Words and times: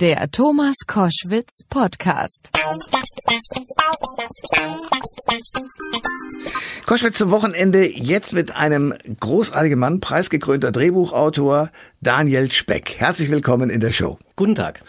Der 0.00 0.30
Thomas 0.30 0.76
Koschwitz 0.86 1.64
Podcast. 1.68 2.52
Koschwitz 6.86 7.18
zum 7.18 7.32
Wochenende 7.32 7.84
jetzt 7.84 8.32
mit 8.32 8.54
einem 8.54 8.94
großartigen 9.18 9.76
Mann, 9.76 9.98
preisgekrönter 9.98 10.70
Drehbuchautor 10.70 11.70
Daniel 12.00 12.52
Speck. 12.52 12.94
Herzlich 12.98 13.28
willkommen 13.28 13.70
in 13.70 13.80
der 13.80 13.90
Show. 13.90 14.18
Guten 14.36 14.54
Tag. 14.54 14.84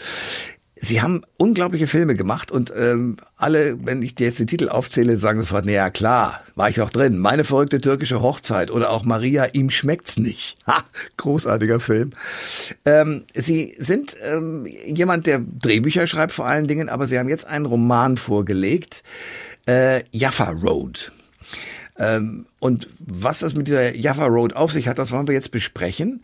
Sie 0.82 1.02
haben 1.02 1.23
unglaubliche 1.38 1.88
Filme 1.88 2.16
gemacht 2.16 2.52
und 2.52 2.71
ähm, 2.75 3.18
alle, 3.36 3.78
wenn 3.86 4.02
ich 4.02 4.16
dir 4.16 4.28
jetzt 4.28 4.39
die 4.39 4.46
Titel 4.46 4.70
aufzähle, 4.70 5.20
sagen 5.20 5.41
sofort, 5.41 5.66
na 5.66 5.73
ja 5.73 5.89
klar, 5.89 6.41
war 6.55 6.70
ich 6.70 6.79
auch 6.79 6.89
drin. 6.89 7.18
Meine 7.18 7.43
verrückte 7.43 7.82
türkische 7.82 8.21
Hochzeit 8.21 8.71
oder 8.71 8.89
auch 8.89 9.04
Maria, 9.04 9.46
ihm 9.52 9.70
schmeckt's 9.70 10.18
nicht. 10.18 10.57
Ha, 10.70 10.84
großartiger 11.18 11.79
Film. 11.79 12.11
Ähm, 12.86 13.25
Sie 13.34 13.75
sind 13.79 14.15
ähm, 14.21 14.68
jemand, 14.86 15.25
der 15.25 15.39
Drehbücher 15.39 16.05
schreibt 16.05 16.32
vor 16.32 16.46
allen 16.46 16.68
Dingen, 16.68 16.89
aber 16.89 17.07
Sie 17.07 17.18
haben 17.18 17.27
jetzt 17.27 17.47
einen 17.47 17.66
Roman 17.66 18.18
vorgelegt, 18.18 19.04
äh, 19.68 20.04
Jaffa 20.11 20.52
Road. 20.52 21.11
Ähm, 21.97 22.46
und 22.60 22.88
was 23.00 23.39
das 23.39 23.55
mit 23.55 23.68
dieser 23.68 23.96
Jaffa 23.96 24.25
Road 24.25 24.55
auf 24.55 24.71
sich 24.71 24.88
hat, 24.88 25.00
das 25.00 25.11
wollen 25.11 25.27
wir 25.27 25.33
jetzt 25.33 25.52
besprechen. 25.52 26.21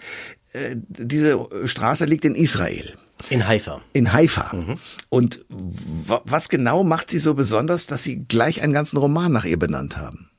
Äh, 0.55 0.75
diese 0.87 1.47
Straße 1.65 2.05
liegt 2.05 2.25
in 2.25 2.35
Israel. 2.35 2.95
In 3.29 3.47
Haifa. 3.47 3.81
In 3.93 4.13
Haifa. 4.13 4.55
Mhm. 4.55 4.79
Und 5.09 5.45
was 5.49 6.49
genau 6.49 6.83
macht 6.83 7.09
sie 7.09 7.19
so 7.19 7.33
besonders, 7.33 7.87
dass 7.87 8.03
Sie 8.03 8.25
gleich 8.27 8.61
einen 8.61 8.73
ganzen 8.73 8.97
Roman 8.97 9.31
nach 9.31 9.45
ihr 9.45 9.57
benannt 9.57 9.97
haben? 9.97 10.29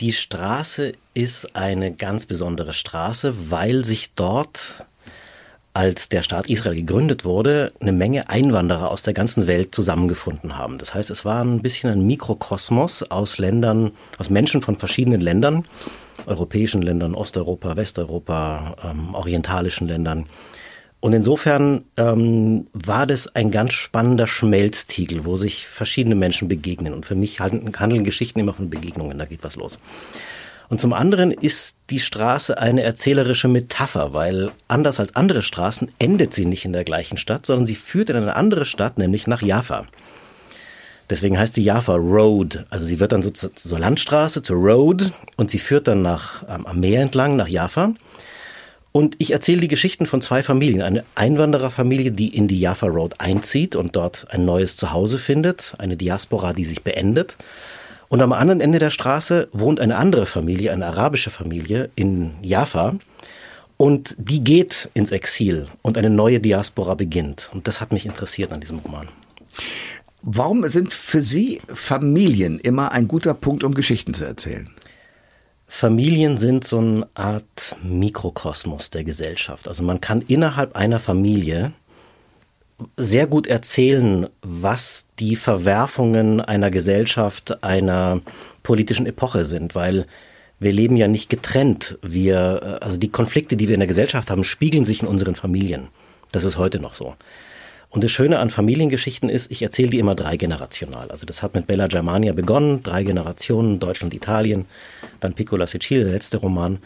Die 0.00 0.12
Straße 0.12 0.92
ist 1.14 1.56
eine 1.56 1.92
ganz 1.92 2.26
besondere 2.26 2.72
Straße, 2.72 3.50
weil 3.50 3.84
sich 3.84 4.14
dort, 4.14 4.86
als 5.78 6.08
der 6.08 6.24
Staat 6.24 6.48
Israel 6.48 6.74
gegründet 6.74 7.24
wurde, 7.24 7.72
eine 7.78 7.92
Menge 7.92 8.28
Einwanderer 8.28 8.90
aus 8.90 9.04
der 9.04 9.14
ganzen 9.14 9.46
Welt 9.46 9.72
zusammengefunden 9.72 10.58
haben. 10.58 10.76
Das 10.78 10.92
heißt, 10.92 11.08
es 11.08 11.24
war 11.24 11.44
ein 11.44 11.62
bisschen 11.62 11.88
ein 11.88 12.04
Mikrokosmos 12.04 13.04
aus 13.04 13.38
Ländern, 13.38 13.92
aus 14.18 14.28
Menschen 14.28 14.60
von 14.60 14.76
verschiedenen 14.76 15.20
Ländern, 15.20 15.66
europäischen 16.26 16.82
Ländern, 16.82 17.14
Osteuropa, 17.14 17.76
Westeuropa, 17.76 18.74
ähm, 18.82 19.14
orientalischen 19.14 19.86
Ländern, 19.86 20.26
und 21.00 21.12
insofern 21.12 21.84
ähm, 21.96 22.66
war 22.72 23.06
das 23.06 23.32
ein 23.36 23.52
ganz 23.52 23.74
spannender 23.74 24.26
Schmelztiegel, 24.26 25.24
wo 25.24 25.36
sich 25.36 25.68
verschiedene 25.68 26.16
Menschen 26.16 26.48
begegnen. 26.48 26.92
Und 26.92 27.06
für 27.06 27.14
mich 27.14 27.38
handeln, 27.38 27.72
handeln 27.78 28.02
Geschichten 28.02 28.40
immer 28.40 28.52
von 28.52 28.68
Begegnungen, 28.68 29.16
da 29.16 29.24
geht 29.24 29.44
was 29.44 29.54
los. 29.54 29.78
Und 30.68 30.80
zum 30.80 30.92
anderen 30.92 31.30
ist 31.30 31.76
die 31.88 32.00
Straße 32.00 32.58
eine 32.58 32.82
erzählerische 32.82 33.48
Metapher, 33.48 34.12
weil 34.12 34.50
anders 34.68 35.00
als 35.00 35.16
andere 35.16 35.42
Straßen 35.42 35.90
endet 35.98 36.34
sie 36.34 36.44
nicht 36.44 36.64
in 36.64 36.74
der 36.74 36.84
gleichen 36.84 37.16
Stadt, 37.16 37.46
sondern 37.46 37.66
sie 37.66 37.74
führt 37.74 38.10
in 38.10 38.16
eine 38.16 38.36
andere 38.36 38.66
Stadt, 38.66 38.98
nämlich 38.98 39.26
nach 39.26 39.40
Jaffa. 39.40 39.86
Deswegen 41.08 41.38
heißt 41.38 41.54
sie 41.54 41.64
Jaffa 41.64 41.94
Road. 41.94 42.66
Also 42.68 42.84
sie 42.84 43.00
wird 43.00 43.12
dann 43.12 43.22
so 43.22 43.30
zur 43.30 43.78
Landstraße, 43.78 44.42
zur 44.42 44.56
Road 44.56 45.12
und 45.36 45.50
sie 45.50 45.58
führt 45.58 45.88
dann 45.88 46.02
nach, 46.02 46.42
ähm, 46.48 46.66
am 46.66 46.80
Meer 46.80 47.00
entlang 47.00 47.36
nach 47.36 47.48
Jaffa. 47.48 47.94
Und 48.92 49.16
ich 49.18 49.30
erzähle 49.30 49.60
die 49.60 49.68
Geschichten 49.68 50.04
von 50.04 50.20
zwei 50.20 50.42
Familien. 50.42 50.82
Eine 50.82 51.04
Einwandererfamilie, 51.14 52.10
die 52.10 52.34
in 52.34 52.48
die 52.48 52.60
Jaffa 52.60 52.86
Road 52.88 53.14
einzieht 53.18 53.74
und 53.74 53.96
dort 53.96 54.26
ein 54.30 54.44
neues 54.44 54.76
Zuhause 54.76 55.18
findet. 55.18 55.74
Eine 55.78 55.96
Diaspora, 55.96 56.52
die 56.52 56.64
sich 56.64 56.82
beendet. 56.82 57.38
Und 58.08 58.22
am 58.22 58.32
anderen 58.32 58.60
Ende 58.60 58.78
der 58.78 58.90
Straße 58.90 59.48
wohnt 59.52 59.80
eine 59.80 59.96
andere 59.96 60.26
Familie, 60.26 60.72
eine 60.72 60.86
arabische 60.86 61.30
Familie 61.30 61.90
in 61.94 62.34
Jaffa. 62.42 62.96
Und 63.76 64.16
die 64.18 64.42
geht 64.42 64.90
ins 64.94 65.12
Exil 65.12 65.66
und 65.82 65.96
eine 65.98 66.10
neue 66.10 66.40
Diaspora 66.40 66.94
beginnt. 66.94 67.50
Und 67.52 67.68
das 67.68 67.80
hat 67.80 67.92
mich 67.92 68.06
interessiert 68.06 68.52
an 68.52 68.60
diesem 68.60 68.78
Roman. 68.78 69.08
Warum 70.22 70.64
sind 70.64 70.92
für 70.92 71.22
Sie 71.22 71.60
Familien 71.68 72.58
immer 72.58 72.92
ein 72.92 73.06
guter 73.06 73.34
Punkt, 73.34 73.62
um 73.62 73.74
Geschichten 73.74 74.14
zu 74.14 74.24
erzählen? 74.24 74.68
Familien 75.68 76.38
sind 76.38 76.64
so 76.64 76.78
eine 76.78 77.06
Art 77.14 77.76
Mikrokosmos 77.84 78.90
der 78.90 79.04
Gesellschaft. 79.04 79.68
Also 79.68 79.84
man 79.84 80.00
kann 80.00 80.22
innerhalb 80.22 80.74
einer 80.74 80.98
Familie 80.98 81.72
sehr 82.96 83.26
gut 83.26 83.46
erzählen, 83.46 84.28
was 84.42 85.06
die 85.18 85.36
Verwerfungen 85.36 86.40
einer 86.40 86.70
Gesellschaft, 86.70 87.62
einer 87.64 88.20
politischen 88.62 89.06
Epoche 89.06 89.44
sind, 89.44 89.74
weil 89.74 90.06
wir 90.60 90.72
leben 90.72 90.96
ja 90.96 91.08
nicht 91.08 91.28
getrennt. 91.28 91.98
Wir, 92.02 92.78
also 92.80 92.98
die 92.98 93.08
Konflikte, 93.08 93.56
die 93.56 93.68
wir 93.68 93.74
in 93.74 93.80
der 93.80 93.88
Gesellschaft 93.88 94.30
haben, 94.30 94.44
spiegeln 94.44 94.84
sich 94.84 95.02
in 95.02 95.08
unseren 95.08 95.34
Familien. 95.34 95.88
Das 96.32 96.44
ist 96.44 96.58
heute 96.58 96.80
noch 96.80 96.94
so. 96.94 97.14
Und 97.90 98.04
das 98.04 98.10
Schöne 98.10 98.38
an 98.38 98.50
Familiengeschichten 98.50 99.30
ist, 99.30 99.50
ich 99.50 99.62
erzähle 99.62 99.90
die 99.90 99.98
immer 99.98 100.14
dreigenerational. 100.14 101.10
Also 101.10 101.24
das 101.24 101.42
hat 101.42 101.54
mit 101.54 101.66
Bella 101.66 101.86
Germania 101.86 102.32
begonnen, 102.34 102.82
drei 102.82 103.02
Generationen, 103.02 103.78
Deutschland, 103.80 104.12
Italien, 104.12 104.66
dann 105.20 105.34
Piccola 105.34 105.66
Sicilia, 105.66 106.04
der 106.04 106.12
letzte 106.12 106.36
Roman. 106.36 106.78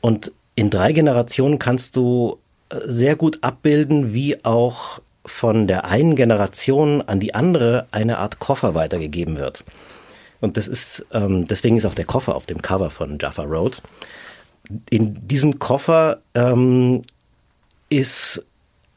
Und 0.00 0.32
in 0.54 0.68
drei 0.68 0.92
Generationen 0.92 1.58
kannst 1.58 1.96
du 1.96 2.38
äh, 2.68 2.80
sehr 2.84 3.16
gut 3.16 3.38
abbilden, 3.40 4.12
wie 4.12 4.44
auch 4.44 5.00
von 5.24 5.66
der 5.66 5.84
einen 5.84 6.16
Generation 6.16 7.02
an 7.02 7.20
die 7.20 7.34
andere 7.34 7.86
eine 7.90 8.18
Art 8.18 8.38
Koffer 8.38 8.74
weitergegeben 8.74 9.36
wird. 9.36 9.64
Und 10.40 10.56
das 10.56 10.66
ist, 10.66 11.06
ähm, 11.12 11.46
deswegen 11.46 11.76
ist 11.76 11.86
auch 11.86 11.94
der 11.94 12.04
Koffer 12.04 12.34
auf 12.34 12.46
dem 12.46 12.60
Cover 12.60 12.90
von 12.90 13.18
Jaffa 13.20 13.44
Road. 13.44 13.80
In 14.90 15.26
diesem 15.28 15.58
Koffer 15.58 16.18
ähm, 16.34 17.02
ist 17.88 18.42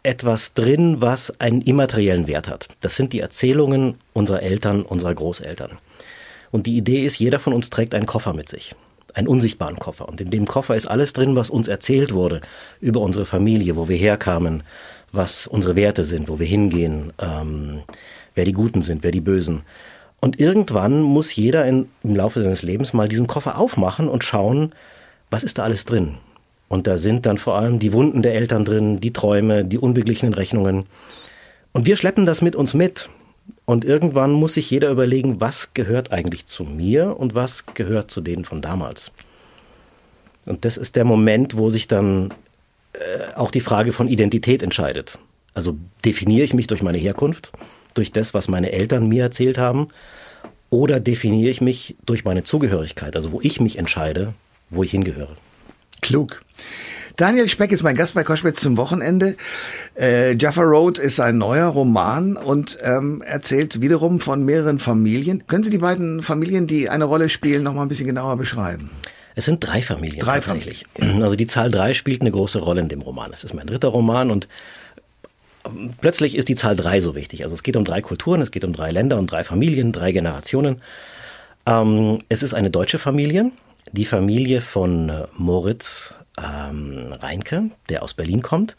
etwas 0.02 0.54
drin, 0.54 1.02
was 1.02 1.40
einen 1.40 1.62
immateriellen 1.62 2.28
Wert 2.28 2.48
hat. 2.48 2.68
Das 2.82 2.96
sind 2.96 3.14
die 3.14 3.20
Erzählungen 3.20 3.96
unserer 4.14 4.42
Eltern, 4.42 4.84
unserer 4.84 5.14
Großeltern. 5.14 5.78
Und 6.52 6.68
die 6.68 6.78
Idee 6.78 7.04
ist, 7.04 7.20
jeder 7.20 7.40
von 7.40 7.54
uns 7.54 7.70
trägt 7.70 7.94
einen 7.94 8.06
Koffer 8.06 8.34
mit 8.34 8.48
sich. 8.48 8.76
Einen 9.14 9.28
unsichtbaren 9.28 9.78
Koffer. 9.78 10.08
Und 10.08 10.22
in 10.22 10.30
dem 10.30 10.46
Koffer 10.46 10.76
ist 10.76 10.88
alles 10.88 11.14
drin, 11.14 11.36
was 11.36 11.50
uns 11.50 11.68
erzählt 11.68 12.14
wurde 12.14 12.42
über 12.82 13.02
unsere 13.02 13.26
Familie, 13.26 13.76
wo 13.76 13.90
wir 13.90 13.98
herkamen, 13.98 14.64
was 15.12 15.48
unsere 15.48 15.76
Werte 15.76 16.04
sind, 16.04 16.30
wo 16.30 16.40
wir 16.40 16.46
hingehen, 16.46 17.14
ähm, 17.20 17.82
wer 18.34 18.46
die 18.46 18.52
Guten 18.52 18.82
sind, 18.82 19.04
wer 19.04 19.12
die 19.12 19.22
Bösen. 19.22 19.62
Und 20.20 20.40
irgendwann 20.40 21.02
muss 21.02 21.36
jeder 21.36 21.66
in, 21.66 21.88
im 22.04 22.16
Laufe 22.16 22.42
seines 22.42 22.64
Lebens 22.64 22.94
mal 22.94 23.08
diesen 23.08 23.28
Koffer 23.28 23.58
aufmachen 23.58 24.08
und 24.08 24.24
schauen, 24.24 24.74
was 25.30 25.44
ist 25.44 25.58
da 25.58 25.64
alles 25.64 25.86
drin? 25.86 26.16
Und 26.68 26.88
da 26.88 26.98
sind 26.98 27.26
dann 27.26 27.38
vor 27.38 27.56
allem 27.56 27.80
die 27.80 27.94
Wunden 27.94 28.22
der 28.22 28.34
Eltern 28.34 28.66
drin, 28.66 29.00
die 29.00 29.14
Träume, 29.14 29.64
die 29.64 29.78
unbeglichenen 29.78 30.34
Rechnungen. 30.34 30.86
Und 31.74 31.86
wir 31.86 31.96
schleppen 31.96 32.26
das 32.26 32.42
mit 32.42 32.56
uns 32.56 32.74
mit. 32.74 33.10
Und 33.66 33.86
irgendwann 33.86 34.32
muss 34.32 34.56
sich 34.56 34.70
jeder 34.72 34.90
überlegen, 34.90 35.40
was 35.42 35.74
gehört 35.74 36.12
eigentlich 36.12 36.46
zu 36.46 36.64
mir 36.64 37.18
und 37.20 37.36
was 37.36 37.66
gehört 37.68 38.10
zu 38.10 38.22
denen 38.22 38.46
von 38.46 38.62
damals. 38.62 39.12
Und 40.46 40.66
das 40.66 40.78
ist 40.78 40.96
der 40.96 41.06
Moment, 41.06 41.58
wo 41.58 41.70
sich 41.70 41.88
dann 41.88 42.34
auch 43.36 43.52
die 43.52 43.62
Frage 43.62 43.94
von 43.94 44.08
Identität 44.08 44.64
entscheidet. 44.64 45.20
Also 45.54 45.78
definiere 46.04 46.44
ich 46.44 46.54
mich 46.54 46.68
durch 46.68 46.82
meine 46.82 46.98
Herkunft, 46.98 47.52
durch 47.94 48.12
das, 48.12 48.34
was 48.34 48.48
meine 48.48 48.72
Eltern 48.72 49.08
mir 49.08 49.24
erzählt 49.24 49.58
haben, 49.58 49.88
oder 50.70 51.00
definiere 51.00 51.50
ich 51.50 51.62
mich 51.62 51.96
durch 52.06 52.26
meine 52.26 52.44
Zugehörigkeit, 52.44 53.16
also 53.16 53.32
wo 53.32 53.42
ich 53.42 53.62
mich 53.62 53.78
entscheide, 53.78 54.34
wo 54.70 54.84
ich 54.84 54.92
hingehöre. 54.92 55.36
Klug. 56.02 56.42
Daniel 57.16 57.48
Speck 57.48 57.72
ist 57.72 57.84
mein 57.84 57.96
Gast 57.96 58.14
bei 58.14 58.26
Koschwitz 58.26 58.60
zum 58.60 58.76
Wochenende. 58.76 59.38
Äh, 59.98 60.36
Jaffa 60.36 60.64
Road 60.64 60.98
ist 60.98 61.22
ein 61.22 61.38
neuer 61.38 61.68
Roman 61.68 62.36
und 62.36 62.78
ähm, 62.84 63.22
erzählt 63.26 63.82
wiederum 63.82 64.20
von 64.20 64.44
mehreren 64.44 64.80
Familien. 64.80 65.48
Können 65.48 65.64
Sie 65.64 65.72
die 65.72 65.78
beiden 65.78 66.22
Familien, 66.22 66.68
die 66.68 66.90
eine 66.90 67.06
Rolle 67.06 67.30
spielen, 67.30 67.64
noch 67.64 67.74
mal 67.74 67.84
ein 67.84 67.88
bisschen 67.88 68.08
genauer 68.08 68.36
beschreiben? 68.36 68.90
Es 69.36 69.46
sind 69.46 69.60
drei 69.60 69.82
Familien. 69.82 70.22
Drei 70.22 70.40
tatsächlich. 70.40 70.86
Familien. 70.94 71.24
Also 71.24 71.36
die 71.36 71.48
Zahl 71.48 71.70
drei 71.70 71.94
spielt 71.94 72.22
eine 72.22 72.32
große 72.32 72.60
Rolle 72.60 72.82
in 72.82 72.88
dem 72.88 73.02
Roman. 73.02 73.32
Es 73.34 73.44
ist 73.44 73.54
mein 73.54 73.68
dritter 73.68 73.90
Roman 73.90 74.32
und 74.32 74.48
ähm, 75.66 75.94
plötzlich 76.00 76.36
ist 76.36 76.48
die 76.48 76.56
Zahl 76.56 76.76
drei 76.76 77.02
so 77.02 77.16
wichtig. 77.16 77.44
Also 77.44 77.54
es 77.54 77.64
geht 77.64 77.76
um 77.76 77.86
drei 77.86 78.02
Kulturen, 78.02 78.42
es 78.42 78.52
geht 78.52 78.64
um 78.64 78.74
drei 78.74 78.92
Länder 78.92 79.18
und 79.18 79.30
drei 79.30 79.44
Familien, 79.44 79.92
drei 79.92 80.12
Generationen. 80.12 80.82
Ähm, 81.66 82.20
es 82.30 82.44
ist 82.44 82.54
eine 82.54 82.70
deutsche 82.70 82.98
Familie, 82.98 83.52
die 83.92 84.06
Familie 84.06 84.62
von 84.62 85.10
äh, 85.10 85.28
Moritz 85.38 86.14
ähm, 86.38 87.12
Reinke, 87.12 87.72
der 87.90 88.04
aus 88.04 88.14
Berlin 88.14 88.42
kommt. 88.42 88.78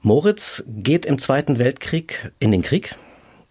Moritz 0.00 0.64
geht 0.66 1.06
im 1.06 1.18
Zweiten 1.18 1.58
Weltkrieg 1.58 2.32
in 2.40 2.50
den 2.50 2.62
Krieg. 2.62 2.96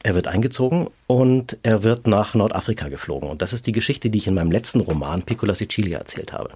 Er 0.04 0.16
wird 0.16 0.28
eingezogen 0.28 0.90
und 1.08 1.58
er 1.64 1.84
wird 1.84 2.08
nach 2.08 2.34
Nordafrika 2.34 2.90
geflogen. 2.90 3.30
Und 3.30 3.42
das 3.42 3.54
ist 3.54 3.68
die 3.68 3.72
Geschichte, 3.72 4.10
die 4.10 4.18
ich 4.18 4.28
in 4.28 4.34
meinem 4.34 4.52
letzten 4.52 4.80
Roman 4.80 5.24
Piccola 5.24 5.54
Sicilia 5.54 6.00
erzählt 6.00 6.34
habe. 6.34 6.50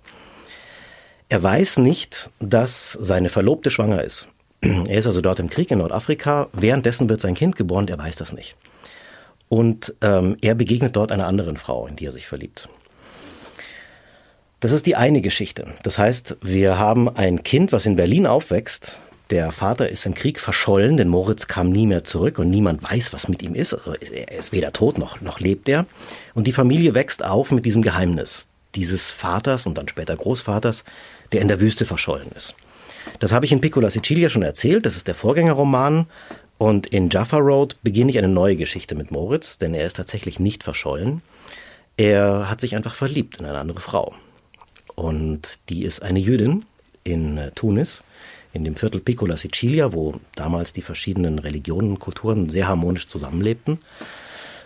Er 1.30 1.42
weiß 1.42 1.78
nicht, 1.78 2.30
dass 2.40 2.98
seine 3.00 3.30
Verlobte 3.30 3.70
schwanger 3.70 4.04
ist. 4.04 4.28
Er 4.62 4.98
ist 4.98 5.08
also 5.08 5.22
dort 5.22 5.40
im 5.40 5.50
Krieg 5.50 5.70
in 5.70 5.80
Nordafrika. 5.80 6.48
Währenddessen 6.54 7.10
wird 7.10 7.22
sein 7.22 7.36
Kind 7.36 7.56
geboren, 7.56 7.88
er 7.88 8.00
weiß 8.00 8.16
das 8.16 8.34
nicht. 8.34 8.56
Und 9.48 9.94
ähm, 10.02 10.38
er 10.42 10.56
begegnet 10.56 10.96
dort 10.96 11.12
einer 11.12 11.28
anderen 11.28 11.58
Frau, 11.58 11.86
in 11.88 11.96
die 11.96 12.06
er 12.06 12.12
sich 12.12 12.28
verliebt. 12.28 12.68
Das 14.60 14.72
ist 14.72 14.88
die 14.88 14.96
eine 14.96 15.22
Geschichte. 15.22 15.68
Das 15.84 16.00
heißt, 16.00 16.38
wir 16.42 16.80
haben 16.80 17.10
ein 17.10 17.44
Kind, 17.44 17.72
was 17.72 17.86
in 17.86 17.96
Berlin 17.96 18.26
aufwächst 18.26 19.00
Der 19.32 19.52
Vater 19.52 19.90
ist 19.90 20.06
im 20.06 20.14
Krieg 20.14 20.40
verschollen, 20.40 20.98
denn 20.98 21.08
Moritz 21.08 21.48
kam 21.48 21.72
nie 21.72 21.88
mehr 21.88 22.04
zurück 22.04 22.38
und 22.38 22.50
niemand 22.50 22.84
weiß, 22.84 23.12
was 23.12 23.28
mit 23.28 23.42
ihm 23.42 23.56
ist. 23.56 23.74
Also 23.74 23.94
er 23.94 24.32
ist 24.32 24.52
weder 24.52 24.72
tot 24.72 25.00
noch, 25.00 25.22
noch 25.22 25.40
lebt 25.40 25.68
er. 25.68 25.88
Und 26.36 26.46
die 26.46 26.54
Familie 26.54 26.94
wächst 26.94 27.26
auf 27.26 27.52
mit 27.52 27.66
diesem 27.66 27.82
Geheimnis 27.82 28.48
dieses 28.76 29.10
Vaters 29.10 29.66
und 29.66 29.78
dann 29.78 29.88
später 29.88 30.16
Großvaters, 30.16 30.84
der 31.32 31.42
in 31.42 31.48
der 31.48 31.60
Wüste 31.60 31.86
verschollen 31.86 32.32
ist. 32.36 32.56
Das 33.20 33.32
habe 33.32 33.46
ich 33.46 33.52
in 33.52 33.62
Piccola 33.62 33.90
Sicilia 33.90 34.30
schon 34.30 34.44
erzählt, 34.44 34.86
das 34.86 34.96
ist 34.96 35.08
der 35.08 35.16
Vorgängerroman. 35.16 36.08
Und 36.58 36.88
in 36.88 37.10
Jaffa 37.10 37.38
Road 37.38 37.78
beginne 37.84 38.12
ich 38.12 38.18
eine 38.18 38.30
neue 38.30 38.56
Geschichte 38.56 38.96
mit 38.96 39.12
Moritz, 39.12 39.58
denn 39.58 39.74
er 39.74 39.86
ist 39.86 39.98
tatsächlich 39.98 40.40
nicht 40.40 40.64
verschollen. 40.64 41.22
Er 41.98 42.50
hat 42.50 42.62
sich 42.62 42.76
einfach 42.76 42.94
verliebt 42.94 43.38
in 43.38 43.46
eine 43.46 43.58
andere 43.58 43.80
Frau. 43.80 44.14
Und 44.96 45.60
die 45.70 45.84
ist 45.84 46.02
eine 46.02 46.20
Jüdin 46.20 46.66
in 47.04 47.40
Tunis, 47.56 48.04
in 48.56 48.64
dem 48.64 48.76
Viertel 48.76 49.02
Piccola 49.02 49.38
Sicilia, 49.38 49.94
wo 49.94 50.16
damals 50.36 50.74
die 50.74 50.82
verschiedenen 50.82 51.40
Religionen 51.40 51.92
und 51.92 52.00
Kulturen 52.00 52.50
sehr 52.50 52.68
harmonisch 52.68 53.08
zusammenlebten. 53.08 53.80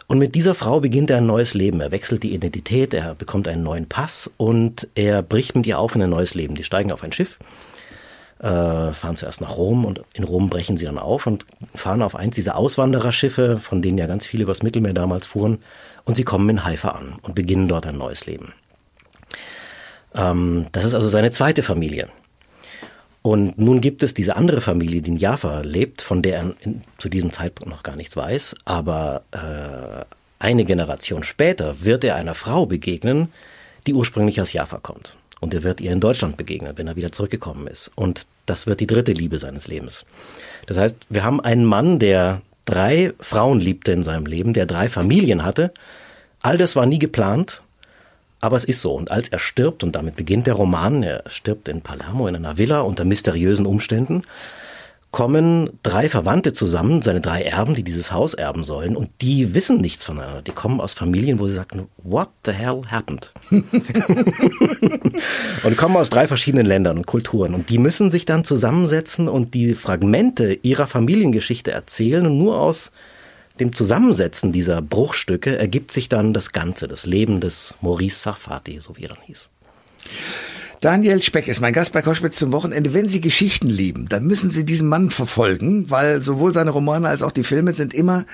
Und 0.07 0.17
mit 0.17 0.33
dieser 0.33 0.55
Frau 0.55 0.79
beginnt 0.79 1.11
er 1.11 1.17
ein 1.17 1.27
neues 1.27 1.53
Leben. 1.53 1.81
Er 1.81 1.91
wechselt 1.91 2.23
die 2.23 2.33
Identität, 2.33 2.93
er 2.93 3.13
bekommt 3.13 3.47
einen 3.47 3.61
neuen 3.61 3.87
Pass 3.87 4.29
und 4.37 4.87
er 4.95 5.21
bricht 5.21 5.55
mit 5.55 5.67
ihr 5.67 5.77
auf 5.77 5.95
in 5.95 6.01
ein 6.01 6.09
neues 6.09 6.33
Leben. 6.33 6.55
Die 6.55 6.63
steigen 6.63 6.91
auf 6.91 7.03
ein 7.03 7.13
Schiff, 7.13 7.37
äh, 8.39 8.47
fahren 8.91 9.15
zuerst 9.15 9.41
nach 9.41 9.55
Rom 9.55 9.85
und 9.85 10.01
in 10.13 10.23
Rom 10.23 10.49
brechen 10.49 10.77
sie 10.77 10.85
dann 10.85 10.97
auf 10.97 11.27
und 11.27 11.45
fahren 11.75 12.01
auf 12.01 12.15
eins 12.15 12.33
dieser 12.33 12.57
Auswandererschiffe, 12.57 13.57
von 13.57 13.83
denen 13.83 13.99
ja 13.99 14.07
ganz 14.07 14.25
viele 14.25 14.43
übers 14.43 14.63
Mittelmeer 14.63 14.93
damals 14.93 15.27
fuhren. 15.27 15.59
Und 16.05 16.15
sie 16.15 16.23
kommen 16.23 16.49
in 16.49 16.65
Haifa 16.65 16.89
an 16.89 17.17
und 17.21 17.35
beginnen 17.35 17.67
dort 17.67 17.85
ein 17.85 17.97
neues 17.97 18.25
Leben. 18.25 18.53
Ähm, 20.15 20.65
das 20.71 20.85
ist 20.85 20.95
also 20.95 21.07
seine 21.07 21.29
zweite 21.29 21.61
Familie. 21.61 22.09
Und 23.21 23.57
nun 23.59 23.81
gibt 23.81 24.01
es 24.03 24.13
diese 24.13 24.35
andere 24.35 24.61
Familie, 24.61 25.01
die 25.01 25.11
in 25.11 25.17
Jaffa 25.17 25.61
lebt, 25.61 26.01
von 26.01 26.21
der 26.21 26.37
er 26.37 26.53
in, 26.61 26.81
zu 26.97 27.09
diesem 27.09 27.31
Zeitpunkt 27.31 27.69
noch 27.69 27.83
gar 27.83 27.95
nichts 27.95 28.15
weiß. 28.15 28.55
Aber 28.65 29.23
äh, 29.31 30.05
eine 30.39 30.63
Generation 30.63 31.23
später 31.23 31.83
wird 31.83 32.03
er 32.03 32.15
einer 32.15 32.33
Frau 32.33 32.65
begegnen, 32.65 33.29
die 33.87 33.93
ursprünglich 33.93 34.39
aus 34.39 34.53
Jaffa 34.53 34.77
kommt. 34.77 35.17
Und 35.41 35.53
er 35.53 35.63
wird 35.63 35.81
ihr 35.81 35.91
in 35.91 35.99
Deutschland 35.99 36.37
begegnen, 36.37 36.77
wenn 36.77 36.87
er 36.87 36.95
wieder 36.95 37.11
zurückgekommen 37.11 37.67
ist. 37.67 37.91
Und 37.95 38.25
das 38.45 38.67
wird 38.67 38.79
die 38.79 38.87
dritte 38.87 39.13
Liebe 39.13 39.37
seines 39.37 39.67
Lebens. 39.67 40.05
Das 40.65 40.77
heißt, 40.77 40.95
wir 41.09 41.23
haben 41.23 41.39
einen 41.39 41.65
Mann, 41.65 41.99
der 41.99 42.41
drei 42.65 43.13
Frauen 43.19 43.59
liebte 43.59 43.91
in 43.91 44.03
seinem 44.03 44.25
Leben, 44.25 44.53
der 44.53 44.65
drei 44.65 44.89
Familien 44.89 45.43
hatte. 45.43 45.73
All 46.41 46.57
das 46.57 46.75
war 46.75 46.85
nie 46.85 46.99
geplant, 46.99 47.61
aber 48.39 48.57
es 48.57 48.65
ist 48.65 48.81
so. 48.81 48.93
Und 48.93 49.11
als 49.11 49.29
er 49.29 49.39
stirbt, 49.39 49.83
und 49.83 49.95
damit 49.95 50.15
beginnt 50.15 50.47
der 50.47 50.53
Roman, 50.55 51.03
er 51.03 51.23
stirbt 51.27 51.67
in 51.67 51.81
Palermo 51.81 52.27
in 52.27 52.35
einer 52.35 52.57
Villa 52.57 52.81
unter 52.81 53.05
mysteriösen 53.05 53.65
Umständen, 53.65 54.23
kommen 55.11 55.71
drei 55.81 56.07
Verwandte 56.07 56.53
zusammen, 56.53 57.01
seine 57.01 57.19
drei 57.19 57.41
Erben, 57.41 57.73
die 57.73 57.81
dieses 57.83 58.11
Haus 58.11 58.35
erben 58.35 58.63
sollen, 58.63 58.95
und 58.95 59.09
die 59.21 59.55
wissen 59.55 59.81
nichts 59.81 60.03
voneinander. 60.03 60.43
Die 60.43 60.51
kommen 60.51 60.79
aus 60.79 60.93
Familien, 60.93 61.39
wo 61.39 61.47
sie 61.47 61.55
sagen, 61.55 61.87
what 61.97 62.29
the 62.45 62.51
hell 62.51 62.83
happened? 62.89 63.31
und 65.63 65.77
kommen 65.77 65.95
aus 65.97 66.11
drei 66.11 66.27
verschiedenen 66.27 66.67
Ländern 66.67 66.97
und 66.97 67.07
Kulturen. 67.07 67.55
Und 67.55 67.71
die 67.71 67.79
müssen 67.79 68.11
sich 68.11 68.25
dann 68.25 68.43
zusammensetzen 68.45 69.27
und 69.27 69.55
die 69.55 69.73
Fragmente 69.73 70.53
ihrer 70.61 70.85
Familiengeschichte 70.85 71.71
erzählen 71.71 72.27
und 72.27 72.37
nur 72.37 72.59
aus 72.59 72.91
dem 73.59 73.73
Zusammensetzen 73.73 74.51
dieser 74.51 74.81
Bruchstücke 74.81 75.57
ergibt 75.57 75.91
sich 75.91 76.09
dann 76.09 76.33
das 76.33 76.51
Ganze, 76.51 76.87
das 76.87 77.05
Leben 77.05 77.41
des 77.41 77.73
Maurice 77.81 78.19
Safati, 78.19 78.79
so 78.79 78.95
wie 78.97 79.03
er 79.03 79.09
dann 79.09 79.21
hieß. 79.25 79.49
Daniel 80.81 81.21
Speck 81.21 81.49
ist 81.49 81.59
mein 81.59 81.73
Gast 81.73 81.91
bei 81.91 82.01
Koschwitz 82.01 82.37
zum 82.37 82.53
Wochenende. 82.53 82.93
Wenn 82.93 83.09
Sie 83.09 83.19
Geschichten 83.19 83.67
lieben, 83.67 84.07
dann 84.07 84.25
müssen 84.25 84.49
Sie 84.49 84.63
diesen 84.63 84.87
Mann 84.87 85.11
verfolgen, 85.11 85.89
weil 85.89 86.23
sowohl 86.23 86.53
seine 86.53 86.71
Romane 86.71 87.09
als 87.09 87.21
auch 87.21 87.33
die 87.33 87.43
Filme 87.43 87.73
sind 87.73 87.93
immer 87.93 88.25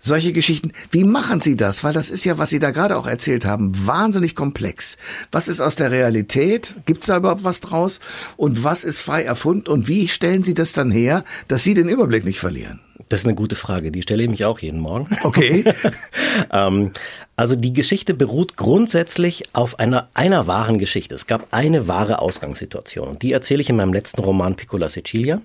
solche 0.00 0.32
Geschichten. 0.32 0.72
Wie 0.90 1.04
machen 1.04 1.40
Sie 1.40 1.54
das? 1.54 1.84
Weil 1.84 1.92
das 1.92 2.10
ist 2.10 2.24
ja, 2.24 2.38
was 2.38 2.50
Sie 2.50 2.58
da 2.58 2.72
gerade 2.72 2.96
auch 2.96 3.06
erzählt 3.06 3.44
haben, 3.44 3.86
wahnsinnig 3.86 4.34
komplex. 4.34 4.96
Was 5.30 5.46
ist 5.46 5.60
aus 5.60 5.76
der 5.76 5.92
Realität? 5.92 6.74
Gibt 6.86 7.02
es 7.02 7.06
da 7.06 7.18
überhaupt 7.18 7.44
was 7.44 7.60
draus? 7.60 8.00
Und 8.36 8.64
was 8.64 8.82
ist 8.82 8.98
frei 8.98 9.22
erfunden? 9.22 9.68
Und 9.68 9.86
wie 9.86 10.08
stellen 10.08 10.42
Sie 10.42 10.54
das 10.54 10.72
dann 10.72 10.90
her, 10.90 11.22
dass 11.46 11.62
Sie 11.62 11.74
den 11.74 11.88
Überblick 11.88 12.24
nicht 12.24 12.40
verlieren? 12.40 12.80
Das 13.12 13.20
ist 13.20 13.26
eine 13.26 13.34
gute 13.34 13.56
Frage. 13.56 13.92
Die 13.92 14.00
stelle 14.00 14.22
ich 14.22 14.30
mich 14.30 14.46
auch 14.46 14.60
jeden 14.60 14.80
Morgen. 14.80 15.06
Okay. 15.22 15.64
ähm, 16.50 16.92
also 17.36 17.56
die 17.56 17.74
Geschichte 17.74 18.14
beruht 18.14 18.56
grundsätzlich 18.56 19.54
auf 19.54 19.78
einer, 19.78 20.08
einer 20.14 20.46
wahren 20.46 20.78
Geschichte. 20.78 21.14
Es 21.14 21.26
gab 21.26 21.48
eine 21.50 21.88
wahre 21.88 22.20
Ausgangssituation. 22.20 23.08
Und 23.08 23.22
die 23.22 23.32
erzähle 23.32 23.60
ich 23.60 23.68
in 23.68 23.76
meinem 23.76 23.92
letzten 23.92 24.22
Roman 24.22 24.56
Piccola 24.56 24.88
Sicilia. 24.88 25.42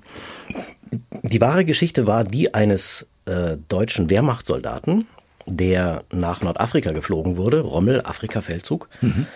Die 1.23 1.41
wahre 1.41 1.65
Geschichte 1.65 2.07
war 2.07 2.23
die 2.23 2.53
eines 2.53 3.05
äh, 3.25 3.57
deutschen 3.67 4.09
Wehrmachtssoldaten, 4.09 5.05
der 5.45 6.05
nach 6.09 6.41
Nordafrika 6.41 6.93
geflogen 6.93 7.35
wurde, 7.35 7.59
Rommel, 7.59 7.99
Afrika-Feldzug. 8.01 8.87
Mhm. 9.01 9.27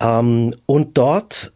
Ähm, 0.00 0.54
und 0.66 0.98
dort 0.98 1.54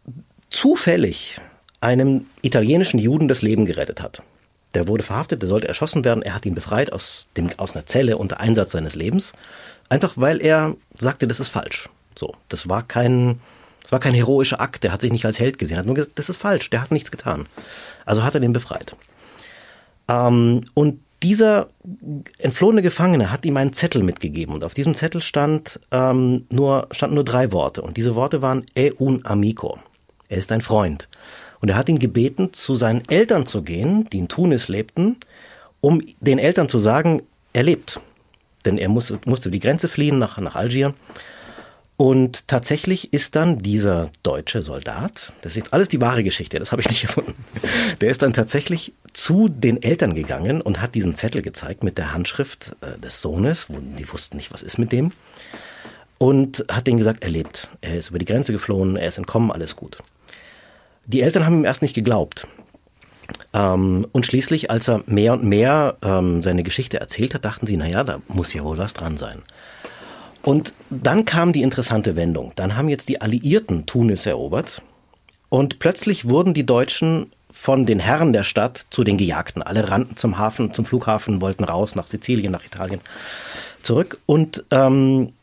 zufällig 0.49 1.37
einem 1.79 2.25
italienischen 2.41 2.97
Juden 2.97 3.27
das 3.27 3.43
Leben 3.43 3.67
gerettet 3.67 4.01
hat. 4.01 4.23
Der 4.73 4.87
wurde 4.87 5.03
verhaftet, 5.03 5.41
der 5.41 5.49
sollte 5.49 5.67
erschossen 5.67 6.05
werden. 6.05 6.23
Er 6.23 6.33
hat 6.33 6.45
ihn 6.45 6.55
befreit 6.55 6.93
aus, 6.93 7.27
dem, 7.37 7.49
aus 7.57 7.75
einer 7.75 7.85
Zelle 7.85 8.17
unter 8.17 8.39
Einsatz 8.39 8.71
seines 8.71 8.95
Lebens. 8.95 9.33
Einfach 9.89 10.13
weil 10.15 10.41
er 10.41 10.75
sagte, 10.97 11.27
das 11.27 11.39
ist 11.39 11.49
falsch. 11.49 11.89
So, 12.15 12.33
das 12.49 12.69
war 12.69 12.83
kein, 12.83 13.41
das 13.81 13.91
war 13.91 13.99
kein 13.99 14.13
heroischer 14.13 14.61
Akt. 14.61 14.83
Der 14.83 14.93
hat 14.93 15.01
sich 15.01 15.11
nicht 15.11 15.25
als 15.25 15.39
Held 15.39 15.57
gesehen. 15.57 15.75
Er 15.77 15.79
hat 15.79 15.85
nur 15.85 15.95
gesagt, 15.95 16.17
das 16.17 16.29
ist 16.29 16.37
falsch. 16.37 16.69
Der 16.69 16.81
hat 16.81 16.91
nichts 16.91 17.11
getan. 17.11 17.45
Also 18.05 18.23
hat 18.23 18.33
er 18.33 18.39
den 18.39 18.53
befreit. 18.53 18.95
Ähm, 20.07 20.63
und 20.73 20.99
dieser 21.23 21.69
entflohene 22.37 22.81
Gefangene 22.81 23.31
hat 23.31 23.45
ihm 23.45 23.57
einen 23.57 23.73
Zettel 23.73 24.01
mitgegeben 24.01 24.55
und 24.55 24.63
auf 24.63 24.73
diesem 24.73 24.95
Zettel 24.95 25.21
stand 25.21 25.79
ähm, 25.91 26.47
nur 26.49 26.87
standen 26.91 27.15
nur 27.15 27.23
drei 27.23 27.51
Worte 27.51 27.83
und 27.83 27.97
diese 27.97 28.15
Worte 28.15 28.41
waren 28.41 28.65
e 28.75 28.91
un 28.97 29.23
amico. 29.25 29.77
Er 30.29 30.37
ist 30.37 30.51
ein 30.51 30.61
Freund. 30.61 31.09
Und 31.61 31.69
er 31.69 31.75
hat 31.75 31.89
ihn 31.89 31.99
gebeten, 31.99 32.53
zu 32.53 32.75
seinen 32.75 33.07
Eltern 33.07 33.45
zu 33.45 33.61
gehen, 33.61 34.09
die 34.11 34.17
in 34.19 34.27
Tunis 34.27 34.67
lebten, 34.67 35.17
um 35.79 36.01
den 36.19 36.39
Eltern 36.39 36.67
zu 36.67 36.79
sagen, 36.79 37.21
er 37.53 37.63
lebt. 37.63 37.99
Denn 38.65 38.77
er 38.77 38.89
muss, 38.89 39.13
musste 39.25 39.51
die 39.51 39.59
Grenze 39.59 39.87
fliehen 39.87 40.19
nach, 40.19 40.37
nach 40.39 40.55
Algier. 40.55 40.93
Und 41.97 42.47
tatsächlich 42.47 43.13
ist 43.13 43.35
dann 43.35 43.59
dieser 43.59 44.09
deutsche 44.23 44.63
Soldat, 44.63 45.33
das 45.41 45.51
ist 45.51 45.57
jetzt 45.57 45.73
alles 45.73 45.87
die 45.87 46.01
wahre 46.01 46.23
Geschichte, 46.23 46.57
das 46.57 46.71
habe 46.71 46.81
ich 46.81 46.89
nicht 46.89 47.03
erfunden, 47.03 47.35
der 48.01 48.09
ist 48.09 48.23
dann 48.23 48.33
tatsächlich 48.33 48.93
zu 49.13 49.49
den 49.49 49.83
Eltern 49.83 50.15
gegangen 50.15 50.61
und 50.61 50.81
hat 50.81 50.95
diesen 50.95 51.13
Zettel 51.13 51.43
gezeigt 51.43 51.83
mit 51.83 51.99
der 51.99 52.11
Handschrift 52.11 52.75
äh, 52.81 52.97
des 52.97 53.21
Sohnes, 53.21 53.69
wo 53.69 53.77
die 53.79 54.11
wussten 54.11 54.37
nicht, 54.37 54.51
was 54.51 54.63
ist 54.63 54.79
mit 54.79 54.91
dem, 54.91 55.11
und 56.17 56.65
hat 56.71 56.87
denen 56.87 56.97
gesagt, 56.97 57.23
er 57.23 57.29
lebt. 57.29 57.69
Er 57.81 57.97
ist 57.97 58.09
über 58.09 58.17
die 58.17 58.25
Grenze 58.25 58.51
geflohen, 58.51 58.95
er 58.95 59.07
ist 59.07 59.19
entkommen, 59.19 59.51
alles 59.51 59.75
gut. 59.75 59.99
Die 61.05 61.21
Eltern 61.21 61.45
haben 61.45 61.59
ihm 61.59 61.65
erst 61.65 61.81
nicht 61.81 61.93
geglaubt. 61.93 62.47
Ähm, 63.53 64.07
und 64.11 64.25
schließlich, 64.25 64.69
als 64.69 64.87
er 64.87 65.03
mehr 65.05 65.33
und 65.33 65.43
mehr 65.43 65.97
ähm, 66.01 66.41
seine 66.41 66.63
Geschichte 66.63 66.99
erzählt 66.99 67.33
hat, 67.33 67.45
dachten 67.45 67.67
sie, 67.67 67.77
naja, 67.77 68.03
da 68.03 68.19
muss 68.27 68.53
ja 68.53 68.63
wohl 68.63 68.77
was 68.77 68.93
dran 68.93 69.17
sein. 69.17 69.41
Und 70.41 70.73
dann 70.89 71.25
kam 71.25 71.53
die 71.53 71.61
interessante 71.61 72.15
Wendung. 72.15 72.53
Dann 72.55 72.75
haben 72.75 72.89
jetzt 72.89 73.09
die 73.09 73.21
Alliierten 73.21 73.85
Tunis 73.85 74.25
erobert 74.25 74.81
und 75.49 75.79
plötzlich 75.79 76.27
wurden 76.27 76.53
die 76.53 76.65
Deutschen 76.65 77.31
von 77.51 77.85
den 77.85 77.99
Herren 77.99 78.33
der 78.33 78.43
Stadt 78.43 78.85
zu 78.89 79.03
den 79.03 79.17
Gejagten. 79.17 79.61
Alle 79.61 79.89
rannten 79.89 80.17
zum 80.17 80.37
Hafen, 80.37 80.73
zum 80.73 80.85
Flughafen, 80.85 81.41
wollten 81.41 81.65
raus 81.65 81.95
nach 81.95 82.07
Sizilien, 82.07 82.51
nach 82.51 82.65
Italien 82.65 83.01
zurück. 83.83 84.19
Und 84.25 84.63
ähm, 84.71 85.33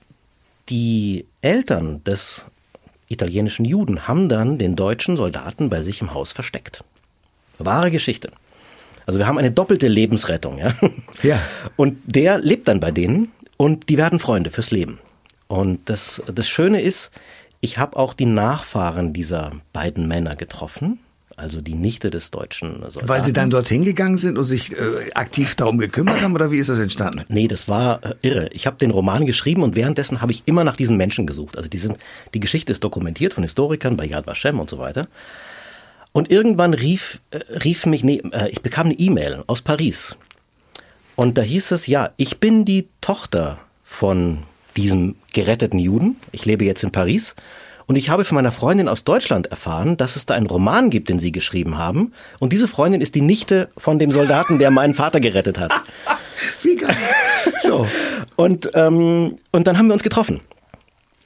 die 0.69 1.27
Eltern 1.43 2.03
des 2.05 2.47
italienischen 3.09 3.65
Juden 3.65 4.07
haben 4.07 4.29
dann 4.29 4.59
den 4.59 4.77
deutschen 4.77 5.17
Soldaten 5.17 5.69
bei 5.69 5.83
sich 5.83 6.00
im 6.00 6.15
Haus 6.15 6.33
versteckt. 6.33 6.85
Wahre 7.59 7.91
Geschichte. 7.91 8.31
Also 9.07 9.19
wir 9.19 9.27
haben 9.27 9.38
eine 9.38 9.50
doppelte 9.50 9.88
Lebensrettung, 9.88 10.59
ja. 10.59 10.75
Ja. 11.23 11.41
Und 11.77 11.99
der 12.05 12.38
lebt 12.38 12.69
dann 12.69 12.81
bei 12.81 12.91
denen 12.91 13.33
und 13.57 13.88
die 13.88 13.97
werden 13.97 14.19
Freunde 14.19 14.50
fürs 14.50 14.71
Leben. 14.71 14.99
Und 15.47 15.88
das, 15.88 16.23
das 16.33 16.49
Schöne 16.49 16.83
ist, 16.83 17.11
ich 17.61 17.79
habe 17.79 17.97
auch 17.97 18.12
die 18.12 18.27
Nachfahren 18.27 19.12
dieser 19.12 19.53
beiden 19.73 20.07
Männer 20.07 20.37
getroffen 20.37 21.00
also 21.38 21.61
die 21.61 21.75
Nichte 21.75 22.11
des 22.11 22.30
deutschen 22.30 22.80
Soldaten. 22.83 23.09
Weil 23.09 23.25
sie 23.25 23.33
dann 23.33 23.50
dorthin 23.50 23.85
gegangen 23.85 24.16
sind 24.16 24.37
und 24.38 24.47
sich 24.47 24.73
äh, 24.73 25.12
aktiv 25.14 25.54
darum 25.54 25.78
gekümmert 25.78 26.23
haben 26.23 26.35
oder 26.35 26.50
wie 26.50 26.59
ist 26.59 26.68
das 26.68 26.78
entstanden? 26.78 27.25
Nee, 27.28 27.49
das 27.49 27.68
war 27.68 28.04
äh, 28.04 28.14
irre. 28.23 28.49
Ich 28.52 28.66
habe 28.66 28.76
den 28.76 28.90
Roman 28.90 29.26
geschrieben 29.26 29.62
und 29.62 29.76
währenddessen 29.76 30.21
habe 30.21 30.33
ich 30.33 30.42
immer 30.47 30.64
nach 30.64 30.76
diesen 30.76 30.97
Menschen 30.97 31.26
gesucht. 31.26 31.57
Also 31.57 31.68
die, 31.68 31.78
sind, 31.78 31.99
die 32.35 32.40
Geschichte 32.40 32.73
ist 32.73 32.83
dokumentiert 32.83 33.35
von 33.35 33.45
Historikern 33.45 33.97
bei 33.97 34.04
Yad 34.04 34.26
Vashem 34.26 34.59
und 34.59 34.68
so 34.68 34.78
weiter. 34.78 35.09
Und 36.12 36.30
irgendwann 36.30 36.75
rief, 36.75 37.21
äh, 37.30 37.38
rief 37.64 37.87
mich, 37.87 38.02
nee, 38.02 38.23
äh, 38.33 38.49
ich 38.49 38.62
bekam 38.62 38.87
eine 38.87 38.99
E-Mail 38.99 39.45
aus 39.47 39.62
Paris. 39.62 40.16
Und 41.14 41.38
da 41.38 41.42
hieß 41.42 41.73
es, 41.73 41.87
ja, 41.87 42.11
ich 42.16 42.38
bin 42.38 42.64
die 42.64 42.88
Tochter 43.00 43.59
von 43.85 44.38
diesem 44.76 45.16
geretteten 45.33 45.78
Juden. 45.78 46.16
Ich 46.33 46.45
lebe 46.45 46.64
jetzt 46.64 46.85
in 46.85 46.92
Paris 46.92 47.35
Und 47.88 47.97
ich 47.97 48.11
habe 48.11 48.25
von 48.25 48.37
meiner 48.37 48.52
Freundin 48.52 48.87
aus 48.87 49.02
Deutschland 49.02 49.47
erfahren, 49.47 49.97
dass 49.97 50.14
es 50.16 50.26
da 50.26 50.35
einen 50.35 50.47
Roman 50.47 50.90
gibt, 50.90 51.09
den 51.09 51.18
sie 51.18 51.33
geschrieben 51.33 51.78
haben. 51.78 52.12
Und 52.38 52.52
diese 52.52 52.68
Freundin 52.68 53.00
ist 53.00 53.14
die 53.14 53.23
Nichte 53.23 53.71
von 53.78 53.99
dem 53.99 54.11
Soldaten, 54.11 54.59
der 54.59 54.71
meinen 54.71 54.92
Vater 54.92 55.21
gerettet 55.21 55.59
hat. 55.59 55.73
Wie 56.62 56.76
geil. 56.76 56.95
So. 57.62 57.88
Und, 58.37 58.71
ähm, 58.75 59.38
und 59.52 59.66
dann 59.66 59.78
haben 59.78 59.87
wir 59.87 59.95
uns 59.95 60.02
getroffen 60.02 60.40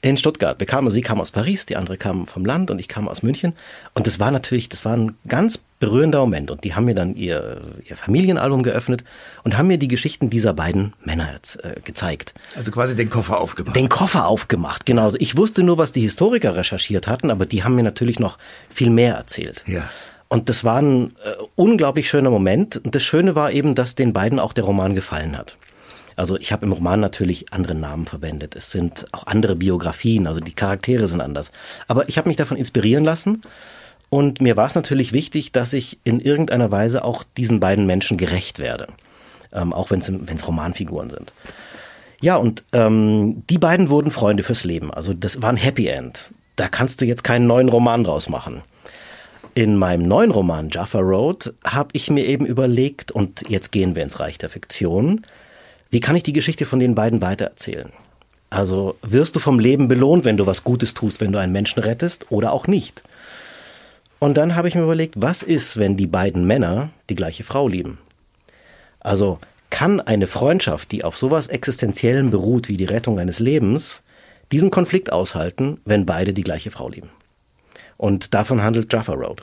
in 0.02 0.16
Stuttgart. 0.16 0.59
Wir 0.59 0.66
kamen, 0.66 0.90
sie 0.90 1.00
kam 1.00 1.21
aus 1.21 1.30
Paris, 1.30 1.64
die 1.64 1.76
andere 1.76 1.97
kam 1.97 2.26
vom 2.26 2.44
Land 2.44 2.71
und 2.71 2.80
ich 2.80 2.88
kam 2.88 3.09
aus 3.09 3.23
München. 3.23 3.54
Und 3.94 4.09
das 4.09 4.18
war 4.18 4.32
natürlich, 4.32 4.68
das 4.68 4.85
war 4.85 4.97
ein 4.97 5.16
ganz 5.28 5.59
berührender 5.78 6.18
Moment. 6.18 6.50
Und 6.50 6.64
die 6.64 6.75
haben 6.75 6.85
mir 6.85 6.97
dann 6.97 7.14
ihr, 7.14 7.61
ihr 7.88 7.97
Familienalbum 7.97 8.64
geöffnet 8.64 9.04
und 9.44 9.56
haben 9.56 9.68
mir 9.68 9.78
die 9.78 9.88
Geschichten 9.88 10.28
dieser 10.28 10.54
beiden 10.54 10.92
Männer 11.04 11.30
jetzt, 11.32 11.64
äh, 11.64 11.76
gezeigt. 11.85 12.35
Also 12.56 12.73
quasi 12.73 12.97
den 12.97 13.11
Koffer 13.11 13.40
aufgemacht. 13.40 13.76
Den 13.76 13.88
Koffer 13.88 14.26
aufgemacht, 14.26 14.87
genau. 14.87 15.12
Ich 15.18 15.37
wusste 15.37 15.62
nur, 15.62 15.78
was 15.78 15.92
die 15.92 16.02
Historiker 16.02 16.56
recherchiert 16.56 17.06
hatten, 17.06 17.30
aber 17.30 17.47
die 17.47 17.62
haben 17.62 17.76
mir 17.76 17.85
natürlich 17.85 18.18
noch 18.18 18.38
viel 18.71 18.90
mehr 18.90 19.14
erzählt. 19.14 19.62
Ja. 19.66 19.88
Und 20.28 20.49
das 20.49 20.64
war 20.64 20.82
ein 20.82 21.14
äh, 21.25 21.35
unglaublich 21.54 22.09
schöner 22.09 22.30
Moment. 22.30 22.76
Und 22.76 22.94
das 22.94 23.04
Schöne 23.04 23.37
war 23.37 23.52
eben, 23.52 23.76
dass 23.76 23.94
den 23.94 24.12
beiden 24.12 24.40
auch 24.40 24.52
der 24.52 24.64
Roman 24.64 24.97
gefallen 24.97 25.38
hat. 25.38 25.56
Also 26.16 26.38
ich 26.38 26.52
habe 26.52 26.66
im 26.66 26.73
Roman 26.73 27.00
natürlich 27.00 27.52
andere 27.52 27.75
Namen 27.75 28.07
verwendet. 28.07 28.57
Es 28.57 28.71
sind 28.71 29.07
auch 29.12 29.26
andere 29.26 29.57
Biografien, 29.57 30.26
also 30.26 30.40
die 30.40 30.54
Charaktere 30.54 31.09
sind 31.09 31.21
anders. 31.21 31.52
Aber 31.88 32.09
ich 32.09 32.19
habe 32.19 32.28
mich 32.28 32.37
davon 32.37 32.57
inspirieren 32.57 33.04
lassen 33.04 33.42
und 34.11 34.40
mir 34.40 34.57
war 34.57 34.66
es 34.66 34.75
natürlich 34.75 35.12
wichtig, 35.12 35.52
dass 35.52 35.73
ich 35.73 35.99
in 36.04 36.21
irgendeiner 36.21 36.71
Weise 36.71 37.04
auch 37.04 37.25
diesen 37.37 37.61
beiden 37.61 37.87
Menschen 37.87 38.19
gerecht 38.19 38.59
werde. 38.59 38.88
Ähm, 39.52 39.73
auch 39.73 39.90
wenn 39.90 40.00
es 40.00 40.49
Romanfiguren 40.49 41.11
sind. 41.11 41.33
Ja, 42.21 42.37
und 42.37 42.62
ähm, 42.73 43.42
die 43.50 43.59
beiden 43.59 43.90
wurden 43.90 44.11
Freunde 44.11 44.42
fürs 44.42 44.64
Leben. 44.64 44.92
Also 44.92 45.12
das 45.12 45.42
war 45.42 45.50
ein 45.50 45.57
Happy 45.57 45.88
End. 45.88 46.31
Da 46.57 46.69
kannst 46.69 47.00
du 47.00 47.04
jetzt 47.04 47.25
keinen 47.25 47.47
neuen 47.47 47.69
Roman 47.69 48.04
draus 48.04 48.28
machen. 48.28 48.62
In 49.54 49.76
meinem 49.76 50.07
neuen 50.07 50.31
Roman 50.31 50.69
Jaffa 50.71 51.00
Road 51.00 51.52
habe 51.64 51.90
ich 51.92 52.09
mir 52.11 52.25
eben 52.25 52.47
überlegt, 52.47 53.12
und 53.12 53.45
jetzt 53.49 53.73
gehen 53.73 53.95
wir 53.95 54.02
ins 54.02 54.21
Reich 54.21 54.38
der 54.38 54.49
Fiktion, 54.49 55.26
wie 55.92 56.00
kann 56.00 56.16
ich 56.16 56.22
die 56.22 56.32
Geschichte 56.32 56.64
von 56.64 56.80
den 56.80 56.94
beiden 56.94 57.20
weitererzählen? 57.20 57.92
Also 58.49 58.96
wirst 59.02 59.37
du 59.37 59.40
vom 59.40 59.58
Leben 59.58 59.88
belohnt, 59.88 60.25
wenn 60.25 60.38
du 60.38 60.46
was 60.46 60.64
Gutes 60.64 60.94
tust, 60.94 61.20
wenn 61.20 61.32
du 61.32 61.38
einen 61.38 61.52
Menschen 61.52 61.82
rettest 61.82 62.32
oder 62.32 62.52
auch 62.52 62.66
nicht? 62.66 63.02
Und 64.18 64.38
dann 64.38 64.56
habe 64.56 64.68
ich 64.68 64.75
mir 64.75 64.84
überlegt, 64.84 65.14
was 65.18 65.42
ist, 65.42 65.76
wenn 65.76 65.99
die 65.99 66.06
beiden 66.06 66.46
Männer 66.46 66.88
die 67.11 67.14
gleiche 67.14 67.44
Frau 67.44 67.68
lieben? 67.68 67.99
Also 69.00 69.38
kann 69.68 70.00
eine 70.00 70.26
Freundschaft, 70.26 70.92
die 70.92 71.04
auf 71.04 71.18
sowas 71.18 71.49
Existenziellem 71.49 72.30
beruht 72.30 72.68
wie 72.68 72.78
die 72.78 72.87
Rettung 72.87 73.18
eines 73.18 73.38
Lebens, 73.38 74.02
diesen 74.50 74.70
Konflikt 74.70 75.12
aushalten, 75.12 75.78
wenn 75.84 76.06
beide 76.06 76.32
die 76.32 76.44
gleiche 76.44 76.70
Frau 76.70 76.88
lieben? 76.88 77.11
Und 77.99 78.32
davon 78.32 78.62
handelt 78.62 78.90
Jaffa 78.90 79.12
Road. 79.12 79.42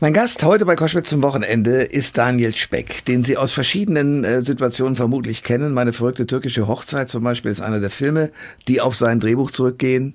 Mein 0.00 0.12
Gast 0.12 0.42
heute 0.42 0.66
bei 0.66 0.74
Koschwitz 0.74 1.08
zum 1.08 1.22
Wochenende 1.22 1.82
ist 1.82 2.18
Daniel 2.18 2.54
Speck, 2.56 3.04
den 3.04 3.22
Sie 3.22 3.36
aus 3.36 3.52
verschiedenen 3.52 4.24
äh, 4.24 4.44
Situationen 4.44 4.96
vermutlich 4.96 5.44
kennen. 5.44 5.72
Meine 5.72 5.92
verrückte 5.92 6.26
türkische 6.26 6.66
Hochzeit 6.66 7.08
zum 7.08 7.22
Beispiel 7.22 7.52
ist 7.52 7.60
einer 7.60 7.78
der 7.78 7.90
Filme, 7.90 8.32
die 8.66 8.80
auf 8.80 8.96
sein 8.96 9.20
Drehbuch 9.20 9.52
zurückgehen. 9.52 10.14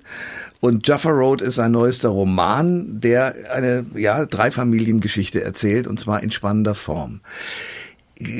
Und 0.60 0.86
Jaffa 0.86 1.08
Road 1.08 1.40
ist 1.40 1.54
sein 1.54 1.72
neuester 1.72 2.10
Roman, 2.10 3.00
der 3.00 3.34
eine 3.54 3.86
ja, 3.94 4.26
Dreifamiliengeschichte 4.26 5.42
erzählt, 5.42 5.86
und 5.86 5.98
zwar 5.98 6.22
in 6.22 6.30
spannender 6.30 6.74
Form. 6.74 7.20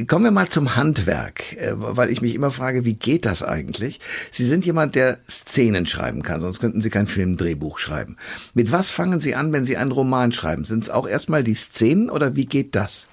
Kommen 0.06 0.24
wir 0.24 0.30
mal 0.30 0.48
zum 0.48 0.76
Handwerk, 0.76 1.56
äh, 1.56 1.72
weil 1.74 2.10
ich 2.10 2.20
mich 2.20 2.34
immer 2.34 2.50
frage, 2.50 2.84
wie 2.84 2.94
geht 2.94 3.24
das 3.24 3.42
eigentlich? 3.42 4.00
Sie 4.30 4.44
sind 4.44 4.66
jemand, 4.66 4.94
der 4.94 5.18
Szenen 5.28 5.86
schreiben 5.86 6.22
kann, 6.22 6.40
sonst 6.40 6.60
könnten 6.60 6.80
Sie 6.80 6.90
kein 6.90 7.06
Filmdrehbuch 7.06 7.78
schreiben. 7.78 8.16
Mit 8.52 8.72
was 8.72 8.90
fangen 8.90 9.20
Sie 9.20 9.34
an, 9.34 9.52
wenn 9.52 9.64
Sie 9.64 9.76
einen 9.78 9.92
Roman 9.92 10.32
schreiben? 10.32 10.64
Sind 10.64 10.82
es 10.82 10.90
auch 10.90 11.08
erstmal 11.08 11.42
die 11.42 11.54
Szenen 11.54 12.10
oder 12.10 12.36
wie 12.36 12.46
geht 12.46 12.74
das? 12.74 13.06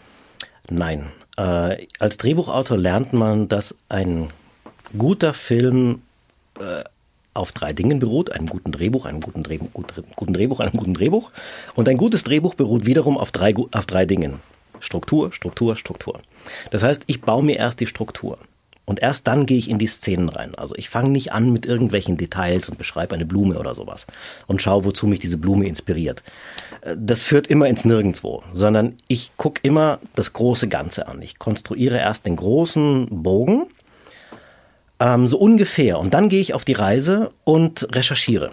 Nein. 0.69 1.07
Äh, 1.38 1.88
als 2.00 2.17
Drehbuchautor 2.17 2.77
lernt 2.77 3.13
man, 3.13 3.47
dass 3.47 3.75
ein 3.88 4.29
guter 4.97 5.33
Film 5.33 6.01
äh, 6.59 6.83
auf 7.33 7.51
drei 7.51 7.71
Dingen 7.71 8.00
beruht. 8.00 8.31
Einem 8.31 8.47
guten 8.47 8.71
Drehbuch, 8.71 9.05
einem 9.05 9.21
guten 9.21 9.43
Drehbuch, 9.43 9.69
guten 10.15 10.33
Drehbuch, 10.33 10.59
einem 10.59 10.75
guten 10.75 10.95
Drehbuch. 10.95 11.31
Und 11.75 11.88
ein 11.88 11.97
gutes 11.97 12.24
Drehbuch 12.24 12.55
beruht 12.55 12.86
wiederum 12.86 13.17
auf 13.17 13.31
drei, 13.31 13.53
auf 13.71 13.86
drei 13.86 14.05
Dingen. 14.05 14.41
Struktur, 14.79 15.31
Struktur, 15.31 15.75
Struktur. 15.75 16.19
Das 16.72 16.84
heißt, 16.84 17.04
ich 17.08 17.22
baue 17.22 17.44
mir 17.44 17.58
erst 17.58 17.80
die 17.80 17.88
Struktur. 17.88 18.38
Und 18.88 19.01
erst 19.01 19.27
dann 19.27 19.46
gehe 19.46 19.58
ich 19.58 19.70
in 19.70 19.80
die 19.80 19.88
Szenen 19.88 20.30
rein. 20.30 20.56
Also 20.56 20.74
ich 20.75 20.89
fange 20.89 21.10
nicht 21.10 21.34
an 21.34 21.51
mit 21.51 21.66
irgendwelchen 21.66 22.16
Details 22.16 22.70
und 22.70 22.77
beschreibe 22.77 23.16
eine 23.16 23.25
Blume 23.25 23.60
oder 23.60 23.75
sowas 23.75 24.08
und 24.48 24.62
schaue, 24.62 24.86
wozu 24.86 25.08
mich 25.08 25.20
diese 25.20 25.38
Blume 25.38 25.68
inspiriert. 25.68 26.24
Äh, 26.82 26.96
das 26.98 27.22
führt 27.22 27.48
immer 27.48 27.68
ins 27.68 27.84
Nirgendwo, 27.84 28.44
sondern 28.54 28.96
ich 29.10 29.32
gucke 29.36 29.60
immer 29.63 30.00
das 30.16 30.32
große 30.32 30.70
Ganze 30.70 31.10
an. 31.10 31.22
Ich 31.22 31.38
konstruiere 31.38 31.98
erst 31.98 32.25
den 32.25 32.38
großen 32.38 33.08
Bogen, 33.12 33.68
ähm, 35.01 35.27
so 35.27 35.38
ungefähr, 35.38 36.00
und 36.00 36.13
dann 36.13 36.30
gehe 36.30 36.39
ich 36.39 36.54
auf 36.54 36.63
die 36.63 36.74
Reise 36.74 37.32
und 37.44 37.94
recherchiere. 37.94 38.51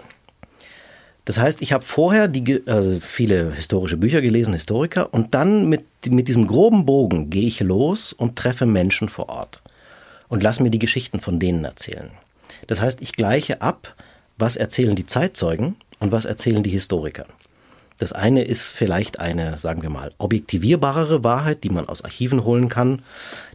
Das 1.25 1.39
heißt, 1.39 1.63
ich 1.63 1.73
habe 1.73 1.83
vorher 1.83 2.27
die, 2.27 2.61
also 2.67 2.99
viele 2.99 3.51
historische 3.51 3.97
Bücher 3.97 4.21
gelesen, 4.21 4.53
Historiker, 4.53 5.11
und 5.11 5.33
dann 5.33 5.67
mit, 5.67 5.83
mit 6.07 6.27
diesem 6.27 6.45
groben 6.45 6.85
Bogen 6.85 7.31
gehe 7.31 7.47
ich 7.47 7.59
los 7.61 8.13
und 8.13 8.35
treffe 8.35 8.67
Menschen 8.67 9.09
vor 9.09 9.29
Ort 9.29 9.63
und 10.29 10.43
lasse 10.43 10.61
mir 10.61 10.69
die 10.69 10.79
Geschichten 10.79 11.19
von 11.19 11.39
denen 11.39 11.65
erzählen. 11.65 12.11
Das 12.67 12.79
heißt, 12.79 13.01
ich 13.01 13.13
gleiche 13.13 13.61
ab, 13.61 13.95
was 14.37 14.55
erzählen 14.55 14.95
die 14.95 15.07
Zeitzeugen 15.07 15.77
und 15.99 16.11
was 16.11 16.25
erzählen 16.25 16.61
die 16.61 16.69
Historiker. 16.69 17.25
Das 17.97 18.11
eine 18.11 18.43
ist 18.43 18.67
vielleicht 18.67 19.19
eine, 19.19 19.57
sagen 19.57 19.81
wir 19.81 19.89
mal, 19.89 20.11
objektivierbarere 20.17 21.23
Wahrheit, 21.23 21.63
die 21.63 21.69
man 21.69 21.87
aus 21.87 22.03
Archiven 22.03 22.43
holen 22.43 22.67
kann, 22.67 23.01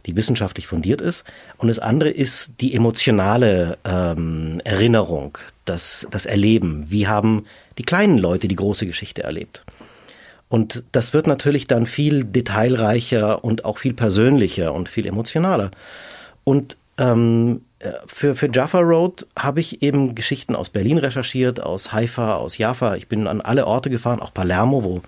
die 0.05 0.15
wissenschaftlich 0.15 0.65
fundiert 0.65 0.99
ist. 0.99 1.23
Und 1.57 1.67
das 1.67 1.79
andere 1.79 2.09
ist 2.09 2.53
die 2.59 2.73
emotionale 2.73 3.77
ähm, 3.85 4.59
Erinnerung, 4.63 5.37
das, 5.65 6.07
das 6.09 6.25
Erleben. 6.25 6.89
Wie 6.89 7.07
haben 7.07 7.45
die 7.77 7.83
kleinen 7.83 8.17
Leute 8.17 8.47
die 8.47 8.55
große 8.55 8.87
Geschichte 8.87 9.23
erlebt? 9.23 9.63
Und 10.49 10.83
das 10.91 11.13
wird 11.13 11.27
natürlich 11.27 11.67
dann 11.67 11.85
viel 11.85 12.25
detailreicher 12.25 13.43
und 13.43 13.63
auch 13.63 13.77
viel 13.77 13.93
persönlicher 13.93 14.73
und 14.73 14.89
viel 14.89 15.05
emotionaler. 15.05 15.71
Und 16.43 16.77
ähm, 16.97 17.61
für, 18.05 18.35
für 18.35 18.49
Jaffa 18.51 18.79
Road 18.79 19.25
habe 19.37 19.59
ich 19.59 19.81
eben 19.81 20.15
Geschichten 20.15 20.55
aus 20.55 20.69
Berlin 20.69 20.97
recherchiert, 20.97 21.61
aus 21.61 21.93
Haifa, 21.93 22.35
aus 22.35 22.57
Jaffa. 22.57 22.95
Ich 22.95 23.07
bin 23.07 23.27
an 23.27 23.41
alle 23.41 23.65
Orte 23.65 23.89
gefahren, 23.89 24.21
auch 24.21 24.33
Palermo, 24.33 24.83
wo 24.83 25.01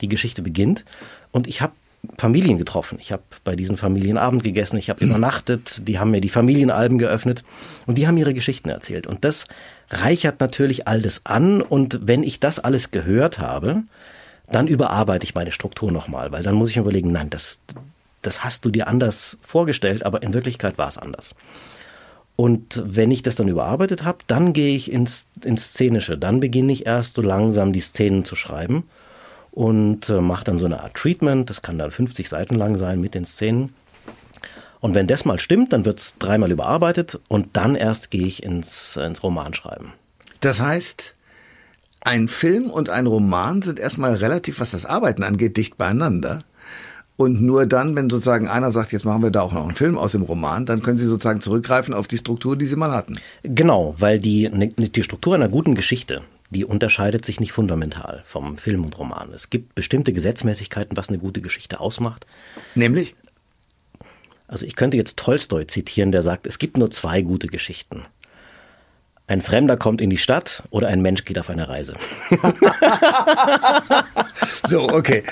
die 0.00 0.08
Geschichte 0.08 0.42
beginnt. 0.42 0.84
Und 1.32 1.46
ich 1.46 1.60
habe 1.60 1.72
Familien 2.18 2.58
getroffen. 2.58 2.98
Ich 3.00 3.12
habe 3.12 3.22
bei 3.44 3.56
diesen 3.56 3.76
Familien 3.76 4.16
Abend 4.16 4.42
gegessen, 4.42 4.76
ich 4.76 4.88
habe 4.90 5.04
übernachtet, 5.04 5.86
die 5.86 5.98
haben 5.98 6.10
mir 6.10 6.20
die 6.20 6.30
Familienalben 6.30 6.98
geöffnet 6.98 7.44
und 7.86 7.98
die 7.98 8.06
haben 8.06 8.16
ihre 8.16 8.34
Geschichten 8.34 8.70
erzählt. 8.70 9.06
Und 9.06 9.24
das 9.24 9.46
reichert 9.90 10.40
natürlich 10.40 10.88
all 10.88 11.02
das 11.02 11.22
an. 11.24 11.60
Und 11.60 12.00
wenn 12.02 12.22
ich 12.22 12.40
das 12.40 12.58
alles 12.58 12.90
gehört 12.90 13.38
habe, 13.38 13.82
dann 14.50 14.66
überarbeite 14.66 15.24
ich 15.24 15.34
meine 15.34 15.52
Struktur 15.52 15.92
nochmal, 15.92 16.32
weil 16.32 16.42
dann 16.42 16.54
muss 16.54 16.70
ich 16.70 16.76
mir 16.76 16.82
überlegen, 16.82 17.12
nein, 17.12 17.30
das, 17.30 17.60
das 18.22 18.44
hast 18.44 18.64
du 18.64 18.70
dir 18.70 18.88
anders 18.88 19.38
vorgestellt, 19.42 20.04
aber 20.04 20.22
in 20.22 20.32
Wirklichkeit 20.34 20.78
war 20.78 20.88
es 20.88 20.98
anders. 20.98 21.34
Und 22.40 22.82
wenn 22.86 23.10
ich 23.10 23.22
das 23.22 23.36
dann 23.36 23.48
überarbeitet 23.48 24.02
habe, 24.02 24.20
dann 24.26 24.54
gehe 24.54 24.74
ich 24.74 24.90
ins, 24.90 25.28
ins 25.44 25.72
Szenische. 25.72 26.16
Dann 26.16 26.40
beginne 26.40 26.72
ich 26.72 26.86
erst 26.86 27.12
so 27.12 27.20
langsam 27.20 27.74
die 27.74 27.82
Szenen 27.82 28.24
zu 28.24 28.34
schreiben 28.34 28.84
und 29.50 30.08
äh, 30.08 30.22
mache 30.22 30.44
dann 30.44 30.56
so 30.56 30.64
eine 30.64 30.82
Art 30.82 30.94
Treatment. 30.94 31.50
Das 31.50 31.60
kann 31.60 31.76
dann 31.76 31.90
50 31.90 32.30
Seiten 32.30 32.54
lang 32.54 32.78
sein 32.78 32.98
mit 32.98 33.14
den 33.14 33.26
Szenen. 33.26 33.74
Und 34.80 34.94
wenn 34.94 35.06
das 35.06 35.26
mal 35.26 35.38
stimmt, 35.38 35.74
dann 35.74 35.84
wird 35.84 35.98
es 35.98 36.16
dreimal 36.18 36.50
überarbeitet 36.50 37.20
und 37.28 37.58
dann 37.58 37.74
erst 37.74 38.10
gehe 38.10 38.26
ich 38.26 38.42
ins, 38.42 38.96
ins 38.96 39.22
Romanschreiben. 39.22 39.92
Das 40.40 40.62
heißt, 40.62 41.14
ein 42.00 42.26
Film 42.28 42.70
und 42.70 42.88
ein 42.88 43.06
Roman 43.06 43.60
sind 43.60 43.78
erstmal 43.78 44.14
relativ, 44.14 44.60
was 44.60 44.70
das 44.70 44.86
Arbeiten 44.86 45.24
angeht, 45.24 45.58
dicht 45.58 45.76
beieinander. 45.76 46.44
Und 47.20 47.42
nur 47.42 47.66
dann, 47.66 47.96
wenn 47.96 48.08
sozusagen 48.08 48.48
einer 48.48 48.72
sagt, 48.72 48.92
jetzt 48.92 49.04
machen 49.04 49.22
wir 49.22 49.30
da 49.30 49.42
auch 49.42 49.52
noch 49.52 49.64
einen 49.64 49.76
Film 49.76 49.98
aus 49.98 50.12
dem 50.12 50.22
Roman, 50.22 50.64
dann 50.64 50.80
können 50.80 50.96
Sie 50.96 51.04
sozusagen 51.04 51.42
zurückgreifen 51.42 51.92
auf 51.92 52.08
die 52.08 52.16
Struktur, 52.16 52.56
die 52.56 52.64
Sie 52.64 52.76
mal 52.76 52.92
hatten. 52.92 53.20
Genau, 53.42 53.94
weil 53.98 54.18
die, 54.18 54.48
ne, 54.48 54.68
die 54.68 55.02
Struktur 55.02 55.34
einer 55.34 55.50
guten 55.50 55.74
Geschichte, 55.74 56.22
die 56.48 56.64
unterscheidet 56.64 57.26
sich 57.26 57.38
nicht 57.38 57.52
fundamental 57.52 58.22
vom 58.24 58.56
Film 58.56 58.86
und 58.86 58.98
Roman. 58.98 59.34
Es 59.34 59.50
gibt 59.50 59.74
bestimmte 59.74 60.14
Gesetzmäßigkeiten, 60.14 60.96
was 60.96 61.10
eine 61.10 61.18
gute 61.18 61.42
Geschichte 61.42 61.80
ausmacht. 61.80 62.26
Nämlich? 62.74 63.14
Also 64.48 64.64
ich 64.64 64.74
könnte 64.74 64.96
jetzt 64.96 65.18
Tolstoi 65.18 65.66
zitieren, 65.66 66.12
der 66.12 66.22
sagt, 66.22 66.46
es 66.46 66.58
gibt 66.58 66.78
nur 66.78 66.90
zwei 66.90 67.20
gute 67.20 67.48
Geschichten. 67.48 68.06
Ein 69.26 69.42
Fremder 69.42 69.76
kommt 69.76 70.00
in 70.00 70.08
die 70.08 70.16
Stadt 70.16 70.62
oder 70.70 70.88
ein 70.88 71.02
Mensch 71.02 71.26
geht 71.26 71.38
auf 71.38 71.50
eine 71.50 71.68
Reise. 71.68 71.96
so, 74.70 74.88
okay. 74.88 75.22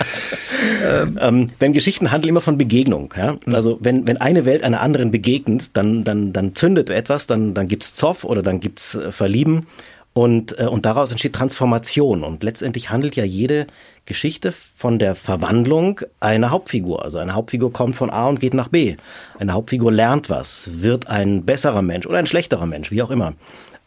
Ähm, 1.21 1.51
denn 1.61 1.73
Geschichten 1.73 2.11
handeln 2.11 2.31
immer 2.31 2.41
von 2.41 2.59
Begegnung. 2.59 3.15
Ja? 3.17 3.37
Also 3.47 3.79
wenn, 3.81 4.07
wenn 4.07 4.19
eine 4.19 4.45
Welt 4.45 4.63
einer 4.63 4.81
anderen 4.81 5.11
begegnet, 5.11 5.71
dann, 5.75 6.05
dann, 6.05 6.33
dann 6.33 6.55
zündet 6.55 6.91
etwas, 6.91 7.27
dann, 7.27 7.55
dann 7.55 7.69
gibt's 7.69 7.95
Zoff 7.95 8.25
oder 8.25 8.43
dann 8.43 8.61
gibt's 8.61 8.95
äh, 8.95 9.13
Verlieben. 9.13 9.67
Und, 10.13 10.59
äh, 10.59 10.65
und 10.65 10.85
daraus 10.85 11.13
entsteht 11.13 11.35
Transformation. 11.35 12.25
Und 12.25 12.43
letztendlich 12.43 12.91
handelt 12.91 13.15
ja 13.15 13.25
jede 13.25 13.69
Geschichte 14.05 14.53
von 14.53 14.99
der 14.99 15.15
Verwandlung 15.15 16.01
einer 16.19 16.51
Hauptfigur. 16.51 17.05
Also 17.05 17.19
eine 17.19 17.35
Hauptfigur 17.35 17.73
kommt 17.73 17.95
von 17.95 18.11
A 18.11 18.27
und 18.27 18.41
geht 18.41 18.55
nach 18.55 18.69
B. 18.69 18.97
Eine 19.39 19.53
Hauptfigur 19.53 19.93
lernt 19.93 20.29
was, 20.29 20.69
wird 20.73 21.09
ein 21.09 21.45
besserer 21.45 21.83
Mensch 21.83 22.07
oder 22.07 22.19
ein 22.19 22.27
schlechterer 22.27 22.67
Mensch, 22.67 22.91
wie 22.91 23.03
auch 23.03 23.11
immer. 23.11 23.35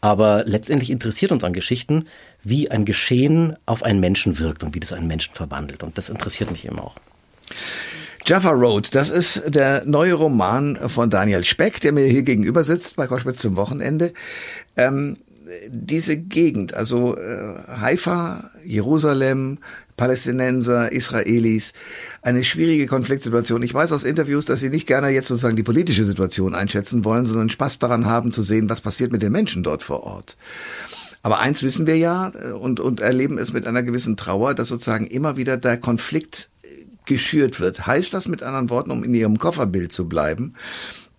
Aber 0.00 0.42
letztendlich 0.46 0.90
interessiert 0.90 1.30
uns 1.30 1.44
an 1.44 1.52
Geschichten, 1.52 2.06
wie 2.44 2.70
ein 2.70 2.84
Geschehen 2.84 3.56
auf 3.66 3.82
einen 3.82 4.00
Menschen 4.00 4.38
wirkt 4.38 4.62
und 4.62 4.74
wie 4.74 4.80
das 4.80 4.92
einen 4.92 5.06
Menschen 5.06 5.34
verwandelt. 5.34 5.82
Und 5.82 5.98
das 5.98 6.08
interessiert 6.08 6.50
mich 6.50 6.64
eben 6.64 6.78
auch. 6.78 6.96
Jaffa 8.24 8.50
Road, 8.50 8.94
das 8.94 9.10
ist 9.10 9.54
der 9.54 9.84
neue 9.84 10.14
Roman 10.14 10.76
von 10.88 11.10
Daniel 11.10 11.44
Speck, 11.44 11.80
der 11.80 11.92
mir 11.92 12.06
hier 12.06 12.22
gegenüber 12.22 12.62
sitzt 12.62 12.96
bei 12.96 13.08
Koschwitz 13.08 13.38
zum 13.38 13.56
Wochenende. 13.56 14.12
Ähm, 14.76 15.16
diese 15.68 16.16
Gegend, 16.16 16.72
also 16.74 17.16
äh, 17.16 17.54
Haifa, 17.80 18.50
Jerusalem, 18.64 19.58
Palästinenser, 19.96 20.92
Israelis, 20.92 21.72
eine 22.22 22.44
schwierige 22.44 22.86
Konfliktsituation. 22.86 23.62
Ich 23.62 23.74
weiß 23.74 23.92
aus 23.92 24.04
Interviews, 24.04 24.44
dass 24.46 24.60
Sie 24.60 24.70
nicht 24.70 24.86
gerne 24.86 25.08
jetzt 25.08 25.28
sozusagen 25.28 25.56
die 25.56 25.62
politische 25.62 26.04
Situation 26.04 26.54
einschätzen 26.54 27.04
wollen, 27.04 27.26
sondern 27.26 27.50
Spaß 27.50 27.78
daran 27.80 28.06
haben 28.06 28.32
zu 28.32 28.42
sehen, 28.42 28.70
was 28.70 28.80
passiert 28.80 29.12
mit 29.12 29.22
den 29.22 29.32
Menschen 29.32 29.62
dort 29.62 29.82
vor 29.82 30.04
Ort. 30.04 30.36
Aber 31.22 31.38
eins 31.38 31.62
wissen 31.62 31.86
wir 31.86 31.96
ja 31.96 32.32
äh, 32.34 32.52
und, 32.52 32.80
und 32.80 33.00
erleben 33.00 33.38
es 33.38 33.52
mit 33.52 33.66
einer 33.66 33.82
gewissen 33.82 34.16
Trauer, 34.16 34.54
dass 34.54 34.68
sozusagen 34.68 35.06
immer 35.06 35.36
wieder 35.36 35.56
der 35.56 35.78
Konflikt 35.78 36.50
geschürt 37.04 37.60
wird. 37.60 37.86
Heißt 37.86 38.14
das 38.14 38.28
mit 38.28 38.42
anderen 38.42 38.70
Worten, 38.70 38.90
um 38.90 39.04
in 39.04 39.14
Ihrem 39.14 39.38
Kofferbild 39.38 39.92
zu 39.92 40.08
bleiben, 40.08 40.54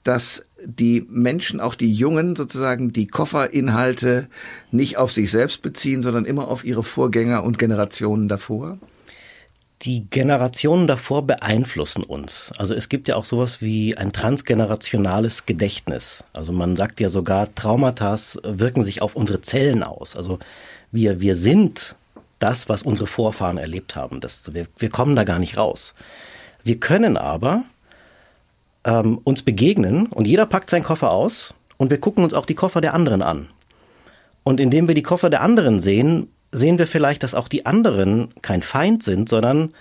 dass 0.04 0.46
die 0.66 1.06
Menschen, 1.10 1.60
auch 1.60 1.76
die 1.76 1.94
Jungen 1.94 2.36
sozusagen, 2.36 2.94
die 2.94 3.08
Kofferinhalte 3.08 4.28
nicht 4.72 4.98
auf 4.98 5.12
sich 5.12 5.32
selbst 5.32 5.62
beziehen, 5.62 6.02
sondern 6.02 6.26
immer 6.26 6.48
auf 6.48 6.64
ihre 6.64 6.84
Vorgänger 6.84 7.44
und 7.44 7.58
Generationen 7.58 8.28
davor? 8.28 8.78
Die 9.84 10.10
Generationen 10.10 10.88
davor 10.88 11.28
beeinflussen 11.28 12.04
uns. 12.04 12.54
Also 12.58 12.74
es 12.74 12.88
gibt 12.88 13.10
ja 13.10 13.18
auch 13.18 13.26
sowas 13.26 13.62
wie 13.62 13.98
ein 13.98 14.14
transgenerationales 14.14 15.46
Gedächtnis. 15.46 16.24
Also 16.32 16.54
man 16.54 16.78
sagt 16.78 17.02
ja 17.02 17.10
sogar, 17.10 17.54
Traumata 17.54 18.18
wirken 18.44 18.86
sich 18.86 19.02
auf 19.02 19.18
unsere 19.18 19.42
Zellen 19.42 19.84
aus. 19.84 20.16
Also 20.16 20.40
wir, 20.92 21.20
wir 21.20 21.36
sind 21.36 21.96
das, 22.40 22.70
was 22.70 22.84
unsere 22.84 23.08
Vorfahren 23.08 23.58
erlebt 23.58 23.98
haben. 23.98 24.22
Das, 24.22 24.54
wir, 24.54 24.68
wir 24.78 24.90
kommen 24.90 25.18
da 25.18 25.26
gar 25.26 25.40
nicht 25.40 25.58
raus. 25.58 25.94
Wir 26.64 26.80
können 26.80 27.18
aber 27.18 27.64
ähm, 28.86 29.20
uns 29.26 29.44
begegnen 29.44 30.08
und 30.08 30.28
jeder 30.28 30.46
packt 30.46 30.70
seinen 30.70 30.84
Koffer 30.84 31.12
aus 31.12 31.54
und 31.76 31.90
wir 31.90 32.00
gucken 32.00 32.24
uns 32.24 32.34
auch 32.34 32.46
die 32.46 32.56
Koffer 32.56 32.80
der 32.80 32.94
anderen 32.94 33.22
an. 33.22 33.50
Und 34.44 34.62
indem 34.62 34.88
wir 34.88 34.96
die 34.96 35.04
Koffer 35.04 35.30
der 35.30 35.42
anderen 35.42 35.82
sehen, 35.82 36.30
sehen 36.54 36.78
wir 36.78 36.88
vielleicht, 36.88 37.24
dass 37.24 37.36
auch 37.36 37.48
die 37.48 37.66
anderen 37.66 38.34
kein 38.42 38.62
Feind 38.62 39.04
sind, 39.04 39.28
sondern 39.28 39.74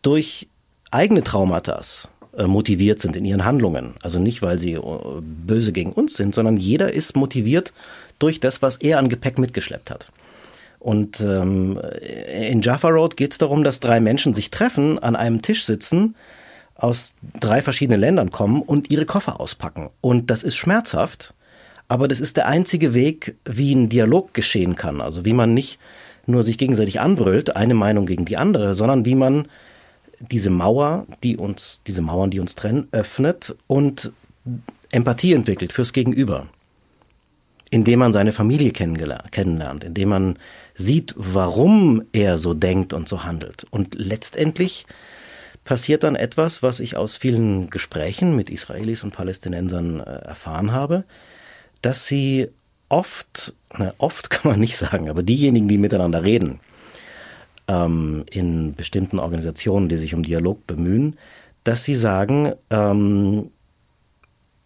durch 0.00 0.48
eigene 0.90 1.22
Traumata 1.22 1.80
äh, 2.36 2.46
motiviert 2.46 3.00
sind 3.00 3.16
in 3.16 3.24
ihren 3.24 3.44
Handlungen. 3.44 3.94
Also 4.02 4.18
nicht, 4.18 4.40
weil 4.40 4.58
sie 4.58 4.74
äh, 4.74 4.80
böse 5.20 5.72
gegen 5.72 5.92
uns 5.92 6.14
sind, 6.14 6.34
sondern 6.34 6.56
jeder 6.56 6.92
ist 6.92 7.16
motiviert 7.16 7.72
durch 8.18 8.40
das, 8.40 8.62
was 8.62 8.76
er 8.76 8.98
an 8.98 9.08
Gepäck 9.08 9.38
mitgeschleppt 9.38 9.90
hat. 9.90 10.10
Und 10.78 11.20
ähm, 11.20 11.78
in 12.50 12.60
Jaffa 12.60 12.88
Road 12.88 13.16
geht 13.16 13.32
es 13.32 13.38
darum, 13.38 13.62
dass 13.62 13.80
drei 13.80 14.00
Menschen 14.00 14.34
sich 14.34 14.50
treffen, 14.50 14.98
an 14.98 15.14
einem 15.14 15.42
Tisch 15.42 15.64
sitzen 15.64 16.16
aus 16.74 17.14
drei 17.38 17.62
verschiedenen 17.62 18.00
Ländern 18.00 18.30
kommen 18.30 18.62
und 18.62 18.90
ihre 18.90 19.06
Koffer 19.06 19.40
auspacken. 19.40 19.90
Und 20.00 20.30
das 20.30 20.42
ist 20.42 20.56
schmerzhaft, 20.56 21.34
aber 21.86 22.08
das 22.08 22.18
ist 22.18 22.36
der 22.36 22.48
einzige 22.48 22.94
Weg, 22.94 23.36
wie 23.44 23.74
ein 23.74 23.90
Dialog 23.90 24.34
geschehen 24.34 24.74
kann. 24.74 25.00
Also 25.00 25.24
wie 25.24 25.34
man 25.34 25.54
nicht 25.54 25.78
nur 26.26 26.42
sich 26.42 26.58
gegenseitig 26.58 27.00
anbrüllt, 27.00 27.56
eine 27.56 27.74
Meinung 27.74 28.06
gegen 28.06 28.24
die 28.24 28.36
andere, 28.36 28.74
sondern 28.74 29.04
wie 29.04 29.14
man 29.14 29.48
diese 30.20 30.50
Mauer, 30.50 31.06
die 31.22 31.36
uns, 31.36 31.80
diese 31.86 32.02
Mauern, 32.02 32.30
die 32.30 32.40
uns 32.40 32.54
trennen, 32.54 32.88
öffnet 32.92 33.54
und 33.66 34.12
Empathie 34.90 35.32
entwickelt 35.32 35.72
fürs 35.72 35.92
Gegenüber. 35.92 36.46
Indem 37.70 38.00
man 38.00 38.12
seine 38.12 38.32
Familie 38.32 38.70
kennenlernt, 38.70 39.82
indem 39.82 40.08
man 40.10 40.38
sieht, 40.74 41.14
warum 41.16 42.02
er 42.12 42.36
so 42.36 42.52
denkt 42.52 42.92
und 42.92 43.08
so 43.08 43.24
handelt. 43.24 43.64
Und 43.70 43.94
letztendlich 43.94 44.86
passiert 45.64 46.02
dann 46.02 46.14
etwas, 46.16 46.62
was 46.62 46.80
ich 46.80 46.96
aus 46.96 47.16
vielen 47.16 47.70
Gesprächen 47.70 48.36
mit 48.36 48.50
Israelis 48.50 49.04
und 49.04 49.12
Palästinensern 49.12 50.00
äh, 50.00 50.02
erfahren 50.02 50.72
habe, 50.72 51.04
dass 51.80 52.06
sie 52.06 52.48
oft, 52.92 53.54
na, 53.76 53.94
oft 53.98 54.30
kann 54.30 54.52
man 54.52 54.60
nicht 54.60 54.76
sagen, 54.76 55.08
aber 55.08 55.22
diejenigen, 55.22 55.66
die 55.66 55.78
miteinander 55.78 56.22
reden, 56.22 56.60
ähm, 57.66 58.24
in 58.30 58.74
bestimmten 58.74 59.18
Organisationen, 59.18 59.88
die 59.88 59.96
sich 59.96 60.14
um 60.14 60.22
Dialog 60.22 60.66
bemühen, 60.66 61.16
dass 61.64 61.84
sie 61.84 61.96
sagen, 61.96 62.52
ähm, 62.70 63.50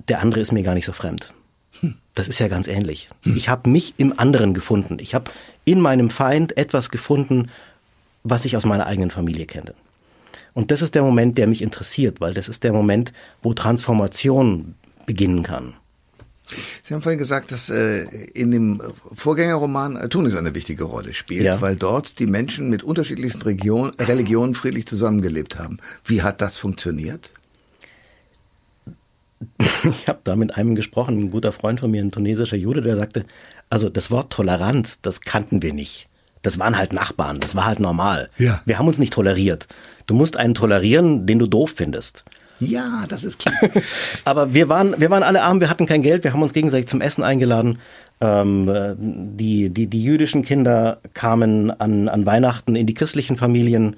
der 0.08 0.20
andere 0.20 0.40
ist 0.40 0.52
mir 0.52 0.62
gar 0.62 0.74
nicht 0.74 0.86
so 0.86 0.92
fremd. 0.92 1.32
Das 2.14 2.28
ist 2.28 2.38
ja 2.38 2.48
ganz 2.48 2.68
ähnlich. 2.68 3.10
Ich 3.24 3.50
habe 3.50 3.68
mich 3.68 3.94
im 3.98 4.18
anderen 4.18 4.54
gefunden. 4.54 4.98
Ich 4.98 5.14
habe 5.14 5.30
in 5.66 5.80
meinem 5.80 6.08
Feind 6.08 6.56
etwas 6.56 6.88
gefunden, 6.88 7.50
was 8.24 8.46
ich 8.46 8.56
aus 8.56 8.64
meiner 8.64 8.86
eigenen 8.86 9.10
Familie 9.10 9.44
kenne. 9.44 9.74
Und 10.54 10.70
das 10.70 10.80
ist 10.80 10.94
der 10.94 11.02
Moment, 11.02 11.36
der 11.36 11.46
mich 11.46 11.60
interessiert, 11.60 12.20
weil 12.22 12.32
das 12.32 12.48
ist 12.48 12.64
der 12.64 12.72
Moment, 12.72 13.12
wo 13.42 13.52
Transformation 13.52 14.74
beginnen 15.04 15.42
kann. 15.42 15.74
Sie 16.82 16.94
haben 16.94 17.02
vorhin 17.02 17.18
gesagt, 17.18 17.52
dass 17.52 17.70
äh, 17.70 18.04
in 18.34 18.50
dem 18.50 18.80
Vorgängerroman 19.14 19.96
äh, 19.96 20.08
Tunis 20.08 20.36
eine 20.36 20.54
wichtige 20.54 20.84
Rolle 20.84 21.14
spielt, 21.14 21.44
ja. 21.44 21.60
weil 21.60 21.76
dort 21.76 22.18
die 22.18 22.26
Menschen 22.26 22.70
mit 22.70 22.82
unterschiedlichsten 22.82 23.42
Region, 23.42 23.90
Religionen 23.98 24.54
friedlich 24.54 24.86
zusammengelebt 24.86 25.58
haben. 25.58 25.78
Wie 26.04 26.22
hat 26.22 26.40
das 26.40 26.58
funktioniert? 26.58 27.32
Ich 29.84 30.08
habe 30.08 30.20
da 30.24 30.34
mit 30.34 30.56
einem 30.56 30.74
gesprochen, 30.74 31.18
ein 31.18 31.30
guter 31.30 31.52
Freund 31.52 31.80
von 31.80 31.90
mir, 31.90 32.02
ein 32.02 32.10
tunesischer 32.10 32.56
Jude, 32.56 32.82
der 32.82 32.96
sagte, 32.96 33.24
also 33.70 33.88
das 33.88 34.10
Wort 34.10 34.32
Toleranz, 34.32 35.00
das 35.00 35.20
kannten 35.20 35.62
wir 35.62 35.72
nicht. 35.72 36.08
Das 36.42 36.58
waren 36.58 36.76
halt 36.76 36.92
Nachbarn, 36.92 37.40
das 37.40 37.54
war 37.54 37.66
halt 37.66 37.80
normal. 37.80 38.30
Ja. 38.38 38.60
Wir 38.64 38.78
haben 38.78 38.86
uns 38.86 38.98
nicht 38.98 39.12
toleriert. 39.12 39.66
Du 40.06 40.14
musst 40.14 40.36
einen 40.36 40.54
tolerieren, 40.54 41.26
den 41.26 41.38
du 41.38 41.46
doof 41.46 41.72
findest. 41.76 42.24
Ja, 42.60 43.04
das 43.08 43.24
ist 43.24 43.38
klar. 43.38 43.54
Aber 44.24 44.54
wir 44.54 44.68
waren, 44.68 44.94
wir 44.98 45.10
waren 45.10 45.22
alle 45.22 45.42
arm, 45.42 45.60
wir 45.60 45.70
hatten 45.70 45.86
kein 45.86 46.02
Geld, 46.02 46.24
wir 46.24 46.32
haben 46.32 46.42
uns 46.42 46.52
gegenseitig 46.52 46.88
zum 46.88 47.00
Essen 47.00 47.22
eingeladen. 47.22 47.78
Ähm, 48.20 48.70
die, 48.98 49.70
die, 49.70 49.86
die 49.88 50.02
jüdischen 50.02 50.42
Kinder 50.42 51.00
kamen 51.12 51.70
an, 51.70 52.08
an 52.08 52.24
Weihnachten 52.24 52.74
in 52.74 52.86
die 52.86 52.94
christlichen 52.94 53.36
Familien. 53.36 53.96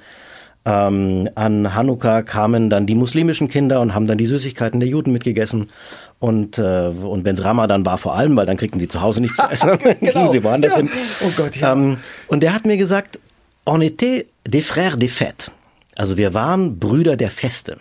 Ähm, 0.65 1.29
an 1.35 1.75
Hanukkah 1.75 2.23
kamen 2.23 2.69
dann 2.69 2.87
die 2.87 2.97
muslimischen 2.97 3.49
Kinder 3.49 3.81
und 3.81 3.95
haben 3.95 4.07
dann 4.07 4.19
die 4.19 4.27
Süßigkeiten 4.27 4.81
der 4.81 4.89
Juden 4.89 5.13
mitgegessen. 5.13 5.71
Und, 6.19 6.59
äh, 6.59 6.89
und 6.89 7.25
wenn 7.25 7.37
es 7.37 7.45
Ramadan 7.45 7.87
war, 7.87 7.97
vor 7.97 8.17
allem, 8.17 8.37
weil 8.37 8.47
dann 8.47 8.57
kriegten 8.57 8.81
sie 8.81 8.89
zu 8.89 9.01
Hause 9.01 9.23
nichts 9.23 9.37
zu 9.37 9.47
essen, 9.51 9.79
dann 9.83 9.97
genau. 10.01 10.33
sie 10.33 10.43
woanders 10.43 10.73
ja. 10.73 10.79
hin. 10.79 10.91
Oh 11.21 11.31
Gott, 11.37 11.57
ja. 11.57 11.73
Ähm, 11.73 11.99
und 12.27 12.43
der 12.43 12.55
hat 12.55 12.67
mir 12.67 12.77
gesagt, 12.77 13.21
on 13.65 13.83
était 13.83 14.27
des 14.47 14.67
frères 14.67 14.97
des 14.97 15.13
fêtes. 15.13 15.51
Also 15.97 16.17
wir 16.17 16.35
waren 16.35 16.79
Brüder 16.79 17.17
der 17.17 17.31
Feste. 17.31 17.79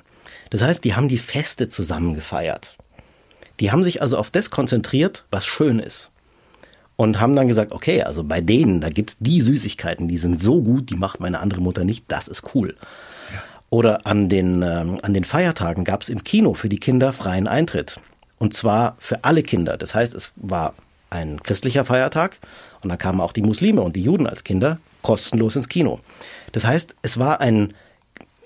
Das 0.49 0.62
heißt, 0.62 0.83
die 0.83 0.95
haben 0.95 1.10
die 1.10 1.17
Feste 1.17 1.69
zusammen 1.69 2.13
gefeiert. 2.13 2.77
Die 3.60 3.71
haben 3.71 3.83
sich 3.83 4.01
also 4.01 4.17
auf 4.17 4.31
das 4.31 4.49
konzentriert, 4.49 5.25
was 5.31 5.45
schön 5.45 5.79
ist. 5.79 6.12
Und 6.95 7.19
haben 7.19 7.36
dann 7.36 7.47
gesagt, 7.47 7.71
okay, 7.71 8.01
also 8.01 8.23
bei 8.23 8.41
denen, 8.41 8.81
da 8.81 8.89
gibt's 8.89 9.17
die 9.19 9.41
Süßigkeiten, 9.41 10.07
die 10.07 10.17
sind 10.17 10.41
so 10.41 10.62
gut, 10.62 10.89
die 10.89 10.95
macht 10.95 11.19
meine 11.19 11.39
andere 11.39 11.62
Mutter 11.62 11.83
nicht, 11.83 12.05
das 12.07 12.27
ist 12.27 12.55
cool. 12.55 12.75
Oder 13.69 14.07
an 14.07 14.29
den, 14.29 14.63
ähm, 14.63 14.97
an 15.01 15.13
den 15.13 15.23
Feiertagen 15.23 15.83
gab's 15.83 16.10
im 16.10 16.23
Kino 16.23 16.53
für 16.53 16.69
die 16.69 16.79
Kinder 16.79 17.13
freien 17.13 17.47
Eintritt. 17.47 17.99
Und 18.39 18.53
zwar 18.53 18.95
für 18.99 19.23
alle 19.23 19.43
Kinder. 19.43 19.77
Das 19.77 19.93
heißt, 19.93 20.13
es 20.13 20.31
war 20.36 20.73
ein 21.10 21.41
christlicher 21.41 21.86
Feiertag 21.86 22.39
und 22.81 22.89
dann 22.89 22.97
kamen 22.97 23.21
auch 23.21 23.33
die 23.33 23.41
Muslime 23.41 23.81
und 23.81 23.95
die 23.95 24.03
Juden 24.03 24.27
als 24.27 24.43
Kinder 24.43 24.79
kostenlos 25.01 25.55
ins 25.55 25.69
Kino. 25.69 25.99
Das 26.51 26.65
heißt, 26.65 26.95
es 27.01 27.17
war 27.17 27.41
ein, 27.41 27.73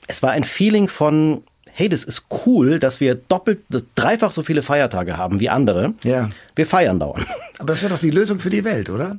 es 0.08 0.24
war 0.24 0.32
ein 0.32 0.44
Feeling 0.44 0.88
von, 0.88 1.44
hey, 1.74 1.90
das 1.90 2.04
ist 2.04 2.24
cool, 2.46 2.80
dass 2.80 3.00
wir 3.00 3.16
doppelt, 3.16 3.62
dreifach 3.96 4.32
so 4.32 4.44
viele 4.44 4.62
Feiertage 4.62 5.18
haben 5.18 5.40
wie 5.40 5.50
andere. 5.50 5.94
Ja. 6.04 6.30
Wir 6.56 6.66
feiern 6.66 7.00
dauernd. 7.00 7.26
Aber 7.60 7.74
das 7.74 7.82
wäre 7.82 7.94
doch 7.94 8.00
die 8.00 8.12
Lösung 8.12 8.40
für 8.40 8.50
die 8.50 8.64
Welt, 8.64 8.90
oder? 8.90 9.18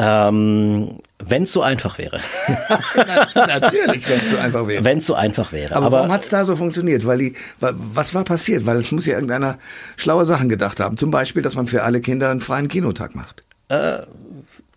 Ähm, 0.00 1.00
wenn 1.18 1.42
es 1.42 1.52
so 1.52 1.60
einfach 1.60 1.98
wäre. 1.98 2.20
Natürlich, 3.34 4.08
wenn 4.08 4.20
es 4.20 4.30
so 4.30 4.36
einfach 4.36 4.68
wäre. 4.68 4.84
Wenn 4.84 4.98
es 4.98 5.06
so 5.06 5.14
einfach 5.14 5.50
wäre. 5.50 5.74
Aber, 5.74 5.86
Aber 5.86 5.96
warum 5.96 6.12
hat 6.12 6.22
es 6.22 6.28
da 6.28 6.44
so 6.44 6.54
funktioniert? 6.54 7.04
Weil 7.04 7.18
die, 7.18 7.34
was 7.58 8.14
war 8.14 8.22
passiert? 8.22 8.64
Weil 8.64 8.76
es 8.76 8.92
muss 8.92 9.06
ja 9.06 9.14
irgendeiner 9.14 9.58
schlaue 9.96 10.24
Sachen 10.24 10.48
gedacht 10.48 10.78
haben. 10.78 10.96
Zum 10.96 11.10
Beispiel, 11.10 11.42
dass 11.42 11.56
man 11.56 11.66
für 11.66 11.82
alle 11.82 12.00
Kinder 12.00 12.30
einen 12.30 12.40
freien 12.40 12.68
Kinotag 12.68 13.16
macht. 13.16 13.42
Äh, 13.68 14.02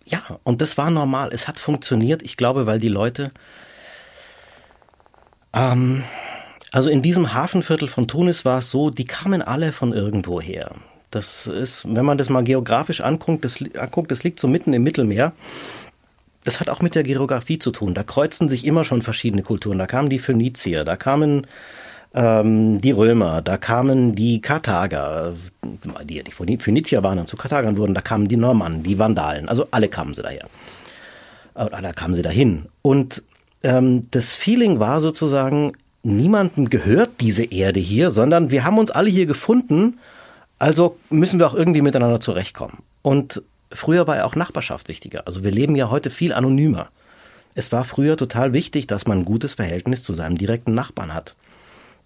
ja, 0.06 0.22
und 0.42 0.60
das 0.60 0.76
war 0.76 0.90
normal. 0.90 1.30
Es 1.32 1.46
hat 1.46 1.60
funktioniert. 1.60 2.22
Ich 2.22 2.36
glaube, 2.36 2.66
weil 2.66 2.80
die 2.80 2.88
Leute, 2.88 3.30
ähm, 5.54 6.02
also 6.72 6.88
in 6.88 7.02
diesem 7.02 7.34
Hafenviertel 7.34 7.86
von 7.86 8.08
Tunis 8.08 8.44
war 8.44 8.58
es 8.58 8.70
so, 8.70 8.90
die 8.90 9.04
kamen 9.04 9.42
alle 9.42 9.72
von 9.72 9.92
irgendwo 9.92 10.40
her. 10.40 10.72
Das 11.10 11.46
ist, 11.46 11.84
wenn 11.86 12.06
man 12.06 12.16
das 12.16 12.30
mal 12.30 12.42
geografisch 12.42 13.02
anguckt, 13.02 13.44
das, 13.44 13.62
anguckt, 13.78 14.10
das 14.10 14.24
liegt 14.24 14.40
so 14.40 14.48
mitten 14.48 14.72
im 14.72 14.82
Mittelmeer. 14.82 15.32
Das 16.44 16.58
hat 16.58 16.70
auch 16.70 16.80
mit 16.80 16.94
der 16.94 17.02
Geografie 17.02 17.58
zu 17.58 17.70
tun. 17.70 17.92
Da 17.92 18.02
kreuzen 18.02 18.48
sich 18.48 18.64
immer 18.64 18.84
schon 18.84 19.02
verschiedene 19.02 19.42
Kulturen. 19.42 19.78
Da 19.78 19.86
kamen 19.86 20.08
die 20.08 20.18
Phönizier, 20.18 20.84
da 20.84 20.96
kamen 20.96 21.46
ähm, 22.14 22.78
die 22.78 22.90
Römer, 22.90 23.42
da 23.42 23.58
kamen 23.58 24.14
die 24.14 24.40
Karthager, 24.40 25.34
die, 26.04 26.22
die 26.24 26.58
Phönizier 26.58 27.02
waren 27.02 27.18
dann 27.18 27.26
zu 27.26 27.36
Karthagern 27.36 27.76
wurden, 27.76 27.94
da 27.94 28.00
kamen 28.00 28.28
die 28.28 28.36
Normannen, 28.36 28.82
die 28.82 28.98
Vandalen, 28.98 29.48
also 29.48 29.66
alle 29.70 29.88
kamen 29.88 30.14
sie 30.14 30.22
daher. 30.22 30.46
Oder 31.54 31.82
da 31.82 31.92
kamen 31.92 32.14
sie 32.14 32.22
dahin. 32.22 32.66
Und 32.80 33.22
ähm, 33.62 34.10
das 34.10 34.32
Feeling 34.32 34.80
war 34.80 35.00
sozusagen, 35.00 35.72
niemandem 36.02 36.70
gehört 36.70 37.20
diese 37.20 37.44
Erde 37.44 37.80
hier, 37.80 38.10
sondern 38.10 38.50
wir 38.50 38.64
haben 38.64 38.78
uns 38.78 38.90
alle 38.90 39.10
hier 39.10 39.26
gefunden, 39.26 39.98
also 40.58 40.96
müssen 41.10 41.38
wir 41.38 41.46
auch 41.46 41.54
irgendwie 41.54 41.82
miteinander 41.82 42.20
zurechtkommen. 42.20 42.78
Und 43.02 43.42
früher 43.70 44.06
war 44.06 44.16
ja 44.16 44.24
auch 44.24 44.36
Nachbarschaft 44.36 44.88
wichtiger. 44.88 45.26
Also 45.26 45.44
wir 45.44 45.50
leben 45.50 45.76
ja 45.76 45.90
heute 45.90 46.10
viel 46.10 46.32
anonymer. 46.32 46.88
Es 47.54 47.72
war 47.72 47.84
früher 47.84 48.16
total 48.16 48.52
wichtig, 48.52 48.86
dass 48.86 49.06
man 49.06 49.20
ein 49.20 49.24
gutes 49.24 49.54
Verhältnis 49.54 50.02
zu 50.02 50.14
seinem 50.14 50.38
direkten 50.38 50.74
Nachbarn 50.74 51.12
hat. 51.12 51.34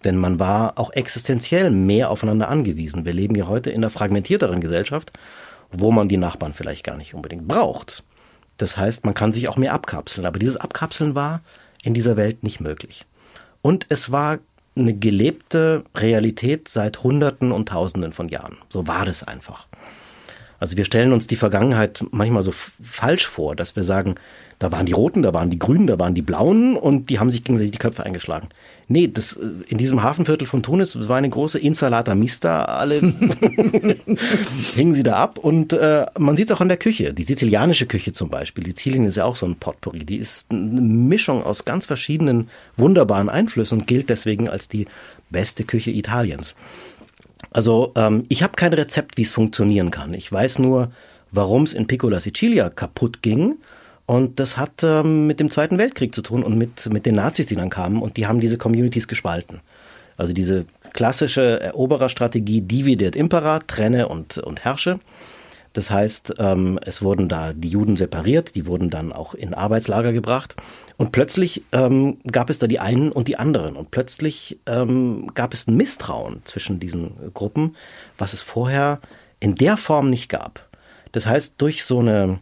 Denn 0.04 0.16
man 0.16 0.38
war 0.38 0.78
auch 0.78 0.92
existenziell 0.92 1.70
mehr 1.70 2.10
aufeinander 2.10 2.48
angewiesen. 2.48 3.04
Wir 3.04 3.12
leben 3.12 3.34
ja 3.34 3.46
heute 3.46 3.70
in 3.70 3.78
einer 3.78 3.90
fragmentierteren 3.90 4.60
Gesellschaft, 4.60 5.12
wo 5.70 5.90
man 5.90 6.08
die 6.08 6.16
Nachbarn 6.16 6.52
vielleicht 6.52 6.84
gar 6.84 6.96
nicht 6.96 7.14
unbedingt 7.14 7.48
braucht. 7.48 8.04
Das 8.56 8.76
heißt, 8.76 9.04
man 9.04 9.14
kann 9.14 9.32
sich 9.32 9.48
auch 9.48 9.56
mehr 9.56 9.72
abkapseln. 9.72 10.26
Aber 10.26 10.38
dieses 10.38 10.56
Abkapseln 10.56 11.14
war 11.14 11.42
in 11.82 11.94
dieser 11.94 12.16
Welt 12.16 12.42
nicht 12.42 12.60
möglich. 12.60 13.04
Und 13.66 13.86
es 13.88 14.12
war 14.12 14.38
eine 14.76 14.94
gelebte 14.94 15.82
Realität 15.96 16.68
seit 16.68 17.02
Hunderten 17.02 17.50
und 17.50 17.68
Tausenden 17.68 18.12
von 18.12 18.28
Jahren. 18.28 18.58
So 18.68 18.86
war 18.86 19.04
das 19.04 19.24
einfach. 19.24 19.66
Also 20.60 20.76
wir 20.76 20.84
stellen 20.84 21.12
uns 21.12 21.26
die 21.26 21.34
Vergangenheit 21.34 22.04
manchmal 22.12 22.44
so 22.44 22.52
falsch 22.52 23.26
vor, 23.26 23.56
dass 23.56 23.74
wir 23.74 23.82
sagen, 23.82 24.14
da 24.60 24.70
waren 24.70 24.86
die 24.86 24.92
Roten, 24.92 25.24
da 25.24 25.34
waren 25.34 25.50
die 25.50 25.58
Grünen, 25.58 25.88
da 25.88 25.98
waren 25.98 26.14
die 26.14 26.22
Blauen 26.22 26.76
und 26.76 27.10
die 27.10 27.18
haben 27.18 27.28
sich 27.28 27.42
gegenseitig 27.42 27.72
die 27.72 27.78
Köpfe 27.78 28.04
eingeschlagen. 28.04 28.50
Nee, 28.88 29.08
das, 29.08 29.32
äh, 29.32 29.46
in 29.68 29.78
diesem 29.78 30.02
Hafenviertel 30.02 30.46
von 30.46 30.62
Tunis, 30.62 30.92
das 30.92 31.08
war 31.08 31.16
eine 31.16 31.28
große 31.28 31.58
Insalata 31.58 32.14
Mista, 32.14 32.64
alle 32.64 33.00
hingen 34.74 34.94
sie 34.94 35.02
da 35.02 35.16
ab 35.16 35.38
und 35.38 35.72
äh, 35.72 36.06
man 36.18 36.36
sieht 36.36 36.50
es 36.50 36.56
auch 36.56 36.60
an 36.60 36.68
der 36.68 36.76
Küche, 36.76 37.12
die 37.12 37.24
sizilianische 37.24 37.86
Küche 37.86 38.12
zum 38.12 38.28
Beispiel, 38.28 38.62
die 38.62 38.70
Sizilien 38.70 39.06
ist 39.06 39.16
ja 39.16 39.24
auch 39.24 39.36
so 39.36 39.46
ein 39.46 39.56
Potpourri, 39.56 40.04
die 40.04 40.16
ist 40.16 40.50
eine 40.50 40.80
Mischung 40.80 41.42
aus 41.42 41.64
ganz 41.64 41.86
verschiedenen 41.86 42.48
wunderbaren 42.76 43.28
Einflüssen 43.28 43.80
und 43.80 43.86
gilt 43.86 44.08
deswegen 44.08 44.48
als 44.48 44.68
die 44.68 44.86
beste 45.30 45.64
Küche 45.64 45.90
Italiens. 45.90 46.54
Also 47.50 47.92
ähm, 47.96 48.24
ich 48.28 48.42
habe 48.42 48.54
kein 48.54 48.72
Rezept, 48.72 49.16
wie 49.16 49.22
es 49.22 49.32
funktionieren 49.32 49.90
kann. 49.90 50.14
Ich 50.14 50.30
weiß 50.30 50.60
nur, 50.60 50.92
warum 51.32 51.64
es 51.64 51.74
in 51.74 51.86
Piccola 51.86 52.20
Sicilia 52.20 52.70
kaputt 52.70 53.22
ging. 53.22 53.56
Und 54.06 54.38
das 54.38 54.56
hat 54.56 54.82
ähm, 54.82 55.26
mit 55.26 55.40
dem 55.40 55.50
Zweiten 55.50 55.78
Weltkrieg 55.78 56.14
zu 56.14 56.22
tun 56.22 56.44
und 56.44 56.56
mit, 56.56 56.90
mit 56.92 57.06
den 57.06 57.16
Nazis, 57.16 57.46
die 57.46 57.56
dann 57.56 57.70
kamen. 57.70 58.00
Und 58.00 58.16
die 58.16 58.26
haben 58.26 58.40
diese 58.40 58.56
Communities 58.56 59.08
gespalten. 59.08 59.60
Also 60.16 60.32
diese 60.32 60.64
klassische 60.92 61.60
Erobererstrategie 61.60 62.62
Divide 62.62 63.06
et 63.06 63.16
Impera, 63.16 63.58
trenne 63.58 64.08
und, 64.08 64.38
und 64.38 64.64
herrsche. 64.64 65.00
Das 65.72 65.90
heißt, 65.90 66.36
ähm, 66.38 66.78
es 66.82 67.02
wurden 67.02 67.28
da 67.28 67.52
die 67.52 67.68
Juden 67.68 67.96
separiert, 67.96 68.54
die 68.54 68.64
wurden 68.64 68.88
dann 68.88 69.12
auch 69.12 69.34
in 69.34 69.52
Arbeitslager 69.52 70.12
gebracht. 70.14 70.56
Und 70.96 71.12
plötzlich 71.12 71.64
ähm, 71.72 72.16
gab 72.30 72.48
es 72.48 72.58
da 72.58 72.66
die 72.66 72.78
einen 72.78 73.12
und 73.12 73.28
die 73.28 73.38
anderen. 73.38 73.76
Und 73.76 73.90
plötzlich 73.90 74.58
ähm, 74.64 75.30
gab 75.34 75.52
es 75.52 75.66
ein 75.66 75.76
Misstrauen 75.76 76.40
zwischen 76.44 76.80
diesen 76.80 77.34
Gruppen, 77.34 77.76
was 78.16 78.32
es 78.32 78.40
vorher 78.40 79.00
in 79.38 79.54
der 79.54 79.76
Form 79.76 80.08
nicht 80.08 80.30
gab. 80.30 80.66
Das 81.12 81.26
heißt, 81.26 81.56
durch 81.58 81.84
so 81.84 81.98
eine, 81.98 82.38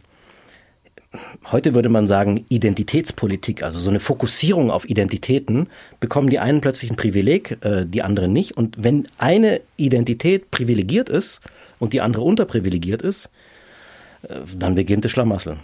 heute 1.51 1.75
würde 1.75 1.89
man 1.89 2.07
sagen, 2.07 2.45
Identitätspolitik, 2.49 3.63
also 3.63 3.79
so 3.79 3.89
eine 3.89 3.99
Fokussierung 3.99 4.71
auf 4.71 4.89
Identitäten, 4.89 5.67
bekommen 5.99 6.29
die 6.29 6.39
einen 6.39 6.61
plötzlich 6.61 6.91
ein 6.91 6.95
Privileg, 6.95 7.57
äh, 7.61 7.85
die 7.85 8.01
anderen 8.01 8.33
nicht. 8.33 8.57
Und 8.57 8.75
wenn 8.79 9.07
eine 9.17 9.61
Identität 9.77 10.51
privilegiert 10.51 11.09
ist, 11.09 11.41
und 11.79 11.93
die 11.93 12.01
andere 12.01 12.23
unterprivilegiert 12.23 13.01
ist, 13.01 13.29
äh, 14.23 14.39
dann 14.57 14.75
beginnt 14.75 15.05
das 15.05 15.11
Schlamassel. 15.11 15.57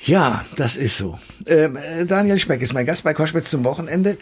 Ja, 0.00 0.44
das 0.56 0.76
ist 0.76 0.96
so. 0.96 1.18
Ähm, 1.46 1.76
äh, 1.76 2.06
Daniel 2.06 2.38
Speck 2.38 2.62
ist 2.62 2.72
mein 2.72 2.86
Gast 2.86 3.02
bei 3.02 3.14
Koschwitz 3.14 3.50
zum 3.50 3.64
Wochenende. 3.64 4.16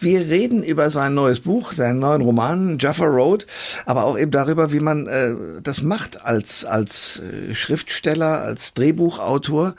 Wir 0.00 0.20
reden 0.20 0.62
über 0.62 0.90
sein 0.90 1.12
neues 1.12 1.40
Buch, 1.40 1.74
seinen 1.74 1.98
neuen 1.98 2.22
Roman 2.22 2.78
Jaffa 2.78 3.04
Road, 3.04 3.46
aber 3.84 4.04
auch 4.04 4.18
eben 4.18 4.30
darüber, 4.30 4.72
wie 4.72 4.80
man 4.80 5.06
äh, 5.06 5.34
das 5.62 5.82
macht 5.82 6.24
als 6.24 6.64
als 6.64 7.20
äh, 7.20 7.54
Schriftsteller, 7.54 8.40
als 8.40 8.72
Drehbuchautor. 8.72 9.74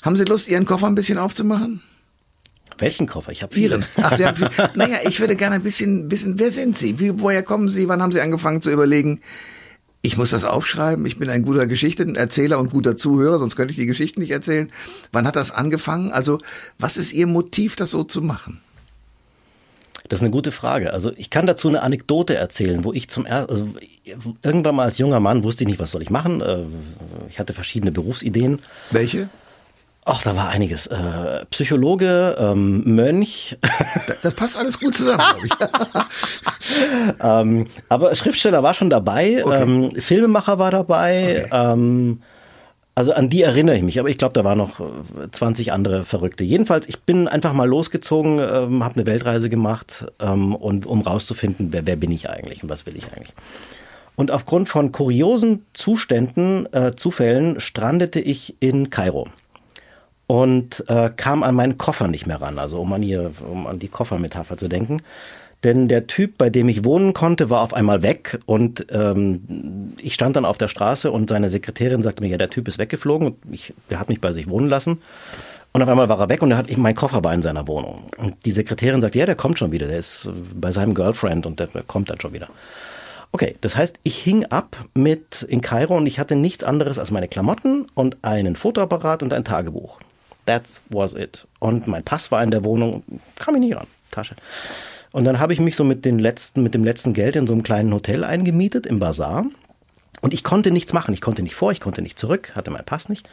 Haben 0.00 0.16
Sie 0.16 0.24
Lust, 0.24 0.48
Ihren 0.48 0.64
Koffer 0.64 0.86
ein 0.86 0.94
bisschen 0.94 1.18
aufzumachen? 1.18 1.82
Welchen 2.78 3.06
Koffer? 3.06 3.32
Ich 3.32 3.42
habe 3.42 3.54
viele. 3.54 3.86
Ach, 3.96 4.16
Sie 4.16 4.24
haben 4.24 4.36
viel. 4.36 4.48
naja, 4.74 4.98
ich 5.06 5.20
würde 5.20 5.36
gerne 5.36 5.56
ein 5.56 5.62
bisschen 5.62 6.10
wissen, 6.10 6.38
wer 6.38 6.50
sind 6.52 6.78
Sie? 6.78 6.98
Wie, 6.98 7.20
woher 7.20 7.42
kommen 7.42 7.68
Sie? 7.68 7.86
Wann 7.86 8.02
haben 8.02 8.12
Sie 8.12 8.20
angefangen 8.22 8.62
zu 8.62 8.70
überlegen, 8.70 9.20
ich 10.00 10.16
muss 10.16 10.30
das 10.30 10.44
aufschreiben, 10.44 11.04
ich 11.04 11.18
bin 11.18 11.28
ein 11.28 11.42
guter 11.42 11.66
Geschichtenerzähler 11.66 12.58
und 12.58 12.70
guter 12.70 12.96
Zuhörer, 12.96 13.38
sonst 13.38 13.56
könnte 13.56 13.72
ich 13.72 13.76
die 13.76 13.86
Geschichten 13.86 14.20
nicht 14.20 14.30
erzählen. 14.30 14.70
Wann 15.12 15.26
hat 15.26 15.36
das 15.36 15.50
angefangen? 15.50 16.12
Also, 16.12 16.38
was 16.78 16.96
ist 16.96 17.12
Ihr 17.12 17.26
Motiv, 17.26 17.76
das 17.76 17.90
so 17.90 18.04
zu 18.04 18.22
machen? 18.22 18.60
Das 20.08 20.20
ist 20.20 20.22
eine 20.22 20.30
gute 20.30 20.52
Frage. 20.52 20.92
Also 20.92 21.12
ich 21.16 21.30
kann 21.30 21.46
dazu 21.46 21.68
eine 21.68 21.82
Anekdote 21.82 22.34
erzählen, 22.34 22.84
wo 22.84 22.92
ich 22.92 23.08
zum 23.08 23.26
ersten, 23.26 23.50
also 23.50 23.68
irgendwann 24.42 24.74
mal 24.74 24.84
als 24.84 24.98
junger 24.98 25.20
Mann 25.20 25.42
wusste 25.42 25.64
ich 25.64 25.68
nicht, 25.68 25.80
was 25.80 25.90
soll 25.90 26.02
ich 26.02 26.10
machen. 26.10 26.40
Äh, 26.40 26.64
ich 27.28 27.38
hatte 27.38 27.52
verschiedene 27.52 27.92
Berufsideen. 27.92 28.60
Welche? 28.90 29.28
Ach, 30.08 30.22
da 30.22 30.36
war 30.36 30.50
einiges. 30.50 30.86
Äh, 30.86 31.44
Psychologe, 31.50 32.36
ähm, 32.38 32.82
Mönch. 32.84 33.58
Das, 34.06 34.20
das 34.22 34.34
passt 34.34 34.56
alles 34.56 34.78
gut 34.78 34.94
zusammen, 34.94 35.24
glaube 35.34 35.46
ich. 35.46 37.14
ähm, 37.20 37.66
aber 37.88 38.14
Schriftsteller 38.14 38.62
war 38.62 38.74
schon 38.74 38.88
dabei, 38.88 39.44
okay. 39.44 39.62
ähm, 39.62 39.90
Filmemacher 39.96 40.60
war 40.60 40.70
dabei. 40.70 41.46
Okay. 41.46 41.72
Ähm, 41.72 42.22
also 42.96 43.12
an 43.12 43.28
die 43.28 43.42
erinnere 43.42 43.76
ich 43.76 43.82
mich, 43.82 44.00
aber 44.00 44.08
ich 44.08 44.16
glaube, 44.16 44.32
da 44.32 44.42
waren 44.42 44.56
noch 44.56 44.80
20 45.30 45.70
andere 45.70 46.04
Verrückte. 46.06 46.44
Jedenfalls, 46.44 46.88
ich 46.88 47.00
bin 47.00 47.28
einfach 47.28 47.52
mal 47.52 47.68
losgezogen, 47.68 48.38
ähm, 48.38 48.82
habe 48.82 48.94
eine 48.94 49.06
Weltreise 49.06 49.50
gemacht, 49.50 50.06
ähm, 50.18 50.54
und 50.54 50.86
um 50.86 51.02
rauszufinden, 51.02 51.74
wer, 51.74 51.86
wer 51.86 51.96
bin 51.96 52.10
ich 52.10 52.30
eigentlich 52.30 52.62
und 52.62 52.70
was 52.70 52.86
will 52.86 52.96
ich 52.96 53.12
eigentlich. 53.12 53.34
Und 54.16 54.30
aufgrund 54.30 54.70
von 54.70 54.92
kuriosen 54.92 55.66
Zuständen, 55.74 56.72
äh, 56.72 56.96
Zufällen, 56.96 57.60
strandete 57.60 58.18
ich 58.18 58.56
in 58.60 58.88
Kairo 58.88 59.28
und 60.26 60.82
äh, 60.88 61.10
kam 61.14 61.42
an 61.42 61.54
meinen 61.54 61.76
Koffer 61.76 62.08
nicht 62.08 62.26
mehr 62.26 62.40
ran, 62.40 62.58
also 62.58 62.78
um 62.78 62.90
an, 62.94 63.02
ihr, 63.02 63.30
um 63.46 63.66
an 63.66 63.78
die 63.78 63.88
Koffermetapher 63.88 64.56
zu 64.56 64.68
denken. 64.68 65.02
Denn 65.66 65.88
der 65.88 66.06
Typ, 66.06 66.38
bei 66.38 66.48
dem 66.48 66.68
ich 66.68 66.84
wohnen 66.84 67.12
konnte, 67.12 67.50
war 67.50 67.60
auf 67.60 67.74
einmal 67.74 68.04
weg 68.04 68.38
und 68.46 68.86
ähm, 68.90 69.96
ich 70.00 70.14
stand 70.14 70.36
dann 70.36 70.44
auf 70.44 70.58
der 70.58 70.68
Straße 70.68 71.10
und 71.10 71.28
seine 71.28 71.48
Sekretärin 71.48 72.02
sagte 72.02 72.22
mir, 72.22 72.28
ja, 72.28 72.38
der 72.38 72.50
Typ 72.50 72.68
ist 72.68 72.78
weggeflogen 72.78 73.26
und 73.26 73.36
ich, 73.50 73.74
der 73.90 73.98
hat 73.98 74.08
mich 74.08 74.20
bei 74.20 74.32
sich 74.32 74.48
wohnen 74.48 74.68
lassen. 74.68 75.02
Und 75.72 75.82
auf 75.82 75.88
einmal 75.88 76.08
war 76.08 76.20
er 76.20 76.28
weg 76.28 76.42
und 76.42 76.52
er 76.52 76.58
hat 76.58 76.74
mein 76.76 76.94
Koffer 76.94 77.20
bei 77.20 77.34
in 77.34 77.42
seiner 77.42 77.66
Wohnung. 77.66 78.10
Und 78.16 78.46
die 78.46 78.52
Sekretärin 78.52 79.00
sagte, 79.00 79.18
ja, 79.18 79.26
der 79.26 79.34
kommt 79.34 79.58
schon 79.58 79.72
wieder, 79.72 79.88
der 79.88 79.98
ist 79.98 80.30
bei 80.54 80.70
seinem 80.70 80.94
Girlfriend 80.94 81.46
und 81.46 81.58
der, 81.58 81.66
der 81.66 81.82
kommt 81.82 82.10
dann 82.10 82.20
schon 82.20 82.32
wieder. 82.32 82.46
Okay, 83.32 83.56
das 83.60 83.74
heißt, 83.74 83.98
ich 84.04 84.18
hing 84.18 84.44
ab 84.44 84.76
mit 84.94 85.42
in 85.42 85.62
Kairo 85.62 85.96
und 85.96 86.06
ich 86.06 86.20
hatte 86.20 86.36
nichts 86.36 86.62
anderes 86.62 87.00
als 87.00 87.10
meine 87.10 87.26
Klamotten 87.26 87.88
und 87.94 88.18
einen 88.22 88.54
Fotoapparat 88.54 89.24
und 89.24 89.32
ein 89.32 89.42
Tagebuch. 89.42 89.98
That 90.46 90.62
was 90.90 91.14
it. 91.14 91.48
Und 91.58 91.88
mein 91.88 92.04
Pass 92.04 92.30
war 92.30 92.40
in 92.44 92.52
der 92.52 92.62
Wohnung, 92.62 93.02
kam 93.34 93.56
ich 93.56 93.60
nicht 93.62 93.74
ran, 93.74 93.88
Tasche. 94.12 94.36
Und 95.16 95.24
dann 95.24 95.40
habe 95.40 95.54
ich 95.54 95.60
mich 95.60 95.76
so 95.76 95.82
mit, 95.82 96.04
den 96.04 96.18
letzten, 96.18 96.62
mit 96.62 96.74
dem 96.74 96.84
letzten 96.84 97.14
Geld 97.14 97.36
in 97.36 97.46
so 97.46 97.54
einem 97.54 97.62
kleinen 97.62 97.94
Hotel 97.94 98.22
eingemietet 98.22 98.84
im 98.84 98.98
Bazar. 98.98 99.46
Und 100.20 100.34
ich 100.34 100.44
konnte 100.44 100.70
nichts 100.70 100.92
machen. 100.92 101.14
Ich 101.14 101.22
konnte 101.22 101.42
nicht 101.42 101.54
vor, 101.54 101.72
ich 101.72 101.80
konnte 101.80 102.02
nicht 102.02 102.18
zurück, 102.18 102.52
hatte 102.54 102.70
meinen 102.70 102.84
Pass 102.84 103.08
nicht. 103.08 103.26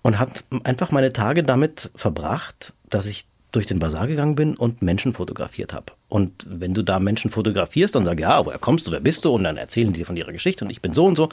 Und 0.00 0.18
habe 0.18 0.32
einfach 0.64 0.92
meine 0.92 1.12
Tage 1.12 1.44
damit 1.44 1.90
verbracht, 1.94 2.72
dass 2.88 3.04
ich 3.04 3.26
durch 3.50 3.66
den 3.66 3.80
Bazar 3.80 4.06
gegangen 4.06 4.34
bin 4.34 4.56
und 4.56 4.80
Menschen 4.80 5.12
fotografiert 5.12 5.74
habe. 5.74 5.92
Und 6.08 6.32
wenn 6.48 6.72
du 6.72 6.82
da 6.82 6.98
Menschen 6.98 7.30
fotografierst, 7.30 7.94
dann 7.94 8.06
sag 8.06 8.18
ja, 8.18 8.46
woher 8.46 8.58
kommst 8.58 8.86
du, 8.86 8.90
wer 8.90 9.00
bist 9.00 9.26
du? 9.26 9.34
Und 9.34 9.44
dann 9.44 9.58
erzählen 9.58 9.92
die 9.92 10.04
von 10.04 10.16
ihrer 10.16 10.32
Geschichte 10.32 10.64
und 10.64 10.70
ich 10.70 10.80
bin 10.80 10.94
so 10.94 11.04
und 11.04 11.16
so. 11.16 11.28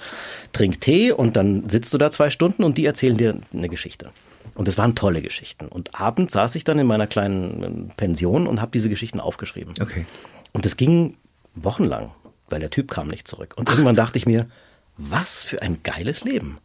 Trink 0.51 0.81
Tee 0.81 1.13
und 1.13 1.37
dann 1.37 1.69
sitzt 1.69 1.93
du 1.93 1.97
da 1.97 2.11
zwei 2.11 2.29
Stunden 2.29 2.65
und 2.65 2.77
die 2.77 2.85
erzählen 2.85 3.15
dir 3.15 3.39
eine 3.53 3.69
Geschichte. 3.69 4.09
Und 4.55 4.67
das 4.67 4.77
waren 4.77 4.95
tolle 4.95 5.21
Geschichten. 5.21 5.67
Und 5.67 5.99
abends 5.99 6.33
saß 6.33 6.55
ich 6.55 6.63
dann 6.63 6.79
in 6.79 6.87
meiner 6.87 7.07
kleinen 7.07 7.63
ähm, 7.63 7.91
Pension 7.97 8.47
und 8.47 8.61
habe 8.61 8.71
diese 8.71 8.89
Geschichten 8.89 9.19
aufgeschrieben. 9.19 9.73
Okay. 9.79 10.05
Und 10.53 10.65
das 10.65 10.77
ging 10.77 11.17
wochenlang, 11.55 12.11
weil 12.49 12.59
der 12.59 12.69
Typ 12.69 12.89
kam 12.89 13.07
nicht 13.07 13.27
zurück. 13.27 13.53
Und 13.57 13.69
Ach. 13.69 13.73
irgendwann 13.73 13.95
dachte 13.95 14.17
ich 14.17 14.25
mir, 14.25 14.47
was 14.97 15.43
für 15.43 15.61
ein 15.61 15.81
geiles 15.83 16.23
Leben. 16.23 16.57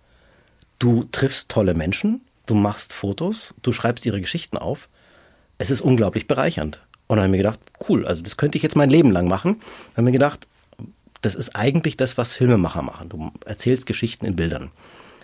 Du 0.78 1.04
triffst 1.12 1.48
tolle 1.48 1.74
Menschen, 1.74 2.22
du 2.46 2.54
machst 2.54 2.92
Fotos, 2.92 3.54
du 3.62 3.72
schreibst 3.72 4.04
ihre 4.06 4.20
Geschichten 4.20 4.56
auf. 4.56 4.88
Es 5.58 5.70
ist 5.70 5.80
unglaublich 5.80 6.26
bereichernd. 6.26 6.80
Und 7.06 7.16
dann 7.16 7.24
habe 7.24 7.28
ich 7.28 7.32
mir 7.32 7.44
gedacht, 7.44 7.60
cool, 7.88 8.06
also 8.06 8.22
das 8.22 8.36
könnte 8.36 8.56
ich 8.56 8.62
jetzt 8.62 8.76
mein 8.76 8.90
Leben 8.90 9.10
lang 9.10 9.28
machen. 9.28 9.60
Dann 9.60 9.92
habe 9.92 10.02
ich 10.02 10.04
mir 10.06 10.12
gedacht, 10.12 10.46
das 11.20 11.34
ist 11.34 11.54
eigentlich 11.54 11.96
das, 11.96 12.18
was 12.18 12.32
Filmemacher 12.32 12.82
machen. 12.82 13.08
Du 13.08 13.30
erzählst 13.46 13.86
Geschichten 13.86 14.26
in 14.26 14.36
Bildern. 14.36 14.70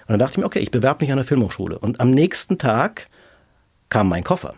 Und 0.08 0.12
dann 0.12 0.20
dachte 0.20 0.32
ich 0.32 0.38
mir, 0.38 0.46
okay, 0.46 0.60
ich 0.60 0.70
bewerbe 0.70 1.04
mich 1.04 1.12
an 1.12 1.18
der 1.18 1.26
Filmhochschule. 1.26 1.78
Und 1.78 2.00
am 2.00 2.10
nächsten 2.10 2.56
Tag 2.56 3.08
kam 3.90 4.08
mein 4.08 4.24
Koffer. 4.24 4.54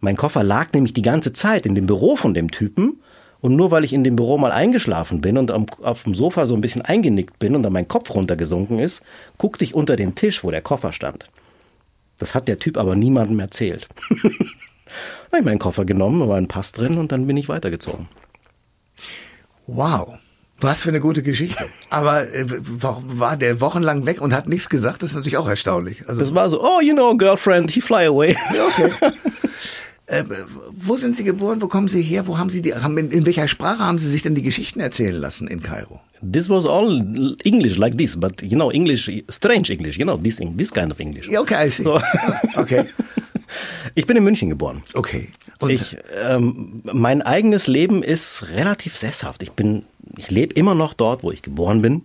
Mein 0.00 0.16
Koffer 0.16 0.42
lag 0.42 0.72
nämlich 0.72 0.94
die 0.94 1.02
ganze 1.02 1.34
Zeit 1.34 1.66
in 1.66 1.74
dem 1.74 1.84
Büro 1.84 2.16
von 2.16 2.32
dem 2.32 2.50
Typen. 2.50 3.02
Und 3.42 3.56
nur 3.56 3.70
weil 3.70 3.84
ich 3.84 3.92
in 3.92 4.04
dem 4.04 4.16
Büro 4.16 4.38
mal 4.38 4.50
eingeschlafen 4.50 5.20
bin 5.20 5.36
und 5.36 5.50
auf 5.50 6.04
dem 6.04 6.14
Sofa 6.14 6.46
so 6.46 6.54
ein 6.54 6.62
bisschen 6.62 6.80
eingenickt 6.80 7.38
bin 7.38 7.54
und 7.54 7.62
dann 7.62 7.74
mein 7.74 7.86
Kopf 7.86 8.14
runtergesunken 8.14 8.78
ist, 8.78 9.02
guckte 9.36 9.64
ich 9.64 9.74
unter 9.74 9.96
den 9.96 10.14
Tisch, 10.14 10.42
wo 10.42 10.50
der 10.50 10.62
Koffer 10.62 10.94
stand. 10.94 11.30
Das 12.18 12.34
hat 12.34 12.48
der 12.48 12.58
Typ 12.58 12.78
aber 12.78 12.96
niemandem 12.96 13.38
erzählt. 13.38 13.86
dann 14.08 14.20
habe 15.30 15.38
ich 15.40 15.44
meinen 15.44 15.58
Koffer 15.58 15.84
genommen, 15.84 16.26
war 16.26 16.38
ein 16.38 16.48
Pass 16.48 16.72
drin 16.72 16.96
und 16.96 17.12
dann 17.12 17.26
bin 17.26 17.36
ich 17.36 17.50
weitergezogen. 17.50 18.08
Wow. 19.66 20.18
Was 20.60 20.82
für 20.82 20.88
eine 20.88 21.00
gute 21.00 21.22
Geschichte. 21.22 21.66
Aber 21.90 22.22
äh, 22.34 22.44
war 22.48 23.36
der 23.36 23.60
wochenlang 23.60 24.06
weg 24.06 24.20
und 24.20 24.34
hat 24.34 24.48
nichts 24.48 24.68
gesagt? 24.68 25.02
Das 25.02 25.10
ist 25.10 25.16
natürlich 25.16 25.36
auch 25.36 25.48
erstaunlich. 25.48 26.08
Also, 26.08 26.20
das 26.20 26.34
war 26.34 26.50
so, 26.50 26.62
oh, 26.62 26.80
you 26.80 26.92
know, 26.92 27.16
girlfriend, 27.16 27.70
he 27.70 27.80
fly 27.80 28.06
away. 28.06 28.36
Okay. 28.50 28.90
äh, 30.06 30.24
wo 30.72 30.96
sind 30.96 31.16
Sie 31.16 31.22
geboren? 31.22 31.62
Wo 31.62 31.68
kommen 31.68 31.86
Sie 31.86 32.02
her? 32.02 32.26
Wo 32.26 32.38
haben 32.38 32.50
Sie 32.50 32.60
die? 32.60 32.74
Haben, 32.74 32.98
in, 32.98 33.12
in 33.12 33.24
welcher 33.24 33.46
Sprache 33.46 33.78
haben 33.78 33.98
Sie 33.98 34.08
sich 34.08 34.22
denn 34.22 34.34
die 34.34 34.42
Geschichten 34.42 34.80
erzählen 34.80 35.14
lassen 35.14 35.46
in 35.46 35.62
Kairo? 35.62 36.00
This 36.20 36.48
was 36.48 36.66
all 36.66 37.36
English 37.44 37.76
like 37.76 37.96
this, 37.96 38.18
but 38.18 38.42
you 38.42 38.56
know, 38.56 38.72
English, 38.72 39.08
strange 39.30 39.70
English, 39.70 39.96
you 39.96 40.04
know, 40.04 40.16
this, 40.16 40.40
this 40.56 40.72
kind 40.72 40.90
of 40.90 40.98
English. 40.98 41.28
Okay, 41.28 41.66
I 41.66 41.70
see. 41.70 41.84
So. 41.84 42.00
Okay. 42.56 42.84
Ich 43.94 44.06
bin 44.06 44.16
in 44.16 44.24
München 44.24 44.50
geboren. 44.50 44.82
Okay. 44.94 45.28
Und 45.60 45.70
ich, 45.70 45.96
ähm, 46.14 46.82
mein 46.84 47.22
eigenes 47.22 47.66
Leben 47.66 48.02
ist 48.02 48.46
relativ 48.48 48.96
sesshaft. 48.96 49.42
Ich 49.42 49.52
bin, 49.52 49.84
ich 50.16 50.30
lebe 50.30 50.54
immer 50.54 50.74
noch 50.74 50.94
dort, 50.94 51.22
wo 51.22 51.32
ich 51.32 51.42
geboren 51.42 51.82
bin, 51.82 52.02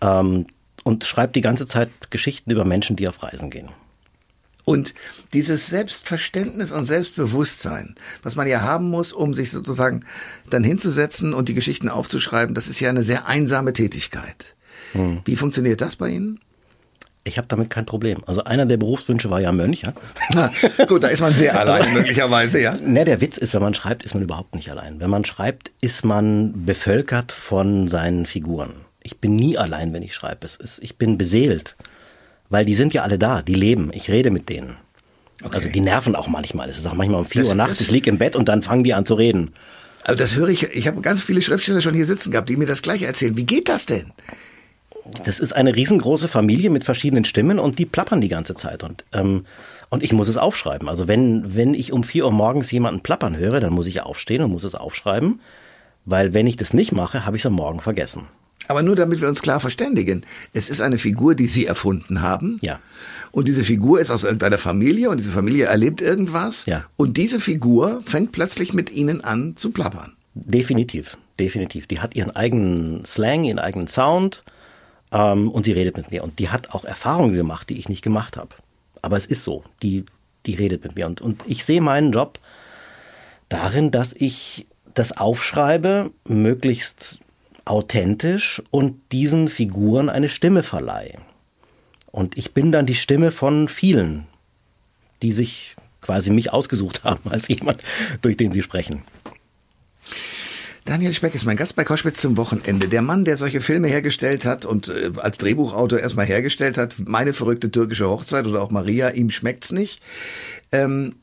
ähm, 0.00 0.46
und 0.82 1.04
schreibe 1.04 1.32
die 1.32 1.40
ganze 1.40 1.66
Zeit 1.66 1.90
Geschichten 2.10 2.50
über 2.50 2.64
Menschen, 2.64 2.96
die 2.96 3.08
auf 3.08 3.22
Reisen 3.22 3.50
gehen. 3.50 3.70
Und 4.64 4.94
dieses 5.32 5.68
Selbstverständnis 5.68 6.72
und 6.72 6.84
Selbstbewusstsein, 6.84 7.94
was 8.24 8.34
man 8.34 8.48
ja 8.48 8.62
haben 8.62 8.90
muss, 8.90 9.12
um 9.12 9.32
sich 9.32 9.52
sozusagen 9.52 10.00
dann 10.50 10.64
hinzusetzen 10.64 11.34
und 11.34 11.48
die 11.48 11.54
Geschichten 11.54 11.88
aufzuschreiben, 11.88 12.54
das 12.54 12.66
ist 12.66 12.80
ja 12.80 12.90
eine 12.90 13.04
sehr 13.04 13.26
einsame 13.26 13.72
Tätigkeit. 13.72 14.54
Hm. 14.92 15.20
Wie 15.24 15.36
funktioniert 15.36 15.80
das 15.80 15.94
bei 15.94 16.10
Ihnen? 16.10 16.40
Ich 17.26 17.38
habe 17.38 17.48
damit 17.48 17.70
kein 17.70 17.86
Problem. 17.86 18.22
Also 18.26 18.44
einer 18.44 18.66
der 18.66 18.76
Berufswünsche 18.76 19.30
war 19.30 19.40
ja 19.40 19.50
Mönch. 19.50 19.82
Ja? 19.82 19.92
Na, 20.32 20.52
gut, 20.86 21.02
da 21.02 21.08
ist 21.08 21.20
man 21.20 21.34
sehr 21.34 21.58
allein 21.60 21.92
möglicherweise, 21.92 22.60
ja. 22.60 22.76
Ne, 22.76 23.04
der 23.04 23.20
Witz 23.20 23.36
ist, 23.36 23.52
wenn 23.52 23.62
man 23.62 23.74
schreibt, 23.74 24.04
ist 24.04 24.14
man 24.14 24.22
überhaupt 24.22 24.54
nicht 24.54 24.70
allein. 24.70 25.00
Wenn 25.00 25.10
man 25.10 25.24
schreibt, 25.24 25.72
ist 25.80 26.04
man 26.04 26.52
bevölkert 26.64 27.32
von 27.32 27.88
seinen 27.88 28.26
Figuren. 28.26 28.74
Ich 29.02 29.18
bin 29.18 29.34
nie 29.34 29.58
allein, 29.58 29.92
wenn 29.92 30.02
ich 30.02 30.14
schreibe. 30.14 30.46
Es 30.46 30.56
ist, 30.56 30.82
ich 30.82 30.96
bin 30.96 31.18
beseelt, 31.18 31.76
weil 32.48 32.64
die 32.64 32.76
sind 32.76 32.94
ja 32.94 33.02
alle 33.02 33.18
da, 33.18 33.42
die 33.42 33.54
leben. 33.54 33.90
Ich 33.92 34.08
rede 34.08 34.30
mit 34.30 34.48
denen. 34.48 34.76
Okay. 35.42 35.54
Also 35.54 35.68
die 35.68 35.80
nerven 35.80 36.14
auch 36.14 36.28
manchmal. 36.28 36.68
Es 36.68 36.78
ist 36.78 36.86
auch 36.86 36.94
manchmal 36.94 37.20
um 37.20 37.26
vier 37.26 37.42
das, 37.42 37.50
Uhr 37.50 37.56
nachts. 37.56 37.80
Ich 37.80 37.90
lieg 37.90 38.06
im 38.06 38.18
Bett 38.18 38.36
und 38.36 38.48
dann 38.48 38.62
fangen 38.62 38.84
die 38.84 38.94
an 38.94 39.04
zu 39.04 39.14
reden. 39.14 39.52
Also 40.04 40.16
das 40.16 40.36
höre 40.36 40.48
ich. 40.48 40.62
Ich 40.74 40.86
habe 40.86 41.00
ganz 41.00 41.22
viele 41.22 41.42
Schriftsteller 41.42 41.82
schon 41.82 41.94
hier 41.94 42.06
sitzen 42.06 42.30
gehabt, 42.30 42.48
die 42.48 42.56
mir 42.56 42.66
das 42.66 42.82
gleiche 42.82 43.06
erzählen. 43.06 43.36
Wie 43.36 43.44
geht 43.44 43.68
das 43.68 43.86
denn? 43.86 44.12
Das 45.24 45.40
ist 45.40 45.52
eine 45.52 45.74
riesengroße 45.74 46.28
Familie 46.28 46.70
mit 46.70 46.84
verschiedenen 46.84 47.24
Stimmen 47.24 47.58
und 47.58 47.78
die 47.78 47.86
plappern 47.86 48.20
die 48.20 48.28
ganze 48.28 48.54
Zeit. 48.54 48.82
Und, 48.82 49.04
ähm, 49.12 49.44
und 49.90 50.02
ich 50.02 50.12
muss 50.12 50.28
es 50.28 50.36
aufschreiben. 50.36 50.88
Also 50.88 51.08
wenn, 51.08 51.54
wenn 51.54 51.74
ich 51.74 51.92
um 51.92 52.04
vier 52.04 52.24
Uhr 52.24 52.32
morgens 52.32 52.70
jemanden 52.70 53.00
plappern 53.00 53.36
höre, 53.36 53.60
dann 53.60 53.72
muss 53.72 53.86
ich 53.86 54.02
aufstehen 54.02 54.42
und 54.42 54.50
muss 54.50 54.64
es 54.64 54.74
aufschreiben. 54.74 55.40
Weil 56.04 56.34
wenn 56.34 56.46
ich 56.46 56.56
das 56.56 56.72
nicht 56.72 56.92
mache, 56.92 57.26
habe 57.26 57.36
ich 57.36 57.42
es 57.42 57.46
am 57.46 57.54
Morgen 57.54 57.80
vergessen. 57.80 58.22
Aber 58.68 58.82
nur 58.82 58.96
damit 58.96 59.20
wir 59.20 59.28
uns 59.28 59.42
klar 59.42 59.60
verständigen. 59.60 60.22
Es 60.52 60.70
ist 60.70 60.80
eine 60.80 60.98
Figur, 60.98 61.34
die 61.34 61.46
Sie 61.46 61.66
erfunden 61.66 62.22
haben. 62.22 62.58
Ja. 62.60 62.80
Und 63.30 63.46
diese 63.46 63.64
Figur 63.64 64.00
ist 64.00 64.10
aus 64.10 64.24
irgendeiner 64.24 64.58
Familie 64.58 65.10
und 65.10 65.18
diese 65.18 65.30
Familie 65.30 65.66
erlebt 65.66 66.00
irgendwas. 66.00 66.66
Ja. 66.66 66.84
Und 66.96 67.16
diese 67.16 67.38
Figur 67.38 68.02
fängt 68.04 68.32
plötzlich 68.32 68.72
mit 68.72 68.90
Ihnen 68.90 69.22
an 69.22 69.56
zu 69.56 69.70
plappern. 69.70 70.12
Definitiv, 70.34 71.16
definitiv. 71.38 71.86
Die 71.86 72.00
hat 72.00 72.14
ihren 72.14 72.34
eigenen 72.34 73.04
Slang, 73.04 73.44
ihren 73.44 73.58
eigenen 73.58 73.88
Sound. 73.88 74.42
Ähm, 75.12 75.50
und 75.50 75.64
sie 75.64 75.72
redet 75.72 75.96
mit 75.96 76.10
mir. 76.10 76.24
Und 76.24 76.38
die 76.38 76.48
hat 76.48 76.70
auch 76.70 76.84
Erfahrungen 76.84 77.34
gemacht, 77.34 77.68
die 77.68 77.78
ich 77.78 77.88
nicht 77.88 78.02
gemacht 78.02 78.36
habe. 78.36 78.50
Aber 79.02 79.16
es 79.16 79.26
ist 79.26 79.44
so. 79.44 79.64
Die, 79.82 80.04
die 80.46 80.54
redet 80.54 80.84
mit 80.84 80.96
mir. 80.96 81.06
Und, 81.06 81.20
und 81.20 81.42
ich 81.46 81.64
sehe 81.64 81.80
meinen 81.80 82.12
Job 82.12 82.38
darin, 83.48 83.90
dass 83.90 84.14
ich 84.14 84.66
das 84.94 85.16
aufschreibe, 85.16 86.10
möglichst 86.24 87.20
authentisch 87.64 88.62
und 88.70 89.00
diesen 89.12 89.48
Figuren 89.48 90.08
eine 90.08 90.28
Stimme 90.28 90.62
verleihe. 90.62 91.18
Und 92.10 92.38
ich 92.38 92.54
bin 92.54 92.72
dann 92.72 92.86
die 92.86 92.94
Stimme 92.94 93.32
von 93.32 93.68
vielen, 93.68 94.26
die 95.22 95.32
sich 95.32 95.76
quasi 96.00 96.30
mich 96.30 96.52
ausgesucht 96.52 97.04
haben 97.04 97.30
als 97.30 97.48
jemand, 97.48 97.82
durch 98.22 98.36
den 98.36 98.52
sie 98.52 98.62
sprechen. 98.62 99.02
Daniel 100.86 101.12
Speck 101.12 101.34
ist 101.34 101.44
mein 101.44 101.56
Gast 101.56 101.74
bei 101.74 101.82
Koschwitz 101.82 102.20
zum 102.20 102.36
Wochenende. 102.36 102.86
Der 102.86 103.02
Mann, 103.02 103.24
der 103.24 103.36
solche 103.36 103.60
Filme 103.60 103.88
hergestellt 103.88 104.44
hat 104.44 104.64
und 104.64 104.86
äh, 104.86 105.10
als 105.16 105.36
Drehbuchautor 105.36 105.98
erstmal 105.98 106.26
hergestellt 106.26 106.78
hat, 106.78 106.94
meine 107.00 107.34
verrückte 107.34 107.72
türkische 107.72 108.08
Hochzeit 108.08 108.46
oder 108.46 108.62
auch 108.62 108.70
Maria, 108.70 109.10
ihm 109.10 109.30
schmeckt's 109.30 109.72
nicht. 109.72 110.00
Ähm, 110.70 111.16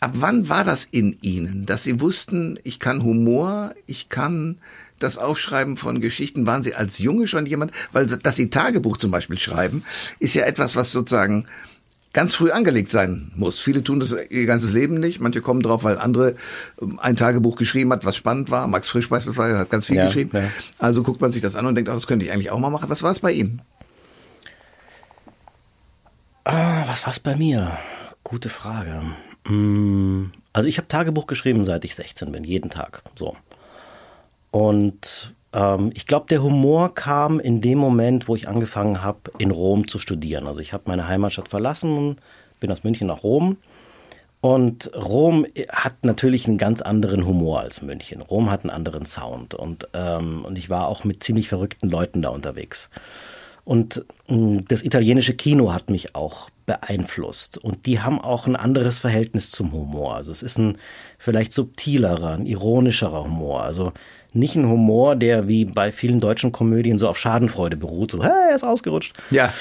ab 0.00 0.10
wann 0.16 0.50
war 0.50 0.64
das 0.64 0.84
in 0.84 1.16
Ihnen, 1.22 1.64
dass 1.64 1.84
Sie 1.84 1.98
wussten, 1.98 2.58
ich 2.62 2.78
kann 2.78 3.02
Humor, 3.02 3.72
ich 3.86 4.10
kann 4.10 4.58
das 4.98 5.16
Aufschreiben 5.16 5.78
von 5.78 6.02
Geschichten? 6.02 6.46
Waren 6.46 6.62
Sie 6.62 6.74
als 6.74 6.98
Junge 6.98 7.26
schon 7.26 7.46
jemand? 7.46 7.72
Weil, 7.92 8.04
dass 8.04 8.36
Sie 8.36 8.50
Tagebuch 8.50 8.98
zum 8.98 9.10
Beispiel 9.10 9.38
schreiben, 9.38 9.82
ist 10.18 10.34
ja 10.34 10.44
etwas, 10.44 10.76
was 10.76 10.92
sozusagen 10.92 11.46
ganz 12.12 12.34
früh 12.34 12.50
angelegt 12.50 12.90
sein 12.90 13.32
muss. 13.34 13.60
Viele 13.60 13.82
tun 13.82 14.00
das 14.00 14.14
ihr 14.30 14.46
ganzes 14.46 14.72
Leben 14.72 15.00
nicht. 15.00 15.20
Manche 15.20 15.40
kommen 15.40 15.62
drauf, 15.62 15.84
weil 15.84 15.98
andere 15.98 16.34
ähm, 16.80 16.98
ein 17.00 17.16
Tagebuch 17.16 17.56
geschrieben 17.56 17.92
hat, 17.92 18.04
was 18.04 18.16
spannend 18.16 18.50
war. 18.50 18.66
Max 18.66 18.88
Frisch 18.88 19.08
beispielsweise 19.08 19.58
hat 19.58 19.70
ganz 19.70 19.86
viel 19.86 19.96
ja, 19.96 20.06
geschrieben. 20.06 20.30
Ja. 20.34 20.44
Also 20.78 21.02
guckt 21.02 21.20
man 21.20 21.32
sich 21.32 21.42
das 21.42 21.56
an 21.56 21.66
und 21.66 21.74
denkt, 21.74 21.90
ach, 21.90 21.94
das 21.94 22.06
könnte 22.06 22.24
ich 22.24 22.32
eigentlich 22.32 22.50
auch 22.50 22.58
mal 22.58 22.70
machen. 22.70 22.90
Was 22.90 23.02
war 23.02 23.10
es 23.10 23.20
bei 23.20 23.32
Ihnen? 23.32 23.62
Ah, 26.44 26.84
was 26.86 27.04
war 27.06 27.12
es 27.12 27.20
bei 27.20 27.36
mir? 27.36 27.78
Gute 28.24 28.48
Frage. 28.48 29.02
Mm, 29.48 30.26
also 30.52 30.68
ich 30.68 30.78
habe 30.78 30.88
Tagebuch 30.88 31.26
geschrieben, 31.26 31.64
seit 31.64 31.84
ich 31.84 31.94
16 31.94 32.32
bin, 32.32 32.44
jeden 32.44 32.70
Tag. 32.70 33.02
So. 33.14 33.36
Und 34.50 35.34
ich 35.92 36.06
glaube, 36.06 36.26
der 36.30 36.42
Humor 36.42 36.94
kam 36.94 37.38
in 37.38 37.60
dem 37.60 37.76
Moment, 37.76 38.26
wo 38.26 38.34
ich 38.34 38.48
angefangen 38.48 39.02
habe, 39.02 39.18
in 39.36 39.50
Rom 39.50 39.86
zu 39.86 39.98
studieren. 39.98 40.46
Also 40.46 40.60
ich 40.60 40.72
habe 40.72 40.84
meine 40.86 41.08
Heimatstadt 41.08 41.48
verlassen, 41.48 42.16
bin 42.58 42.72
aus 42.72 42.84
München 42.84 43.08
nach 43.08 43.22
Rom. 43.22 43.58
Und 44.40 44.90
Rom 44.96 45.46
hat 45.70 46.04
natürlich 46.04 46.48
einen 46.48 46.58
ganz 46.58 46.80
anderen 46.80 47.26
Humor 47.26 47.60
als 47.60 47.80
München. 47.80 48.22
Rom 48.22 48.50
hat 48.50 48.62
einen 48.62 48.70
anderen 48.70 49.06
Sound. 49.06 49.54
Und, 49.54 49.86
ähm, 49.94 50.44
und 50.44 50.58
ich 50.58 50.68
war 50.68 50.88
auch 50.88 51.04
mit 51.04 51.22
ziemlich 51.22 51.48
verrückten 51.48 51.88
Leuten 51.88 52.22
da 52.22 52.30
unterwegs. 52.30 52.90
Und 53.64 54.04
hm, 54.26 54.64
das 54.66 54.82
italienische 54.82 55.34
Kino 55.34 55.72
hat 55.72 55.90
mich 55.90 56.16
auch 56.16 56.50
beeinflusst. 56.66 57.58
Und 57.58 57.86
die 57.86 58.00
haben 58.00 58.20
auch 58.20 58.48
ein 58.48 58.56
anderes 58.56 58.98
Verhältnis 58.98 59.52
zum 59.52 59.70
Humor. 59.72 60.16
Also 60.16 60.32
es 60.32 60.42
ist 60.42 60.58
ein 60.58 60.78
vielleicht 61.18 61.52
subtilerer, 61.52 62.32
ein 62.32 62.46
ironischerer 62.46 63.24
Humor. 63.24 63.62
Also 63.62 63.92
nicht 64.34 64.56
ein 64.56 64.68
Humor, 64.68 65.16
der 65.16 65.48
wie 65.48 65.64
bei 65.64 65.92
vielen 65.92 66.20
deutschen 66.20 66.52
Komödien 66.52 66.98
so 66.98 67.08
auf 67.08 67.18
Schadenfreude 67.18 67.76
beruht, 67.76 68.12
so, 68.12 68.22
hey, 68.22 68.50
er 68.50 68.56
ist 68.56 68.64
ausgerutscht. 68.64 69.14
Ja. 69.30 69.52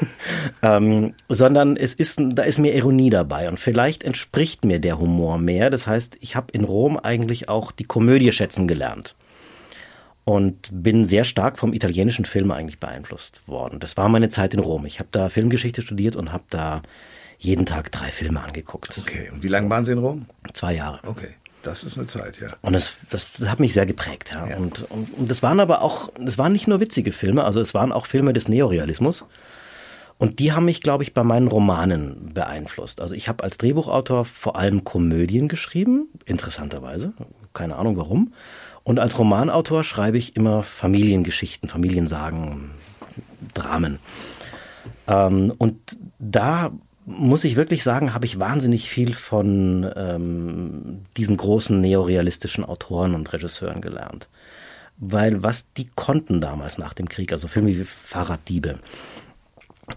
ähm, 0.62 1.14
sondern 1.28 1.76
es 1.76 1.94
ist, 1.94 2.20
da 2.20 2.42
ist 2.42 2.58
mehr 2.58 2.74
Ironie 2.74 3.10
dabei 3.10 3.48
und 3.48 3.58
vielleicht 3.58 4.04
entspricht 4.04 4.64
mir 4.64 4.78
der 4.78 4.98
Humor 4.98 5.38
mehr. 5.38 5.70
Das 5.70 5.86
heißt, 5.86 6.18
ich 6.20 6.36
habe 6.36 6.48
in 6.52 6.64
Rom 6.64 6.98
eigentlich 6.98 7.48
auch 7.48 7.72
die 7.72 7.84
Komödie 7.84 8.32
schätzen 8.32 8.68
gelernt 8.68 9.14
und 10.24 10.68
bin 10.72 11.04
sehr 11.04 11.24
stark 11.24 11.58
vom 11.58 11.72
italienischen 11.72 12.24
Film 12.24 12.50
eigentlich 12.50 12.78
beeinflusst 12.78 13.46
worden. 13.48 13.80
Das 13.80 13.96
war 13.96 14.08
meine 14.08 14.28
Zeit 14.28 14.54
in 14.54 14.60
Rom. 14.60 14.86
Ich 14.86 14.98
habe 14.98 15.08
da 15.12 15.28
Filmgeschichte 15.28 15.82
studiert 15.82 16.16
und 16.16 16.32
habe 16.32 16.44
da 16.50 16.82
jeden 17.38 17.64
Tag 17.64 17.90
drei 17.90 18.10
Filme 18.10 18.40
angeguckt. 18.40 18.98
Okay, 18.98 19.30
und 19.32 19.42
wie 19.42 19.48
lange 19.48 19.70
waren 19.70 19.84
Sie 19.84 19.92
in 19.92 19.98
Rom? 19.98 20.26
Zwei 20.52 20.74
Jahre. 20.74 21.00
Okay. 21.06 21.34
Das 21.62 21.84
ist 21.84 21.98
eine 21.98 22.06
Zeit, 22.06 22.40
ja. 22.40 22.48
Und 22.62 22.72
das, 22.72 22.94
das, 23.10 23.34
das 23.34 23.48
hat 23.48 23.60
mich 23.60 23.74
sehr 23.74 23.86
geprägt, 23.86 24.30
ja. 24.32 24.46
ja. 24.46 24.56
Und, 24.56 24.90
und, 24.90 25.12
und 25.14 25.30
das 25.30 25.42
waren 25.42 25.60
aber 25.60 25.82
auch, 25.82 26.10
das 26.18 26.38
waren 26.38 26.52
nicht 26.52 26.66
nur 26.66 26.80
witzige 26.80 27.12
Filme, 27.12 27.44
also 27.44 27.60
es 27.60 27.74
waren 27.74 27.92
auch 27.92 28.06
Filme 28.06 28.32
des 28.32 28.48
Neorealismus. 28.48 29.24
Und 30.18 30.38
die 30.38 30.52
haben 30.52 30.66
mich, 30.66 30.82
glaube 30.82 31.02
ich, 31.02 31.14
bei 31.14 31.24
meinen 31.24 31.48
Romanen 31.48 32.34
beeinflusst. 32.34 33.00
Also 33.00 33.14
ich 33.14 33.28
habe 33.28 33.42
als 33.42 33.56
Drehbuchautor 33.56 34.26
vor 34.26 34.56
allem 34.56 34.84
Komödien 34.84 35.48
geschrieben, 35.48 36.08
interessanterweise, 36.26 37.14
keine 37.54 37.76
Ahnung 37.76 37.96
warum. 37.96 38.34
Und 38.82 38.98
als 38.98 39.18
Romanautor 39.18 39.82
schreibe 39.82 40.18
ich 40.18 40.36
immer 40.36 40.62
Familiengeschichten, 40.62 41.68
Familiensagen, 41.68 42.70
Dramen. 43.54 43.98
Ähm, 45.08 45.54
und 45.56 45.78
da 46.18 46.70
muss 47.10 47.44
ich 47.44 47.56
wirklich 47.56 47.82
sagen, 47.82 48.14
habe 48.14 48.24
ich 48.24 48.38
wahnsinnig 48.38 48.88
viel 48.88 49.14
von 49.14 49.90
ähm, 49.96 51.02
diesen 51.16 51.36
großen 51.36 51.80
neorealistischen 51.80 52.64
Autoren 52.64 53.14
und 53.14 53.32
Regisseuren 53.32 53.80
gelernt. 53.80 54.28
Weil 54.96 55.42
was 55.42 55.72
die 55.72 55.88
konnten 55.94 56.40
damals 56.40 56.78
nach 56.78 56.94
dem 56.94 57.08
Krieg, 57.08 57.32
also 57.32 57.48
Filme 57.48 57.70
wie 57.70 57.84
Fahrraddiebe, 57.84 58.78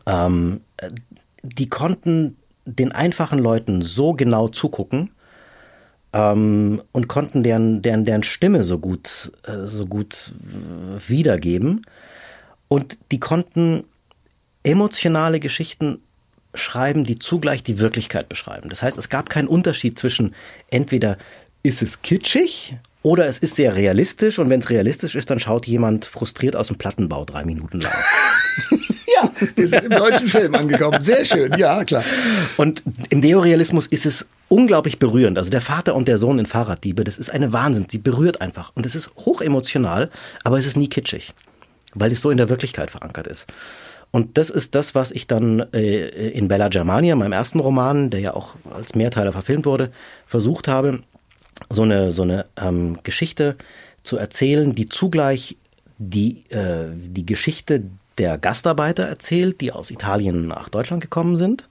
ähm, 0.06 0.62
die 1.44 1.70
konnten 1.70 2.38
den 2.66 2.92
einfachen 2.92 3.40
Leuten 3.40 3.82
so 3.82 4.14
genau 4.14 4.48
zugucken 4.48 5.12
ähm, 6.14 6.82
und 6.94 7.08
konnten 7.08 7.44
deren, 7.44 7.82
deren, 7.82 8.06
deren 8.06 8.24
Stimme 8.24 8.64
so 8.64 8.80
gut, 8.80 9.32
äh, 9.44 9.68
so 9.68 9.86
gut 9.86 10.34
wiedergeben. 11.08 11.86
Und 12.70 12.98
die 13.12 13.20
konnten 13.20 13.84
emotionale 14.64 15.40
Geschichten 15.40 16.00
schreiben, 16.54 17.04
die 17.04 17.20
zugleich 17.20 17.64
die 17.64 17.80
Wirklichkeit 17.80 18.30
beschreiben. 18.30 18.70
Das 18.70 18.82
heißt, 18.82 18.98
es 18.98 19.10
gab 19.10 19.30
keinen 19.30 19.48
Unterschied 19.48 19.98
zwischen 19.98 20.36
entweder 20.70 21.18
ist 21.64 21.82
es 21.82 22.02
kitschig 22.02 22.76
oder 23.02 23.26
es 23.26 23.40
ist 23.40 23.56
sehr 23.56 23.76
realistisch 23.76 24.40
und 24.40 24.50
wenn 24.50 24.60
es 24.60 24.70
realistisch 24.70 25.16
ist, 25.16 25.30
dann 25.30 25.40
schaut 25.40 25.66
jemand 25.66 26.06
frustriert 26.06 26.56
aus 26.56 26.68
dem 26.68 26.78
Plattenbau 26.78 27.26
drei 27.26 27.44
Minuten 27.44 27.82
lang. 27.82 27.92
ja, 29.16 29.32
wir 29.56 29.68
sind 29.68 29.84
im 29.84 29.92
deutschen 29.92 30.28
Film 30.28 30.56
angekommen. 30.56 31.02
Sehr 31.04 31.26
schön, 31.26 31.54
ja, 31.58 31.84
klar. 31.84 32.04
Und 32.58 32.84
im 33.10 33.20
Neorealismus 33.20 33.88
ist 33.88 34.06
es 34.06 34.26
unglaublich 34.48 35.00
berührend. 35.00 35.38
Also 35.38 35.50
der 35.50 35.62
Vater 35.62 35.96
und 35.96 36.08
der 36.08 36.18
Sohn 36.18 36.40
in 36.40 36.46
Fahrraddiebe, 36.46 37.04
das 37.04 37.18
ist 37.18 37.30
eine 37.30 37.52
Wahnsinn. 37.54 37.88
Die 37.88 37.98
berührt 37.98 38.42
einfach. 38.42 38.72
Und 38.76 38.86
es 38.86 38.96
ist 38.96 39.10
hochemotional, 39.18 40.10
aber 40.44 40.60
es 40.60 40.68
ist 40.68 40.78
nie 40.78 40.88
kitschig, 40.88 41.34
weil 41.94 42.12
es 42.12 42.22
so 42.22 42.30
in 42.30 42.38
der 42.38 42.50
Wirklichkeit 42.50 42.92
verankert 42.92 43.28
ist. 43.28 43.48
Und 44.16 44.38
das 44.38 44.52
ist 44.52 44.76
das, 44.76 44.94
was 44.94 45.12
ich 45.12 45.26
dann 45.26 45.66
äh, 45.74 46.30
in 46.30 46.48
Bella 46.48 46.68
Germania, 46.68 47.16
meinem 47.16 47.34
ersten 47.34 47.60
Roman, 47.60 48.12
der 48.12 48.20
ja 48.20 48.36
auch 48.36 48.54
als 48.72 48.94
Mehrteiler 48.94 49.32
verfilmt 49.32 49.66
wurde, 49.66 49.92
versucht 50.28 50.68
habe, 50.68 51.00
so 51.72 51.82
eine, 51.82 52.12
so 52.12 52.22
eine 52.22 52.46
ähm, 52.56 53.00
Geschichte 53.02 53.56
zu 54.04 54.18
erzählen, 54.18 54.76
die 54.76 54.88
zugleich 54.88 55.58
die, 55.98 56.44
äh, 56.50 56.90
die 56.94 57.26
Geschichte 57.26 57.86
der 58.20 58.38
Gastarbeiter 58.38 59.04
erzählt, 59.04 59.62
die 59.62 59.72
aus 59.72 59.90
Italien 59.90 60.48
nach 60.48 60.70
Deutschland 60.70 61.02
gekommen 61.02 61.36
sind. 61.36 61.68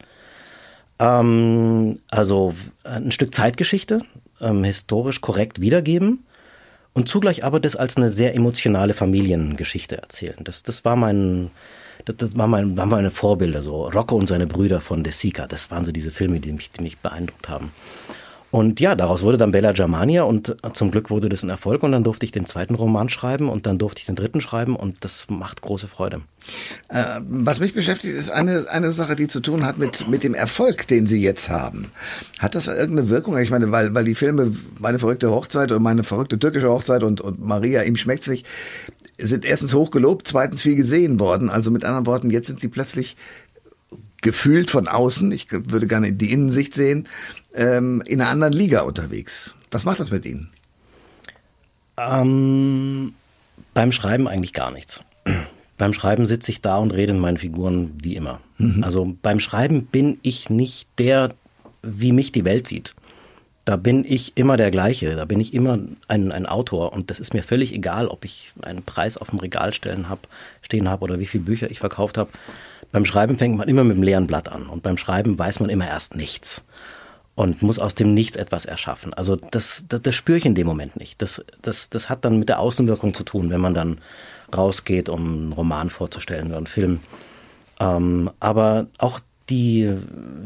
Ähm, 0.98 2.00
also 2.10 2.54
ein 2.82 3.12
Stück 3.12 3.32
Zeitgeschichte, 3.32 4.02
ähm, 4.40 4.64
historisch 4.64 5.20
korrekt 5.20 5.60
wiedergeben 5.60 6.24
und 6.92 7.08
zugleich 7.08 7.44
aber 7.44 7.60
das 7.60 7.76
als 7.76 7.96
eine 7.96 8.10
sehr 8.10 8.34
emotionale 8.34 8.94
Familiengeschichte 8.94 9.96
erzählen. 9.96 10.38
Das, 10.40 10.64
das 10.64 10.84
war 10.84 10.96
mein, 10.96 11.52
das, 12.04 12.16
das 12.16 12.36
war 12.36 12.46
mein, 12.46 12.76
waren 12.76 12.88
meine 12.88 13.10
Vorbilder, 13.10 13.62
so 13.62 13.86
Rocco 13.86 14.16
und 14.16 14.26
seine 14.26 14.46
Brüder 14.46 14.80
von 14.80 15.02
De 15.02 15.12
Sica. 15.12 15.46
Das 15.46 15.70
waren 15.70 15.84
so 15.84 15.92
diese 15.92 16.10
Filme, 16.10 16.40
die 16.40 16.52
mich, 16.52 16.70
die 16.72 16.82
mich 16.82 16.98
beeindruckt 16.98 17.48
haben. 17.48 17.70
Und 18.52 18.80
ja, 18.80 18.94
daraus 18.94 19.22
wurde 19.22 19.38
dann 19.38 19.50
Bella 19.50 19.72
Germania 19.72 20.24
und 20.24 20.54
zum 20.74 20.90
Glück 20.90 21.08
wurde 21.08 21.30
das 21.30 21.42
ein 21.42 21.48
Erfolg 21.48 21.82
und 21.82 21.92
dann 21.92 22.04
durfte 22.04 22.26
ich 22.26 22.32
den 22.32 22.44
zweiten 22.44 22.74
Roman 22.74 23.08
schreiben 23.08 23.48
und 23.48 23.64
dann 23.64 23.78
durfte 23.78 24.00
ich 24.00 24.06
den 24.06 24.14
dritten 24.14 24.42
schreiben 24.42 24.76
und 24.76 24.98
das 25.00 25.26
macht 25.30 25.62
große 25.62 25.88
Freude. 25.88 26.20
Äh, 26.88 27.02
was 27.22 27.60
mich 27.60 27.72
beschäftigt, 27.72 28.14
ist 28.14 28.30
eine, 28.30 28.66
eine 28.68 28.92
Sache, 28.92 29.16
die 29.16 29.26
zu 29.26 29.40
tun 29.40 29.64
hat 29.64 29.78
mit, 29.78 30.06
mit 30.06 30.22
dem 30.22 30.34
Erfolg, 30.34 30.86
den 30.86 31.06
Sie 31.06 31.22
jetzt 31.22 31.48
haben. 31.48 31.90
Hat 32.38 32.54
das 32.54 32.66
irgendeine 32.66 33.08
Wirkung? 33.08 33.38
Ich 33.38 33.48
meine, 33.48 33.72
weil, 33.72 33.94
weil 33.94 34.04
die 34.04 34.14
Filme 34.14 34.52
Meine 34.78 34.98
verrückte 34.98 35.30
Hochzeit 35.30 35.72
und 35.72 35.82
Meine 35.82 36.04
verrückte 36.04 36.38
türkische 36.38 36.68
Hochzeit 36.68 37.04
und, 37.04 37.22
und 37.22 37.42
Maria, 37.42 37.80
ihm 37.84 37.96
schmeckt's 37.96 38.28
nicht, 38.28 38.46
sind 39.28 39.44
erstens 39.44 39.74
hoch 39.74 39.90
gelobt, 39.90 40.26
zweitens 40.26 40.62
viel 40.62 40.74
gesehen 40.74 41.20
worden. 41.20 41.50
Also 41.50 41.70
mit 41.70 41.84
anderen 41.84 42.06
Worten, 42.06 42.30
jetzt 42.30 42.46
sind 42.46 42.60
sie 42.60 42.68
plötzlich 42.68 43.16
gefühlt 44.20 44.70
von 44.70 44.88
außen, 44.88 45.30
ich 45.32 45.50
würde 45.50 45.86
gerne 45.86 46.12
die 46.12 46.32
Innensicht 46.32 46.74
sehen, 46.74 47.08
ähm, 47.54 48.02
in 48.06 48.20
einer 48.20 48.30
anderen 48.30 48.52
Liga 48.52 48.82
unterwegs. 48.82 49.54
Was 49.70 49.84
macht 49.84 50.00
das 50.00 50.10
mit 50.10 50.24
Ihnen? 50.24 50.50
Ähm, 51.96 53.14
beim 53.74 53.92
Schreiben 53.92 54.28
eigentlich 54.28 54.52
gar 54.52 54.70
nichts. 54.70 55.00
beim 55.78 55.92
Schreiben 55.92 56.26
sitze 56.26 56.50
ich 56.50 56.60
da 56.60 56.78
und 56.78 56.92
rede 56.92 57.12
in 57.12 57.18
meinen 57.18 57.38
Figuren 57.38 57.92
wie 58.00 58.14
immer. 58.16 58.40
Mhm. 58.58 58.84
Also 58.84 59.16
beim 59.22 59.40
Schreiben 59.40 59.86
bin 59.86 60.18
ich 60.22 60.48
nicht 60.48 60.88
der, 60.98 61.34
wie 61.82 62.12
mich 62.12 62.32
die 62.32 62.44
Welt 62.44 62.66
sieht. 62.68 62.94
Da 63.64 63.76
bin 63.76 64.04
ich 64.04 64.36
immer 64.36 64.56
der 64.56 64.70
gleiche, 64.72 65.14
da 65.14 65.24
bin 65.24 65.40
ich 65.40 65.54
immer 65.54 65.78
ein, 66.08 66.32
ein 66.32 66.46
Autor 66.46 66.92
und 66.92 67.10
das 67.10 67.20
ist 67.20 67.32
mir 67.32 67.42
völlig 67.42 67.72
egal, 67.72 68.08
ob 68.08 68.24
ich 68.24 68.52
einen 68.62 68.82
Preis 68.82 69.16
auf 69.16 69.30
dem 69.30 69.38
Regal 69.38 69.72
stellen 69.72 70.08
hab, 70.08 70.26
stehen 70.62 70.88
habe 70.88 71.04
oder 71.04 71.20
wie 71.20 71.26
viele 71.26 71.44
Bücher 71.44 71.70
ich 71.70 71.78
verkauft 71.78 72.18
habe. 72.18 72.30
Beim 72.90 73.04
Schreiben 73.04 73.38
fängt 73.38 73.56
man 73.56 73.68
immer 73.68 73.84
mit 73.84 73.96
dem 73.96 74.02
leeren 74.02 74.26
Blatt 74.26 74.48
an 74.48 74.66
und 74.66 74.82
beim 74.82 74.98
Schreiben 74.98 75.38
weiß 75.38 75.60
man 75.60 75.70
immer 75.70 75.86
erst 75.86 76.16
nichts 76.16 76.62
und 77.34 77.62
muss 77.62 77.78
aus 77.78 77.94
dem 77.94 78.14
Nichts 78.14 78.36
etwas 78.36 78.64
erschaffen. 78.64 79.14
Also 79.14 79.36
das, 79.36 79.84
das, 79.88 80.02
das 80.02 80.14
spüre 80.14 80.38
ich 80.38 80.44
in 80.44 80.54
dem 80.54 80.66
Moment 80.66 80.96
nicht. 80.96 81.22
Das, 81.22 81.42
das, 81.62 81.88
das 81.88 82.08
hat 82.08 82.24
dann 82.24 82.38
mit 82.38 82.48
der 82.48 82.60
Außenwirkung 82.60 83.14
zu 83.14 83.24
tun, 83.24 83.50
wenn 83.50 83.60
man 83.60 83.74
dann 83.74 83.98
rausgeht, 84.54 85.08
um 85.08 85.20
einen 85.20 85.52
Roman 85.52 85.88
vorzustellen 85.88 86.48
oder 86.48 86.58
einen 86.58 86.66
Film. 86.66 87.00
Ähm, 87.80 88.30
aber 88.38 88.86
auch 88.98 89.20
die, 89.52 89.94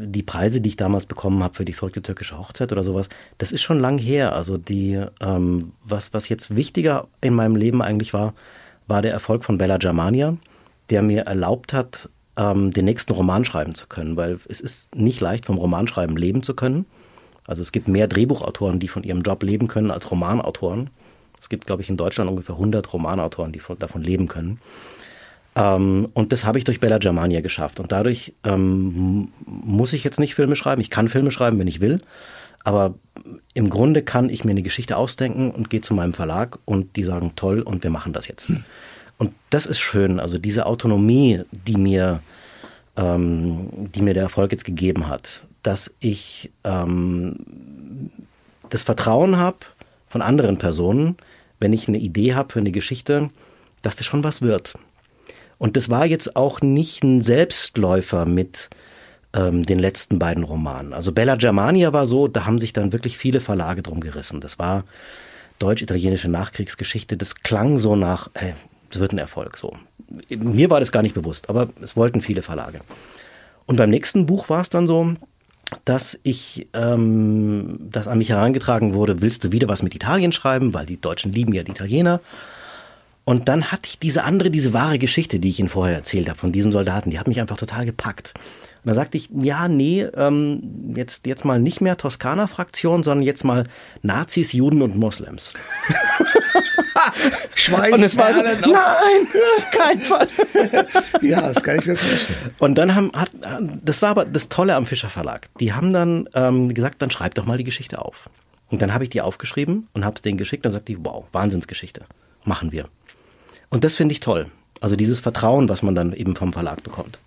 die 0.01 0.21
Preise, 0.21 0.59
die 0.59 0.69
ich 0.69 0.75
damals 0.75 1.05
bekommen 1.05 1.41
habe 1.41 1.53
für 1.53 1.63
die 1.63 1.71
verrückte 1.71 2.01
türkische 2.01 2.37
Hochzeit 2.37 2.73
oder 2.73 2.83
sowas, 2.83 3.07
das 3.37 3.53
ist 3.53 3.61
schon 3.61 3.79
lang 3.79 3.97
her. 3.97 4.35
Also 4.35 4.57
die, 4.57 5.01
ähm, 5.21 5.71
was, 5.83 6.13
was 6.13 6.27
jetzt 6.27 6.55
wichtiger 6.55 7.07
in 7.21 7.33
meinem 7.33 7.55
Leben 7.55 7.81
eigentlich 7.81 8.13
war, 8.13 8.33
war 8.85 9.01
der 9.01 9.13
Erfolg 9.13 9.45
von 9.45 9.57
Bella 9.57 9.77
Germania, 9.77 10.35
der 10.89 11.01
mir 11.01 11.21
erlaubt 11.21 11.71
hat, 11.71 12.09
ähm, 12.35 12.71
den 12.71 12.83
nächsten 12.83 13.13
Roman 13.13 13.45
schreiben 13.45 13.75
zu 13.75 13.87
können, 13.87 14.17
weil 14.17 14.39
es 14.49 14.59
ist 14.59 14.93
nicht 14.93 15.21
leicht, 15.21 15.45
vom 15.45 15.57
Romanschreiben 15.57 16.17
leben 16.17 16.43
zu 16.43 16.53
können. 16.53 16.85
Also 17.45 17.61
es 17.61 17.71
gibt 17.71 17.87
mehr 17.87 18.09
Drehbuchautoren, 18.09 18.79
die 18.79 18.89
von 18.89 19.03
ihrem 19.03 19.21
Job 19.21 19.41
leben 19.41 19.69
können, 19.69 19.89
als 19.89 20.11
Romanautoren. 20.11 20.89
Es 21.39 21.47
gibt, 21.47 21.65
glaube 21.65 21.81
ich, 21.81 21.89
in 21.89 21.95
Deutschland 21.95 22.29
ungefähr 22.29 22.55
100 22.55 22.91
Romanautoren, 22.91 23.53
die 23.53 23.59
von, 23.59 23.79
davon 23.79 24.03
leben 24.03 24.27
können. 24.27 24.59
Ähm, 25.57 26.09
und 26.13 26.31
das 26.31 26.45
habe 26.45 26.59
ich 26.59 26.63
durch 26.63 26.79
Bella 26.79 26.99
Germania 26.99 27.41
geschafft. 27.41 27.79
Und 27.79 27.91
dadurch 27.91 28.33
ähm, 28.43 29.29
muss 29.45 29.93
ich 29.93 30.03
jetzt 30.03 30.19
nicht 30.19 30.35
Filme 30.35 30.55
schreiben. 30.55 30.81
Ich 30.81 30.91
kann 30.91 31.09
Filme 31.09 31.31
schreiben, 31.31 31.57
wenn 31.57 31.67
ich 31.67 31.81
will. 31.81 31.99
Aber 32.63 32.93
im 33.53 33.69
Grunde 33.69 34.03
kann 34.03 34.29
ich 34.29 34.45
mir 34.45 34.51
eine 34.51 34.61
Geschichte 34.61 34.97
ausdenken 34.97 35.49
und 35.51 35.69
gehe 35.69 35.81
zu 35.81 35.95
meinem 35.95 36.13
Verlag 36.13 36.59
und 36.65 36.95
die 36.95 37.03
sagen, 37.03 37.31
toll, 37.35 37.61
und 37.61 37.81
wir 37.83 37.89
machen 37.89 38.13
das 38.13 38.27
jetzt. 38.27 38.49
Hm. 38.49 38.63
Und 39.17 39.31
das 39.49 39.65
ist 39.65 39.79
schön, 39.79 40.19
also 40.19 40.37
diese 40.37 40.67
Autonomie, 40.67 41.41
die 41.51 41.77
mir, 41.77 42.21
ähm, 42.95 43.89
die 43.95 44.03
mir 44.03 44.13
der 44.13 44.23
Erfolg 44.23 44.51
jetzt 44.51 44.65
gegeben 44.65 45.07
hat, 45.07 45.41
dass 45.63 45.91
ich 45.99 46.51
ähm, 46.63 48.11
das 48.69 48.83
Vertrauen 48.83 49.37
habe 49.37 49.57
von 50.07 50.21
anderen 50.21 50.57
Personen, 50.57 51.17
wenn 51.59 51.73
ich 51.73 51.87
eine 51.87 51.97
Idee 51.97 52.35
habe 52.35 52.53
für 52.53 52.59
eine 52.59 52.71
Geschichte, 52.71 53.31
dass 53.81 53.95
das 53.95 54.05
schon 54.05 54.23
was 54.23 54.43
wird. 54.43 54.75
Und 55.57 55.75
das 55.75 55.89
war 55.89 56.05
jetzt 56.05 56.35
auch 56.35 56.61
nicht 56.61 57.03
ein 57.03 57.21
Selbstläufer 57.21 58.25
mit 58.25 58.69
ähm, 59.33 59.65
den 59.65 59.79
letzten 59.79 60.19
beiden 60.19 60.43
Romanen. 60.43 60.93
Also 60.93 61.11
Bella 61.11 61.35
Germania 61.35 61.93
war 61.93 62.05
so, 62.05 62.27
da 62.27 62.45
haben 62.45 62.59
sich 62.59 62.73
dann 62.73 62.93
wirklich 62.93 63.17
viele 63.17 63.41
Verlage 63.41 63.81
drum 63.81 63.99
gerissen. 63.99 64.41
Das 64.41 64.59
war 64.59 64.83
deutsch-italienische 65.59 66.29
Nachkriegsgeschichte. 66.29 67.17
Das 67.17 67.35
klang 67.35 67.79
so 67.79 67.95
nach, 67.95 68.29
äh, 68.33 68.53
es 68.91 68.99
wird 68.99 69.13
ein 69.13 69.17
Erfolg. 69.17 69.57
So. 69.57 69.77
Mir 70.29 70.69
war 70.69 70.79
das 70.79 70.91
gar 70.91 71.01
nicht 71.01 71.15
bewusst, 71.15 71.49
aber 71.49 71.69
es 71.81 71.95
wollten 71.95 72.21
viele 72.21 72.41
Verlage. 72.41 72.81
Und 73.65 73.75
beim 73.75 73.89
nächsten 73.89 74.25
Buch 74.25 74.49
war 74.49 74.61
es 74.61 74.69
dann 74.69 74.87
so, 74.87 75.15
dass 75.83 76.17
ich, 76.23 76.67
ähm, 76.73 77.77
dass 77.91 78.07
an 78.07 78.19
mich 78.19 78.29
herangetragen 78.29 78.93
wurde, 78.93 79.21
willst 79.21 79.43
du 79.43 79.51
wieder 79.51 79.67
was 79.67 79.83
mit 79.83 79.93
Italien 79.93 80.31
schreiben, 80.31 80.73
weil 80.73 80.85
die 80.85 81.01
Deutschen 81.01 81.33
lieben 81.33 81.53
ja 81.53 81.63
die 81.63 81.71
Italiener. 81.71 82.21
Und 83.27 83.49
dann 83.49 83.73
hatte 83.73 83.87
ich 83.87 83.99
diese 83.99 84.23
andere, 84.23 84.49
diese 84.49 84.71
wahre 84.71 84.97
Geschichte, 84.99 85.39
die 85.39 85.49
ich 85.49 85.59
Ihnen 85.59 85.67
vorher 85.67 85.97
erzählt 85.97 86.29
habe, 86.29 86.39
von 86.39 86.53
diesem 86.53 86.71
Soldaten, 86.71 87.09
die 87.09 87.19
hat 87.19 87.27
mich 87.27 87.41
einfach 87.41 87.57
total 87.57 87.85
gepackt. 87.85 88.33
Und 88.85 88.87
da 88.87 88.93
sagte 88.93 89.17
ich, 89.17 89.27
ja, 89.41 89.67
nee, 89.67 90.03
ähm, 90.15 90.93
jetzt, 90.95 91.25
jetzt 91.27 91.43
mal 91.43 91.59
nicht 91.59 91.81
mehr 91.81 91.97
Toskana-Fraktion, 91.97 93.03
sondern 93.03 93.25
jetzt 93.25 93.43
mal 93.43 93.65
Nazis, 94.01 94.53
Juden 94.53 94.81
und 94.81 94.95
Moslems. 94.95 95.51
Schweiß. 97.55 97.95
Und 97.95 98.03
es 98.03 98.15
war 98.15 98.33
so, 98.33 98.41
nein, 98.41 99.27
auf 99.57 99.71
keinen 99.71 99.99
Fall. 99.99 100.27
ja, 101.21 101.41
das 101.41 101.61
kann 101.61 101.79
ich 101.79 101.85
mir 101.85 101.97
vorstellen. 101.97 102.51
Und 102.59 102.77
dann 102.77 102.95
haben, 102.95 103.11
hat, 103.11 103.31
das 103.83 104.01
war 104.01 104.11
aber 104.11 104.23
das 104.23 104.47
Tolle 104.47 104.73
am 104.73 104.85
Fischer 104.85 105.09
Verlag. 105.09 105.49
Die 105.59 105.73
haben 105.73 105.91
dann 105.91 106.29
ähm, 106.33 106.73
gesagt, 106.73 107.01
dann 107.01 107.11
schreib 107.11 107.35
doch 107.35 107.45
mal 107.45 107.57
die 107.57 107.65
Geschichte 107.65 108.01
auf. 108.01 108.29
Und 108.69 108.81
dann 108.81 108.93
habe 108.93 109.03
ich 109.03 109.09
die 109.09 109.19
aufgeschrieben 109.19 109.89
und 109.91 110.05
habe 110.05 110.15
es 110.15 110.21
denen 110.21 110.37
geschickt. 110.37 110.63
Dann 110.63 110.71
sagt 110.71 110.87
die, 110.87 111.03
wow, 111.03 111.25
Wahnsinnsgeschichte. 111.33 112.05
Machen 112.45 112.71
wir. 112.71 112.87
Und 113.69 113.83
das 113.83 113.95
finde 113.95 114.13
ich 114.13 114.19
toll. 114.19 114.47
Also 114.79 114.95
dieses 114.95 115.19
Vertrauen, 115.19 115.69
was 115.69 115.81
man 115.81 115.95
dann 115.95 116.13
eben 116.13 116.35
vom 116.35 116.53
Verlag 116.53 116.83
bekommt. 116.83 117.19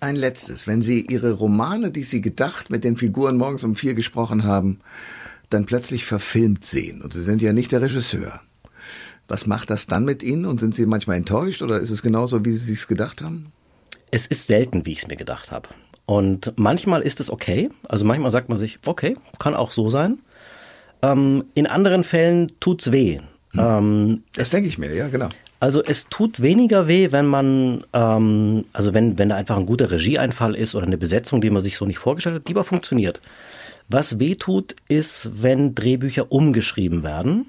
Ein 0.00 0.16
letztes. 0.16 0.66
Wenn 0.66 0.82
Sie 0.82 1.06
Ihre 1.08 1.32
Romane, 1.32 1.90
die 1.90 2.02
Sie 2.02 2.20
gedacht 2.20 2.70
mit 2.70 2.84
den 2.84 2.96
Figuren 2.96 3.36
morgens 3.36 3.64
um 3.64 3.76
vier 3.76 3.94
gesprochen 3.94 4.44
haben, 4.44 4.80
dann 5.50 5.66
plötzlich 5.66 6.04
verfilmt 6.04 6.64
sehen, 6.64 7.02
und 7.02 7.12
Sie 7.12 7.22
sind 7.22 7.42
ja 7.42 7.52
nicht 7.52 7.72
der 7.72 7.82
Regisseur, 7.82 8.40
was 9.28 9.46
macht 9.46 9.70
das 9.70 9.86
dann 9.86 10.04
mit 10.04 10.22
Ihnen? 10.22 10.44
Und 10.44 10.60
sind 10.60 10.74
Sie 10.74 10.86
manchmal 10.86 11.16
enttäuscht 11.16 11.62
oder 11.62 11.80
ist 11.80 11.90
es 11.90 12.02
genauso, 12.02 12.44
wie 12.44 12.52
Sie 12.52 12.74
sich 12.74 12.86
gedacht 12.86 13.22
haben? 13.22 13.52
Es 14.10 14.26
ist 14.26 14.46
selten, 14.46 14.84
wie 14.86 14.92
ich 14.92 14.98
es 14.98 15.08
mir 15.08 15.16
gedacht 15.16 15.50
habe. 15.50 15.68
Und 16.06 16.52
manchmal 16.56 17.00
ist 17.00 17.20
es 17.20 17.30
okay. 17.30 17.70
Also 17.88 18.04
manchmal 18.04 18.30
sagt 18.30 18.48
man 18.48 18.58
sich, 18.58 18.78
okay, 18.84 19.16
kann 19.38 19.54
auch 19.54 19.72
so 19.72 19.88
sein. 19.88 20.18
Ähm, 21.02 21.44
in 21.54 21.66
anderen 21.66 22.04
Fällen 22.04 22.48
tut's 22.60 22.92
weh. 22.92 23.20
Hm. 23.52 23.60
Ähm, 23.60 24.22
das 24.34 24.50
denke 24.50 24.68
ich 24.68 24.76
mir, 24.76 24.94
ja, 24.94 25.08
genau. 25.08 25.30
Also 25.64 25.82
es 25.82 26.10
tut 26.10 26.42
weniger 26.42 26.88
weh, 26.88 27.10
wenn 27.10 27.24
man, 27.24 27.84
ähm, 27.94 28.66
also 28.74 28.92
wenn, 28.92 29.18
wenn 29.18 29.30
da 29.30 29.36
einfach 29.36 29.56
ein 29.56 29.64
guter 29.64 29.90
Regieeinfall 29.90 30.54
ist 30.54 30.74
oder 30.74 30.84
eine 30.84 30.98
Besetzung, 30.98 31.40
die 31.40 31.48
man 31.48 31.62
sich 31.62 31.78
so 31.78 31.86
nicht 31.86 31.96
vorgestellt 31.96 32.36
hat, 32.36 32.48
lieber 32.48 32.64
funktioniert. 32.64 33.22
Was 33.88 34.20
weh 34.20 34.34
tut, 34.34 34.76
ist, 34.88 35.30
wenn 35.42 35.74
Drehbücher 35.74 36.30
umgeschrieben 36.30 37.02
werden, 37.02 37.46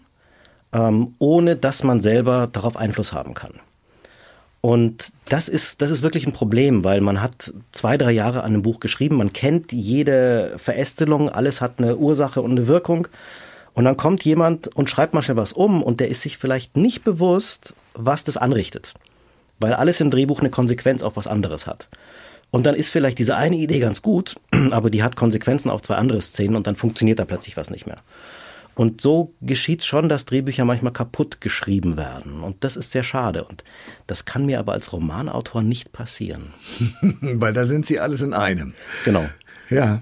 ähm, 0.72 1.16
ohne 1.20 1.58
dass 1.58 1.84
man 1.84 2.00
selber 2.00 2.48
darauf 2.50 2.78
Einfluss 2.78 3.12
haben 3.12 3.34
kann. 3.34 3.56
Und 4.62 5.12
das 5.28 5.50
ist, 5.50 5.82
das 5.82 5.92
ist 5.92 6.02
wirklich 6.02 6.26
ein 6.26 6.32
Problem, 6.32 6.86
weil 6.86 7.02
man 7.02 7.22
hat 7.22 7.54
zwei, 7.74 7.98
drei 7.98 8.14
Jahre 8.14 8.44
an 8.44 8.54
einem 8.54 8.62
Buch 8.62 8.80
geschrieben, 8.80 9.18
man 9.18 9.34
kennt 9.34 9.74
jede 9.74 10.54
Verästelung, 10.56 11.28
alles 11.28 11.60
hat 11.60 11.80
eine 11.80 11.98
Ursache 11.98 12.42
und 12.42 12.52
eine 12.52 12.68
Wirkung. 12.68 13.10
Und 13.76 13.84
dann 13.84 13.98
kommt 13.98 14.24
jemand 14.24 14.74
und 14.76 14.90
schreibt 14.90 15.14
mal 15.14 15.22
schnell 15.22 15.38
was 15.38 15.54
um 15.54 15.84
und 15.84 16.00
der 16.00 16.08
ist 16.08 16.22
sich 16.22 16.38
vielleicht 16.38 16.78
nicht 16.78 17.04
bewusst, 17.04 17.76
was 17.94 18.24
das 18.24 18.38
anrichtet. 18.38 18.94
Weil 19.60 19.74
alles 19.74 20.02
im 20.02 20.10
Drehbuch 20.10 20.40
eine 20.40 20.50
Konsequenz 20.50 21.04
auf 21.04 21.18
was 21.18 21.28
anderes 21.28 21.68
hat. 21.68 21.90
Und 22.52 22.66
dann 22.66 22.76
ist 22.76 22.90
vielleicht 22.90 23.20
diese 23.20 23.36
eine 23.36 23.58
Idee 23.58 23.80
ganz 23.80 24.02
gut, 24.02 24.36
aber 24.72 24.90
die 24.90 25.04
hat 25.04 25.18
Konsequenzen 25.18 25.70
auf 25.70 25.82
zwei 25.82 25.96
andere 25.96 26.22
Szenen 26.22 26.56
und 26.56 26.68
dann 26.68 26.78
funktioniert 26.78 27.20
da 27.20 27.26
plötzlich 27.26 27.58
was 27.58 27.70
nicht 27.70 27.86
mehr. 27.86 27.98
Und 28.76 29.02
so 29.02 29.34
geschieht 29.42 29.84
schon, 29.84 30.08
dass 30.08 30.26
Drehbücher 30.26 30.64
manchmal 30.64 30.94
kaputt 30.94 31.42
geschrieben 31.42 31.98
werden. 31.98 32.42
Und 32.42 32.64
das 32.64 32.78
ist 32.78 32.92
sehr 32.92 33.04
schade. 33.04 33.44
Und 33.44 33.64
das 34.08 34.26
kann 34.26 34.46
mir 34.46 34.60
aber 34.60 34.74
als 34.74 34.92
Romanautor 34.94 35.64
nicht 35.64 35.92
passieren. 35.92 36.54
Weil 37.02 37.54
da 37.54 37.66
sind 37.66 37.86
sie 37.86 38.00
alles 38.00 38.22
in 38.22 38.34
einem. 38.34 38.74
Genau. 39.06 39.26
Ja, 39.70 40.02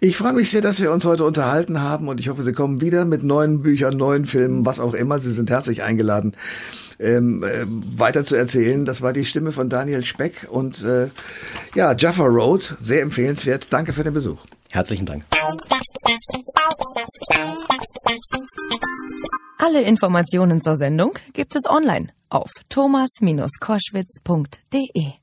ich 0.00 0.16
freue 0.16 0.32
mich 0.32 0.50
sehr, 0.50 0.60
dass 0.60 0.80
wir 0.80 0.92
uns 0.92 1.04
heute 1.04 1.24
unterhalten 1.24 1.80
haben 1.80 2.08
und 2.08 2.20
ich 2.20 2.28
hoffe, 2.28 2.42
Sie 2.42 2.52
kommen 2.52 2.80
wieder 2.80 3.04
mit 3.04 3.24
neuen 3.24 3.62
Büchern, 3.62 3.96
neuen 3.96 4.26
Filmen, 4.26 4.64
was 4.64 4.78
auch 4.78 4.94
immer. 4.94 5.18
Sie 5.18 5.32
sind 5.32 5.50
herzlich 5.50 5.82
eingeladen, 5.82 6.36
ähm, 7.00 7.42
äh, 7.42 7.64
weiter 7.98 8.24
zu 8.24 8.36
erzählen. 8.36 8.84
Das 8.84 9.02
war 9.02 9.12
die 9.12 9.24
Stimme 9.24 9.50
von 9.52 9.68
Daniel 9.68 10.04
Speck 10.04 10.46
und 10.50 10.82
äh, 10.82 11.08
ja, 11.74 11.94
Jaffa 11.96 12.24
Road, 12.24 12.76
sehr 12.80 13.02
empfehlenswert. 13.02 13.72
Danke 13.72 13.92
für 13.92 14.04
den 14.04 14.14
Besuch. 14.14 14.38
Herzlichen 14.70 15.06
Dank. 15.06 15.24
Alle 19.58 19.82
Informationen 19.82 20.60
zur 20.60 20.76
Sendung 20.76 21.18
gibt 21.32 21.56
es 21.56 21.68
online 21.68 22.06
auf 22.28 22.50
thomas-koschwitz.de. 22.68 25.19